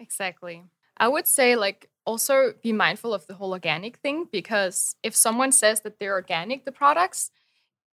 Exactly. 0.00 0.62
I 0.96 1.08
would 1.08 1.26
say 1.26 1.56
like 1.56 1.90
also 2.06 2.54
be 2.62 2.72
mindful 2.72 3.12
of 3.12 3.26
the 3.26 3.34
whole 3.34 3.50
organic 3.52 3.96
thing 3.96 4.28
because 4.30 4.94
if 5.02 5.16
someone 5.16 5.50
says 5.50 5.80
that 5.80 5.98
they're 5.98 6.12
organic, 6.12 6.64
the 6.64 6.70
products, 6.70 7.32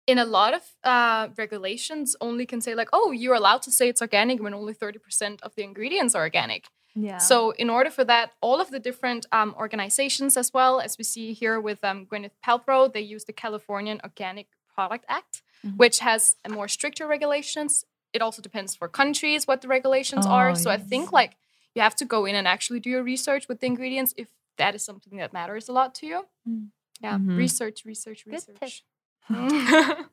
in 0.08 0.17
a 0.17 0.26
lot 0.26 0.54
of 0.54 0.62
uh, 0.84 1.28
regulations 1.38 2.15
only 2.19 2.45
can 2.45 2.62
say 2.62 2.74
like, 2.74 2.89
oh, 2.93 3.12
you're 3.12 3.36
allowed 3.36 3.62
to 3.63 3.72
say 3.72 3.89
it's 3.89 4.02
organic 4.02 4.41
when 4.41 4.54
only 4.54 4.74
30% 4.74 5.41
of 5.43 5.54
the 5.56 5.63
ingredients 5.63 6.15
are 6.15 6.24
organic. 6.24 6.67
Yeah. 7.01 7.17
So 7.19 7.51
in 7.51 7.69
order 7.69 7.89
for 7.91 8.03
that, 8.05 8.31
all 8.41 8.59
of 8.62 8.69
the 8.71 8.79
different 8.79 9.25
um, 9.31 9.53
organizations 9.57 10.38
as 10.38 10.53
well, 10.53 10.79
as 10.79 10.97
we 10.97 11.03
see 11.03 11.33
here 11.33 11.59
with 11.62 11.83
um, 11.83 12.05
Gwyneth 12.05 12.35
Paltrow, 12.45 12.91
they 12.91 13.01
use 13.01 13.23
the 13.25 13.33
Californian 13.33 13.99
Organic 14.03 14.47
Product 14.75 15.05
Act, 15.07 15.41
Mhm. 15.65 15.77
which 15.77 15.99
has 15.99 16.35
a 16.45 16.49
more 16.49 16.67
stricter 16.67 17.05
regulations. 17.07 17.83
It 18.13 18.21
also 18.21 18.41
depends 18.41 18.75
for 18.75 18.88
countries 18.88 19.45
what 19.47 19.59
the 19.62 19.67
regulations 19.67 20.25
are. 20.25 20.49
Oh, 20.51 20.53
So 20.55 20.69
I 20.71 20.77
think 20.77 21.12
like 21.12 21.31
you 21.75 21.81
have 21.81 21.95
to 21.97 22.05
go 22.05 22.25
in 22.25 22.35
and 22.35 22.47
actually 22.47 22.79
do 22.79 22.89
your 22.89 23.03
research 23.03 23.47
with 23.49 23.59
the 23.59 23.67
ingredients 23.67 24.13
if 24.17 24.27
that 24.57 24.73
is 24.75 24.83
something 24.85 25.17
that 25.19 25.31
matters 25.33 25.69
a 25.69 25.73
lot 25.73 25.93
to 25.99 26.05
you. 26.05 26.19
Mm. 26.47 26.69
Yeah, 27.01 27.17
Mhm. 27.17 27.38
research, 27.38 27.85
research, 27.85 28.25
research. 28.25 28.83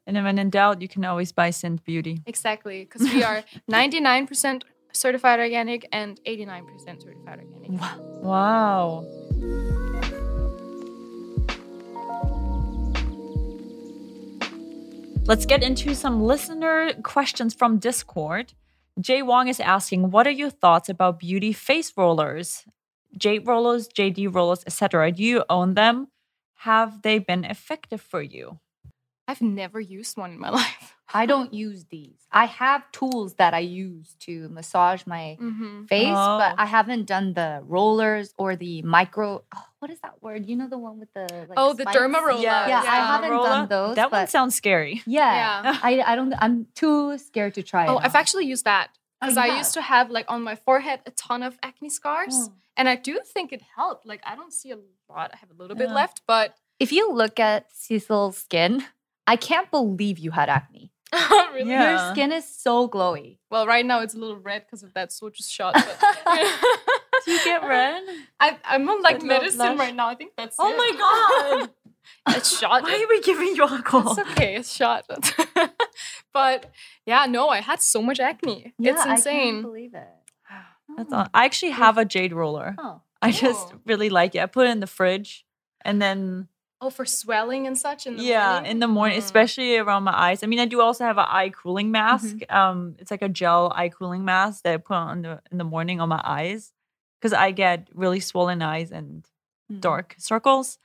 And 0.07 0.15
then 0.17 0.25
when 0.25 0.39
in 0.39 0.51
doubt, 0.51 0.83
you 0.83 0.89
can 0.89 1.05
always 1.05 1.33
buy 1.33 1.51
Sind 1.51 1.83
Beauty. 1.85 2.21
exactly, 2.27 2.85
because 2.85 3.03
we 3.15 3.23
are 3.25 3.43
99% 3.71 4.63
certified 4.97 5.39
organic 5.39 5.87
and 5.93 6.21
89% 6.25 7.03
certified 7.03 7.41
organic. 7.41 7.81
Wow. 8.23 9.05
Let's 15.27 15.45
get 15.45 15.63
into 15.63 15.95
some 15.95 16.23
listener 16.23 16.93
questions 17.03 17.53
from 17.53 17.79
Discord. 17.79 18.55
Jay 19.01 19.23
Wong 19.23 19.49
is 19.49 19.59
asking, 19.59 20.11
"What 20.13 20.27
are 20.27 20.31
your 20.31 20.51
thoughts 20.51 20.89
about 20.89 21.19
beauty 21.19 21.53
face 21.53 21.93
rollers, 21.97 22.65
jade 23.19 23.47
rollers, 23.47 23.89
JD 23.89 24.29
rollers, 24.29 24.63
etc.? 24.67 25.11
Do 25.13 25.23
you 25.23 25.45
own 25.51 25.75
them? 25.75 26.09
Have 26.61 27.03
they 27.03 27.19
been 27.19 27.45
effective 27.45 28.01
for 28.01 28.23
you?" 28.23 28.61
I've 29.29 29.43
never 29.43 29.81
used 29.81 30.17
one 30.17 30.33
in 30.33 30.39
my 30.39 30.51
life. 30.63 30.95
I 31.15 31.25
don't 31.27 31.55
use 31.55 31.85
these. 31.89 32.19
I 32.33 32.47
have 32.47 32.83
tools 32.93 33.35
that 33.35 33.55
I 33.55 33.61
use 33.61 34.17
to 34.21 34.49
massage 34.49 35.03
my 35.07 35.37
Mm-hmm. 35.41 35.85
face, 35.87 36.13
but 36.13 36.53
Oh. 36.53 36.55
I 36.59 36.67
haven't 36.67 37.07
done 37.07 37.35
the 37.35 37.61
rollers 37.65 38.35
or 38.39 38.57
the 38.57 38.83
micro. 38.83 39.43
Oh, 39.55 39.65
what 39.79 39.91
is 39.91 40.01
that 40.01 40.21
word? 40.23 40.47
You 40.47 40.57
know 40.57 40.69
the 40.69 40.79
one 40.79 40.99
with 40.99 41.13
the 41.15 41.27
like, 41.49 41.57
Oh, 41.57 41.73
the 41.75 41.83
spikes? 41.83 41.97
derma 41.99 42.21
roller. 42.23 42.43
Yeah, 42.43 42.69
Yeah, 42.69 42.81
I 42.81 42.97
haven't 43.13 43.31
Roller? 43.31 43.49
done 43.49 43.69
those. 43.69 43.97
That 43.97 44.11
one 44.13 44.27
sounds 44.27 44.55
scary. 44.57 45.03
yeah, 45.07 45.63
Yeah. 45.63 45.79
I 45.83 46.03
I 46.13 46.17
don't. 46.17 46.35
I'm 46.41 46.67
too 46.75 47.17
scared 47.19 47.55
to 47.55 47.63
try 47.63 47.85
it. 47.85 47.89
Oh, 47.91 47.99
I've 47.99 48.15
out. 48.15 48.21
actually 48.23 48.47
used 48.47 48.65
that 48.65 48.91
Oh, 49.23 49.29
because 49.29 49.37
you 49.37 49.43
I 49.53 49.57
used 49.59 49.75
to 49.75 49.81
have 49.83 50.11
like 50.11 50.27
on 50.29 50.43
my 50.43 50.57
forehead 50.57 51.01
a 51.07 51.11
ton 51.13 51.43
of 51.43 51.57
acne 51.63 51.89
scars, 51.89 52.35
Oh. 52.37 52.53
and 52.77 52.89
I 52.89 52.97
do 52.97 53.21
think 53.25 53.53
it 53.53 53.63
helped. 53.77 54.05
Like 54.07 54.23
I 54.27 54.35
don't 54.35 54.53
see 54.53 54.73
a 54.73 54.79
lot; 55.09 55.31
I 55.33 55.37
have 55.39 55.51
a 55.51 55.55
little 55.61 55.77
bit 55.77 55.91
left, 55.91 56.23
but 56.27 56.55
If 56.79 56.91
you 56.93 57.11
look 57.13 57.41
at 57.41 57.73
Sissel's 57.73 58.37
skin, 58.37 58.85
I 59.27 59.37
can't 59.37 59.71
believe 59.71 60.19
you 60.19 60.31
had 60.31 60.49
acne. 60.49 60.93
Oh, 61.13 61.51
really, 61.55 61.71
Yeah. 61.71 61.91
Your 62.07 62.15
skin 62.15 62.33
is 62.33 62.45
so 62.49 62.89
glowy. 62.89 63.39
well, 63.51 63.67
right 63.67 63.87
now 63.87 64.01
it's 64.01 64.15
a 64.15 64.19
little 64.19 64.37
red 64.39 64.65
because 64.67 64.83
of 64.83 64.93
that 64.95 65.11
soju 65.11 65.43
shot. 65.49 65.75
But 65.75 65.99
Do 67.25 67.33
you 67.33 67.45
get 67.45 67.63
red? 67.77 68.03
I, 68.41 68.59
I'm 68.65 68.89
on 68.89 69.03
like 69.03 69.19
With 69.19 69.27
medicine 69.27 69.59
blush? 69.59 69.79
right 69.79 69.95
now. 69.95 70.09
I 70.09 70.15
think 70.17 70.33
that's 70.37 70.57
Oh 70.59 70.71
it. 70.73 70.77
my 70.77 70.91
god! 70.99 71.71
it's 72.37 72.59
shot. 72.59 72.83
Why 72.83 73.03
are 73.03 73.09
we 73.09 73.21
giving 73.23 73.55
you 73.57 73.63
alcohol? 73.67 74.13
It's 74.19 74.31
okay. 74.33 74.57
It's 74.57 74.73
shot. 74.75 75.05
but 76.33 76.71
yeah, 77.07 77.27
no, 77.27 77.49
I 77.49 77.61
had 77.61 77.81
so 77.83 78.03
much 78.03 78.21
acne. 78.21 78.75
it's 78.79 79.01
I 79.01 79.05
can't 79.05 79.19
insane. 79.19 79.63
believe 79.63 79.95
it. 79.95 80.09
That's 80.97 81.13
Oh. 81.13 81.17
all. 81.19 81.27
I 81.35 81.45
actually 81.45 81.73
have 81.73 81.99
a 81.99 82.05
jade 82.05 82.33
roller. 82.33 82.75
Oh. 82.79 83.01
I 83.23 83.33
just 83.33 83.69
oh. 83.73 83.81
really 83.87 84.11
like 84.11 84.35
it. 84.35 84.41
I 84.43 84.47
put 84.47 84.67
it 84.67 84.71
in 84.71 84.81
the 84.81 84.87
fridge 84.87 85.45
and 85.85 86.01
then 86.03 86.49
Oh, 86.81 86.91
for 86.91 87.07
swelling 87.07 87.67
and 87.67 87.77
such 87.79 88.07
in 88.07 88.17
the 88.17 88.23
yeah, 88.23 88.53
morning? 88.53 88.71
in 88.71 88.79
the 88.81 88.87
morning, 88.89 89.17
Mm. 89.19 89.23
especially 89.25 89.79
around 89.79 90.03
my 90.05 90.13
eyes. 90.15 90.43
I 90.43 90.47
mean, 90.47 90.59
I 90.61 90.67
do 90.67 90.83
also 90.83 91.05
have 91.05 91.17
an 91.17 91.25
eye 91.27 91.49
cooling 91.51 91.91
mask. 91.91 92.27
Mm-hmm. 92.37 92.55
Um, 92.55 92.97
it's 92.99 93.11
like 93.11 93.23
a 93.23 93.31
gel 93.31 93.73
eye 93.75 93.89
cooling 93.89 94.25
mask 94.27 94.63
that 94.65 94.75
I 94.75 94.77
put 94.77 94.95
on 94.95 95.23
the, 95.23 95.41
in 95.51 95.57
the 95.59 95.65
morning 95.65 96.01
on 96.03 96.11
my 96.11 96.21
eyes 96.23 96.73
because 97.19 97.33
I 97.33 97.51
get 97.53 97.89
really 97.95 98.21
swollen 98.21 98.61
eyes 98.63 98.91
and 98.93 99.27
Mm. 99.73 99.81
dark 99.81 100.15
circles. 100.19 100.79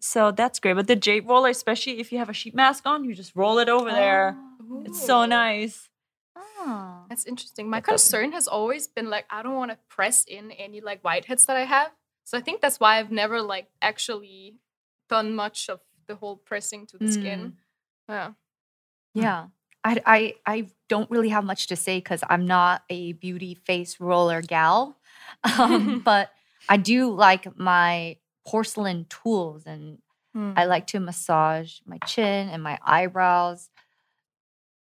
So 0.00 0.32
that's 0.32 0.58
great. 0.60 0.74
But 0.74 0.86
the 0.88 0.96
jade 0.96 1.26
roller, 1.26 1.48
especially 1.48 1.98
if 2.00 2.12
you 2.12 2.18
have 2.18 2.28
a 2.28 2.34
sheet 2.34 2.54
mask 2.54 2.84
on, 2.84 3.04
you 3.04 3.14
just 3.14 3.34
roll 3.36 3.58
it 3.58 3.68
over 3.70 3.90
there. 3.90 4.36
It's 4.84 5.00
so 5.06 5.24
nice. 5.24 5.88
Oh. 6.36 7.04
That's 7.08 7.24
interesting. 7.24 7.70
My 7.70 7.78
It 7.78 7.84
doesn't- 7.86 7.94
concern 7.94 8.32
has 8.32 8.46
always 8.48 8.86
been 8.88 9.08
like 9.08 9.24
I 9.30 9.42
don't 9.42 9.54
want 9.54 9.70
to 9.70 9.78
press 9.88 10.24
in 10.24 10.50
any 10.50 10.80
like 10.82 11.02
whiteheads 11.02 11.46
that 11.46 11.56
I 11.56 11.64
have. 11.64 11.92
So 12.24 12.36
I 12.36 12.40
think 12.42 12.60
that's 12.60 12.78
why 12.80 12.98
I've 12.98 13.10
never 13.12 13.40
like 13.40 13.68
actually 13.80 14.56
done 15.16 15.34
much 15.44 15.68
of 15.68 15.80
the 16.08 16.14
whole 16.20 16.36
pressing 16.48 16.86
to 16.90 16.98
the 16.98 17.04
Mm. 17.06 17.12
skin. 17.18 17.40
Yeah. 18.08 18.32
Yeah. 19.14 19.40
I, 19.84 19.92
I, 20.06 20.20
I 20.54 20.56
don't 20.88 21.10
really 21.10 21.30
have 21.30 21.44
much 21.44 21.66
to 21.68 21.76
say 21.76 21.98
because 21.98 22.22
I'm 22.32 22.46
not 22.46 22.82
a 22.88 23.12
beauty 23.24 23.54
face 23.68 24.00
roller 24.00 24.40
gal. 24.42 24.96
Um, 25.58 26.00
but 26.10 26.30
I 26.68 26.76
do 26.76 27.10
like 27.26 27.44
my 27.58 28.16
porcelain 28.46 29.06
tools 29.08 29.66
and 29.66 29.98
Hmm. 30.34 30.54
I 30.56 30.64
like 30.64 30.86
to 30.92 30.98
massage 31.00 31.80
my 31.84 31.98
chin 32.06 32.48
and 32.48 32.62
my 32.62 32.78
eyebrows. 32.82 33.68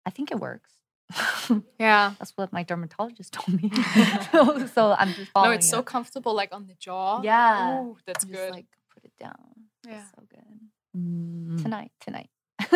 I 0.06 0.10
think 0.10 0.30
it 0.30 0.38
works. 0.38 0.70
Yeah. 1.78 2.14
That's 2.18 2.32
what 2.38 2.52
my 2.52 2.62
dermatologist 2.62 3.32
told 3.32 3.60
me. 3.60 3.68
so, 4.30 4.66
so 4.76 4.94
I'm 5.00 5.08
just 5.08 5.30
No, 5.34 5.34
following 5.34 5.58
it's 5.58 5.68
so 5.68 5.82
comfortable 5.82 6.34
like 6.34 6.54
on 6.54 6.66
the 6.68 6.74
jaw. 6.78 7.20
Yeah. 7.22 7.80
Ooh, 7.82 7.96
that's 8.06 8.24
good. 8.24 8.36
Just 8.36 8.50
like 8.58 8.66
put 8.94 9.02
it 9.04 9.12
down. 9.18 9.69
It's 9.84 9.92
Yeah. 9.92 10.04
so 10.16 10.22
good. 10.28 10.60
Mm. 11.00 11.62
Tonight, 11.62 11.92
tonight. 12.00 12.30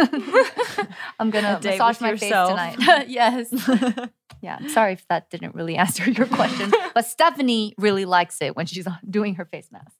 I'm 1.18 1.30
gonna 1.30 1.58
A 1.62 1.64
massage 1.66 1.96
with 1.96 2.00
my 2.00 2.10
yourself. 2.10 2.58
face 2.58 2.74
tonight. 2.76 3.08
yes. 3.08 3.52
Yeah. 4.42 4.58
I'm 4.60 4.68
sorry 4.68 4.92
if 4.92 5.08
that 5.08 5.30
didn't 5.30 5.54
really 5.54 5.76
answer 5.76 6.10
your 6.10 6.26
question, 6.26 6.70
but 6.92 7.06
Stefanie 7.06 7.72
really 7.78 8.04
likes 8.04 8.42
it 8.42 8.54
when 8.54 8.66
she's 8.66 8.86
doing 9.08 9.36
her 9.36 9.46
face 9.46 9.68
mask. 9.72 9.96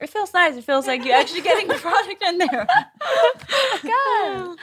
it 0.00 0.10
feels 0.10 0.34
nice. 0.34 0.56
It 0.56 0.64
feels 0.64 0.88
like 0.88 1.04
you're 1.04 1.14
actually 1.14 1.42
getting 1.42 1.68
the 1.68 1.74
product 1.74 2.20
in 2.20 2.38
there. 2.38 2.66
Good. 3.80 4.58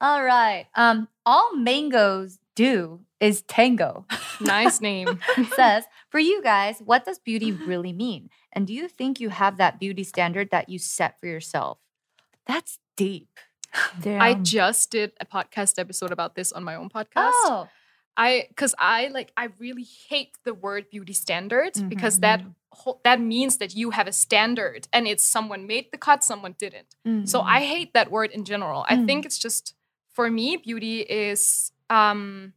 All 0.00 0.24
right. 0.24 0.66
Um, 0.74 1.06
all 1.24 1.54
mangoes 1.56 2.40
do 2.56 3.00
is 3.20 3.42
tango. 3.42 4.06
nice 4.40 4.80
name. 4.90 5.18
says, 5.54 5.84
for 6.10 6.18
you 6.18 6.42
guys, 6.42 6.80
what 6.84 7.04
does 7.04 7.18
beauty 7.18 7.52
really 7.52 7.92
mean? 7.92 8.30
And 8.52 8.66
do 8.66 8.72
you 8.72 8.88
think 8.88 9.20
you 9.20 9.30
have 9.30 9.56
that 9.58 9.78
beauty 9.78 10.04
standard 10.04 10.50
that 10.50 10.68
you 10.68 10.78
set 10.78 11.18
for 11.20 11.26
yourself? 11.26 11.78
That's 12.46 12.78
deep. 12.96 13.38
I 14.06 14.34
just 14.34 14.90
did 14.90 15.12
a 15.20 15.26
podcast 15.26 15.78
episode 15.78 16.12
about 16.12 16.34
this 16.34 16.52
on 16.52 16.64
my 16.64 16.74
own 16.74 16.88
podcast. 16.88 17.32
Oh, 17.34 17.68
I 18.16 18.46
because 18.48 18.74
I 18.78 19.08
like 19.08 19.32
I 19.36 19.48
really 19.58 19.86
hate 20.08 20.38
the 20.44 20.54
word 20.54 20.88
beauty 20.90 21.12
standards 21.12 21.78
mm-hmm, 21.78 21.88
because 21.88 22.20
that 22.20 22.40
mm-hmm. 22.40 22.50
whole, 22.70 23.00
that 23.04 23.20
means 23.20 23.58
that 23.58 23.74
you 23.74 23.90
have 23.90 24.06
a 24.06 24.12
standard 24.12 24.88
and 24.92 25.06
it's 25.06 25.24
someone 25.24 25.66
made 25.66 25.92
the 25.92 25.98
cut, 25.98 26.24
someone 26.24 26.54
didn't. 26.58 26.96
So 27.28 27.40
mm-hmm. 27.40 27.48
I 27.48 27.60
hate 27.60 27.92
that 27.92 28.10
word 28.10 28.30
in 28.30 28.44
general. 28.44 28.86
I 28.88 29.04
think 29.04 29.24
mm. 29.24 29.26
it's 29.26 29.38
just 29.38 29.74
for 30.14 30.30
me, 30.30 30.56
beauty 30.56 31.00
is 31.00 31.72
um 31.90 32.54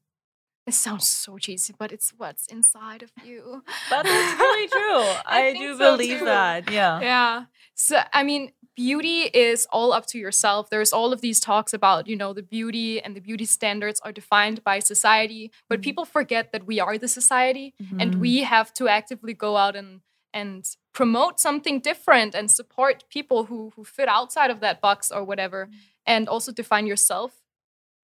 it 0.70 0.74
sounds 0.74 1.08
so 1.08 1.38
cheesy, 1.38 1.74
but 1.78 1.92
it's 1.92 2.10
what's 2.18 2.48
inside 2.48 3.02
of 3.04 3.12
you. 3.26 3.64
But 3.90 4.06
it's 4.08 4.40
really 4.40 4.68
true. 4.68 5.04
I, 5.26 5.52
think 5.52 5.60
do 5.66 5.74
so 5.78 5.92
believe 5.98 6.20
too. 6.20 6.26
that. 6.26 6.72
Yeah. 6.72 7.02
Yeah. 7.02 7.46
So 7.76 8.00
I 8.14 8.24
mean, 8.24 8.52
beauty 8.76 9.20
is 9.48 9.68
all 9.72 9.92
up 9.94 10.06
to 10.08 10.18
yourself. 10.18 10.70
There's 10.70 10.94
all 10.94 11.12
of 11.14 11.20
these 11.22 11.40
talks 11.40 11.74
about, 11.74 12.08
you 12.08 12.16
know, 12.16 12.32
the 12.34 12.44
beauty 12.44 13.02
and 13.02 13.16
the 13.16 13.22
beauty 13.22 13.46
standards 13.46 14.00
are 14.06 14.12
defined 14.12 14.64
by 14.64 14.80
society, 14.80 15.52
but 15.70 15.82
people 15.82 16.06
forget 16.06 16.52
that 16.54 16.66
we 16.66 16.80
are 16.80 16.98
the 16.98 17.08
society 17.08 17.74
and 18.00 18.16
Mhm. 18.16 18.20
we 18.20 18.44
have 18.44 18.74
to 18.80 18.88
actively 18.88 19.34
go 19.34 19.58
out 19.58 19.76
and 19.76 20.02
and 20.32 20.76
promote 20.94 21.40
something 21.40 21.80
different 21.80 22.36
and 22.36 22.52
support 22.52 23.04
people 23.10 23.46
who 23.46 23.72
who 23.76 23.84
fit 23.84 24.08
outside 24.08 24.52
of 24.52 24.60
that 24.60 24.80
box 24.80 25.10
or 25.12 25.24
whatever 25.24 25.68
and 26.06 26.30
also 26.30 26.52
define 26.52 26.86
yourself 26.86 27.39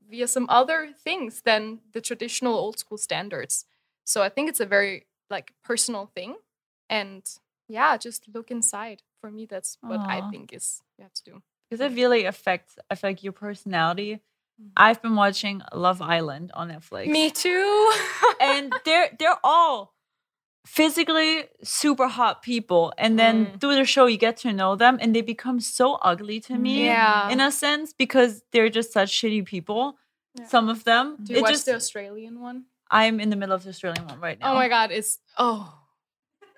via 0.09 0.27
some 0.27 0.45
other 0.49 0.89
things 1.03 1.41
than 1.41 1.79
the 1.93 2.01
traditional 2.01 2.53
old 2.55 2.77
school 2.79 2.97
standards. 2.97 3.65
So 4.03 4.21
I 4.21 4.29
think 4.29 4.49
it's 4.49 4.59
a 4.59 4.65
very 4.65 5.05
like 5.29 5.53
personal 5.63 6.05
thing 6.15 6.35
and 6.89 7.23
yeah, 7.67 7.97
just 7.97 8.27
look 8.33 8.51
inside. 8.51 9.01
For 9.21 9.31
me 9.31 9.47
that's 9.47 9.77
what 9.81 10.01
I 10.01 10.21
think 10.29 10.53
is 10.53 10.81
you 10.99 11.03
have 11.03 11.13
to 11.13 11.23
do. 11.23 11.41
because 11.67 11.81
it 11.81 11.95
really 11.95 12.25
affects 12.25 12.77
I 12.91 12.95
feel 12.95 13.09
like 13.09 13.23
your 13.23 13.33
personality. 13.33 14.19
Mhm. 14.61 14.71
I've 14.77 15.01
been 15.01 15.15
watching 15.15 15.63
Love 15.73 15.99
Island 16.01 16.51
on 16.53 16.69
Netflix. 16.69 17.07
Me 17.07 17.31
too. 17.31 17.91
and 18.39 18.71
they're 18.85 19.09
they're 19.17 19.39
all 19.43 19.94
physically 20.65 21.45
super 21.63 22.07
hot 22.07 22.41
people 22.41 22.91
and 22.97 23.17
then 23.19 23.45
Mm. 23.45 23.59
through 23.61 23.75
the 23.75 23.85
show 23.85 24.05
you 24.07 24.17
get 24.17 24.37
to 24.37 24.51
know 24.51 24.75
them 24.75 24.97
and 25.01 25.15
they 25.15 25.21
become 25.21 25.59
so 25.59 25.95
ugly 26.01 26.39
to 26.41 26.57
me 26.57 26.85
yeah. 26.85 27.29
in 27.29 27.39
a 27.39 27.51
sense 27.51 27.93
because 27.93 28.41
they're 28.51 28.69
just 28.69 28.91
such 28.91 29.09
shitty 29.11 29.45
people 29.45 29.97
Yeah. 30.37 30.47
some 30.47 30.67
of 30.69 30.83
them 30.83 31.17
do 31.23 31.33
you 31.33 31.39
It 31.39 31.41
watch 31.43 31.51
just 31.51 31.65
the 31.67 31.75
Australian 31.75 32.39
one? 32.41 32.65
i'm 32.91 33.19
in 33.19 33.29
the 33.29 33.35
middle 33.35 33.55
of 33.55 33.63
the 33.63 33.69
australian 33.69 34.05
one 34.07 34.19
right 34.19 34.39
now 34.39 34.51
Oh 34.51 34.55
my 34.55 34.67
god, 34.67 34.91
it's 34.91 35.19
oh. 35.37 35.61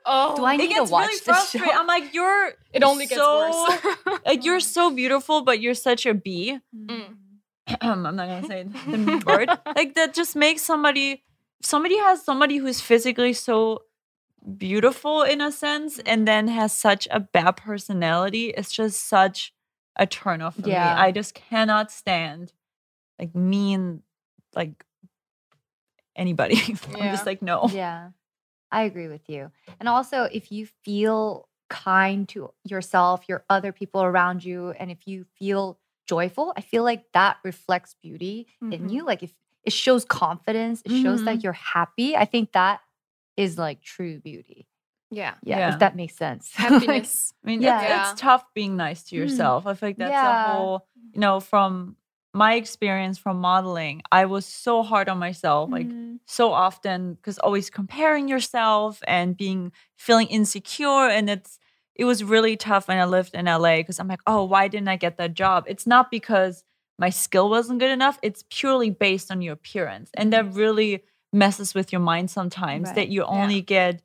Oh. 0.10 0.36
Do 0.38 0.44
I 0.46 0.54
it 0.54 0.58
need 0.58 0.68
to 0.70 0.74
gets 0.76 0.92
watch 0.92 1.06
really 1.08 1.16
this 1.18 1.22
frustrating 1.30 1.70
show? 1.74 1.80
i'm 1.80 1.88
like 1.88 2.14
you're 2.14 2.54
it 2.74 2.84
only 2.84 3.06
gets 3.08 3.20
worse. 3.22 4.20
like 4.26 4.46
you're 4.46 4.62
so 4.62 4.90
beautiful 5.02 5.42
but 5.44 5.60
you're 5.62 5.74
such 5.90 6.06
a 6.06 6.14
bee 6.14 6.60
Mm. 6.76 7.16
I'm 7.82 8.02
not 8.04 8.16
gonna 8.16 8.48
say 8.48 8.64
the 8.64 9.24
word. 9.28 9.50
Like 9.76 9.96
that 9.96 10.14
just 10.14 10.36
makes 10.38 10.62
somebody 10.62 11.24
somebody 11.62 11.98
has 11.98 12.24
somebody 12.24 12.56
who's 12.58 12.80
physically 12.80 13.34
so 13.34 13.82
beautiful 14.58 15.24
in 15.24 15.42
a 15.42 15.52
sense 15.52 16.00
and 16.00 16.28
then 16.28 16.48
has 16.48 16.72
such 16.74 17.08
a 17.12 17.20
bad 17.20 17.58
personality. 17.58 18.50
It's 18.56 18.72
just 18.72 19.08
such 19.08 19.54
a 19.98 20.06
turn 20.06 20.42
off 20.42 20.56
for 20.56 20.68
Yeah. 20.70 20.96
me. 20.96 21.02
I 21.02 21.12
just 21.12 21.34
cannot 21.34 21.92
stand 21.92 22.54
like 23.20 23.36
mean 23.36 24.04
like 24.56 24.86
anybody. 26.16 26.56
I'm 27.00 27.12
just 27.12 27.26
like 27.26 27.42
no. 27.42 27.70
Yeah, 27.74 28.10
I 28.72 28.84
agree 28.84 29.08
with 29.08 29.28
you. 29.30 29.52
And 29.80 29.90
also, 29.90 30.24
if 30.32 30.52
you 30.52 30.68
feel 30.84 31.48
kind 31.70 32.28
to 32.30 32.54
yourself, 32.64 33.26
your 33.28 33.44
other 33.50 33.72
people 33.72 34.02
around 34.04 34.44
you, 34.44 34.72
and 34.72 34.90
if 34.92 35.08
you 35.08 35.26
feel 35.38 35.80
joyful, 36.08 36.54
I 36.56 36.62
feel 36.62 36.84
like 36.84 37.04
that 37.14 37.38
reflects 37.44 37.96
beauty 38.02 38.48
in 38.72 38.88
Mhm. 38.88 38.92
you. 38.92 39.06
Like 39.06 39.24
if 39.24 39.34
it 39.64 39.74
shows 39.74 40.06
confidence, 40.06 40.82
it 40.86 40.92
shows 40.92 41.24
that 41.26 41.44
you're 41.44 41.52
happy. 41.54 42.16
I 42.16 42.24
think 42.24 42.54
that 42.54 42.80
is 43.38 43.58
like 43.58 43.82
true 43.82 44.20
beauty. 44.20 44.68
yeah. 45.10 45.36
Yeah, 45.44 45.60
Yeah. 45.60 45.74
if 45.74 45.80
that 45.80 45.96
makes 45.96 46.16
sense. 46.16 46.52
Like, 46.60 46.72
Happiness. 46.72 47.34
I 47.44 47.48
mean, 47.48 47.62
Yeah. 47.62 47.80
it's, 47.80 47.84
Yeah. 47.90 48.12
it's 48.12 48.20
tough 48.22 48.44
being 48.54 48.76
nice 48.76 49.04
to 49.04 49.16
Mm. 49.16 49.20
yourself. 49.20 49.66
I 49.66 49.74
feel 49.76 49.90
like 49.90 49.98
that's 49.98 50.12
Yeah. 50.12 50.46
a 50.46 50.50
whole, 50.50 50.88
you 51.14 51.22
know, 51.22 51.40
from 51.40 51.96
my 52.34 52.56
experience 52.56 53.18
from 53.18 53.40
modeling, 53.40 54.02
I 54.12 54.26
was 54.26 54.46
so 54.46 54.84
hard 54.84 55.08
on 55.10 55.18
myself, 55.18 55.72
like 55.72 55.88
Mhm. 55.88 56.20
so 56.26 56.52
often, 56.52 57.14
because 57.14 57.40
always 57.40 57.70
comparing 57.70 58.28
yourself 58.28 59.02
and 59.08 59.38
being 59.38 59.72
feeling 59.96 60.28
insecure. 60.28 61.08
And 61.08 61.30
it's, 61.30 61.58
it 61.96 62.06
was 62.06 62.24
really 62.24 62.58
tough 62.58 62.88
when 62.90 62.98
I 63.00 63.06
lived 63.06 63.34
in 63.34 63.48
LA 63.48 63.78
because 63.78 64.00
I'm 64.00 64.08
like, 64.10 64.22
oh, 64.28 64.44
why 64.44 64.68
didn't 64.68 64.90
I 64.90 64.98
get 64.98 65.18
that 65.18 65.34
job? 65.34 65.64
It's 65.68 65.88
not 65.88 66.12
because 66.12 66.64
my 67.00 67.10
skill 67.12 67.50
wasn't 67.50 67.80
good 67.80 67.92
enough. 67.92 68.20
It's 68.22 68.44
purely 68.50 68.90
based 68.92 69.32
on 69.32 69.42
your 69.42 69.54
appearance. 69.54 70.10
And 70.16 70.34
that 70.34 70.54
really 70.54 71.04
messes 71.38 71.74
with 71.78 71.92
your 71.94 72.02
mind 72.12 72.30
sometimes 72.40 72.86
Right. 72.88 72.96
that 72.96 73.08
you 73.10 73.22
Yeah. 73.22 73.28
only 73.42 73.62
get 73.62 74.02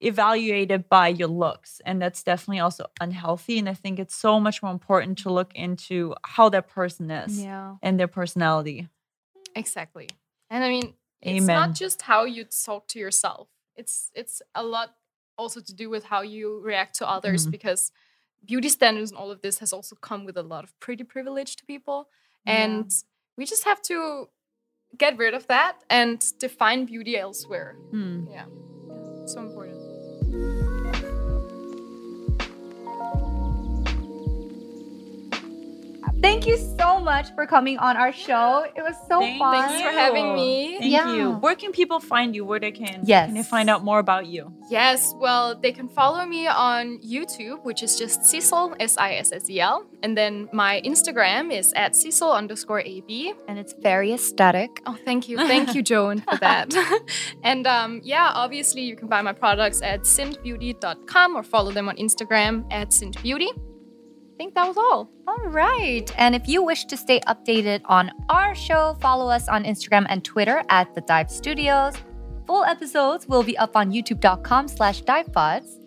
evaluated 0.00 0.88
by 0.88 1.08
your 1.08 1.28
looks 1.28 1.80
and 1.86 2.02
that's 2.02 2.22
definitely 2.22 2.58
also 2.60 2.84
unhealthy 3.00 3.58
and 3.60 3.68
i 3.68 3.74
think 3.82 3.98
it's 3.98 4.14
so 4.26 4.32
much 4.40 4.62
more 4.62 4.72
important 4.72 5.16
to 5.18 5.28
look 5.38 5.50
into 5.54 6.14
how 6.34 6.48
that 6.50 6.66
person 6.68 7.10
is 7.10 7.42
yeah. 7.42 7.76
and 7.82 7.98
their 7.98 8.08
personality 8.20 8.88
Exactly. 9.56 10.08
And 10.50 10.64
I 10.64 10.68
mean, 10.68 10.94
it's 11.22 11.46
not 11.46 11.74
just 11.74 12.02
how 12.02 12.24
you 12.24 12.42
talk 12.66 12.88
to 12.88 12.98
yourself. 12.98 13.46
It's 13.76 14.10
it's 14.20 14.42
a 14.52 14.64
lot 14.64 14.88
also 15.38 15.60
to 15.60 15.72
do 15.82 15.86
with 15.94 16.04
how 16.12 16.22
you 16.22 16.60
react 16.70 16.92
to 16.98 17.04
others 17.08 17.46
Mhm. 17.46 17.52
because 17.52 17.92
beauty 18.44 18.68
standards 18.68 19.10
and 19.12 19.18
all 19.20 19.30
of 19.30 19.40
this 19.42 19.60
has 19.60 19.72
also 19.72 19.94
come 20.08 20.24
with 20.24 20.36
a 20.36 20.42
lot 20.42 20.64
of 20.64 20.70
pretty 20.80 21.04
privilege 21.04 21.54
to 21.56 21.64
people. 21.64 21.98
Yeah. 22.46 22.56
And 22.64 22.86
we 23.38 23.44
just 23.46 23.64
have 23.64 23.80
to 23.90 24.28
get 24.98 25.16
rid 25.18 25.34
of 25.34 25.46
that 25.48 25.82
and 25.90 26.24
define 26.38 26.84
beauty 26.86 27.16
elsewhere. 27.18 27.76
Hmm. 27.90 28.13
Thank 36.24 36.46
you 36.46 36.56
so 36.56 37.00
much 37.00 37.34
for 37.34 37.46
coming 37.46 37.76
on 37.78 37.98
our 37.98 38.10
show. 38.10 38.64
It 38.74 38.80
was 38.82 38.96
so 39.08 39.20
Thank 39.20 39.38
fun. 39.38 39.68
Thanks 39.68 39.82
for 39.82 39.90
having 39.90 40.34
me. 40.34 40.78
thank 40.78 40.90
Yeah. 40.90 41.14
you 41.14 41.32
where 41.44 41.54
can 41.54 41.70
people 41.72 42.00
find 42.00 42.34
you 42.34 42.44
where 42.46 42.58
they 42.58 42.72
can 42.72 43.00
Yes. 43.04 43.26
can 43.26 43.34
they 43.34 43.42
find 43.42 43.68
out 43.68 43.84
more 43.84 43.98
about 43.98 44.24
you 44.26 44.42
Yes, 44.70 45.14
well, 45.18 45.54
they 45.54 45.72
can 45.72 45.88
follow 45.88 46.24
me 46.24 46.46
on 46.46 46.98
YouTube, 47.00 47.62
which 47.64 47.82
is 47.82 47.98
just 47.98 48.22
Sissel, 48.22 48.74
S 48.80 48.96
I 48.96 49.10
S 49.16 49.30
S 49.32 49.50
E 49.50 49.60
L. 49.60 49.84
And 50.02 50.16
then 50.16 50.48
my 50.52 50.80
Instagram 50.86 51.52
is 51.52 51.72
at 51.76 51.92
Sissel 51.92 52.32
underscore 52.32 52.80
AB. 52.80 53.34
And 53.46 53.58
it's 53.58 53.74
very 53.82 54.10
aesthetic. 54.14 54.70
Oh, 54.86 54.96
thank 55.04 55.28
you. 55.28 55.36
Thank 55.36 55.74
you, 55.74 55.82
Joan, 55.82 56.20
for 56.20 56.36
that. 56.38 56.72
and 57.42 57.66
um, 57.66 58.00
yeah, 58.02 58.32
obviously, 58.34 58.82
you 58.82 58.96
can 58.96 59.06
buy 59.08 59.20
my 59.20 59.34
products 59.34 59.82
at 59.82 60.00
sindbeauty.com 60.04 61.36
or 61.36 61.42
follow 61.42 61.70
them 61.70 61.88
on 61.90 61.96
Instagram 61.96 62.64
at 62.70 62.88
sindbeauty. 62.88 63.50
I 64.34 64.36
think 64.36 64.54
that 64.56 64.66
was 64.66 64.76
all. 64.76 65.08
All 65.28 65.46
right. 65.46 66.12
And 66.18 66.34
if 66.34 66.48
you 66.48 66.62
wish 66.64 66.86
to 66.86 66.96
stay 66.96 67.20
updated 67.20 67.82
on 67.84 68.10
our 68.28 68.52
show, 68.54 68.96
follow 69.00 69.28
us 69.30 69.46
on 69.48 69.62
Instagram 69.62 70.06
and 70.08 70.24
Twitter 70.24 70.64
at 70.70 70.92
The 70.96 71.02
Dive 71.02 71.30
Studios. 71.30 71.94
Full 72.48 72.64
episodes 72.64 73.28
will 73.28 73.44
be 73.44 73.56
up 73.58 73.76
on 73.76 73.92
youtube.com 73.92 74.66
slash 74.68 75.02
divepods. 75.04 75.78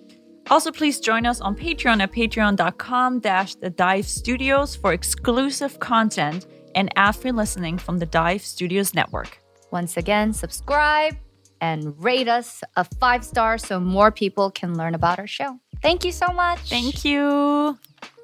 also 0.50 0.72
please 0.72 1.00
join 1.02 1.26
us 1.26 1.42
on 1.42 1.56
patreon 1.58 2.00
at 2.02 2.12
patreon.com 2.14 3.20
dash 3.20 3.54
the 3.56 3.70
dive 3.70 4.06
studios 4.06 4.76
for 4.78 4.94
exclusive 4.94 5.78
content 5.80 6.48
and 6.74 6.90
ad-free 6.96 7.34
listening 7.34 7.78
from 7.78 7.98
the 8.00 8.06
dive 8.06 8.42
studios 8.42 8.94
network 8.94 9.42
Once 9.72 9.98
again, 9.98 10.32
subscribe 10.32 11.18
and 11.60 11.94
rate 12.02 12.30
us 12.30 12.64
a 12.78 12.86
five 13.02 13.26
star 13.26 13.58
so 13.58 13.78
more 13.80 14.10
people 14.10 14.50
can 14.52 14.78
learn 14.78 14.96
about 14.96 15.20
our 15.20 15.28
show. 15.28 15.60
Thank 15.82 16.06
you 16.06 16.14
so 16.14 16.28
much. 16.32 16.60
thank 16.70 17.04
you 17.04 17.78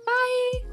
Bye. 0.06 0.72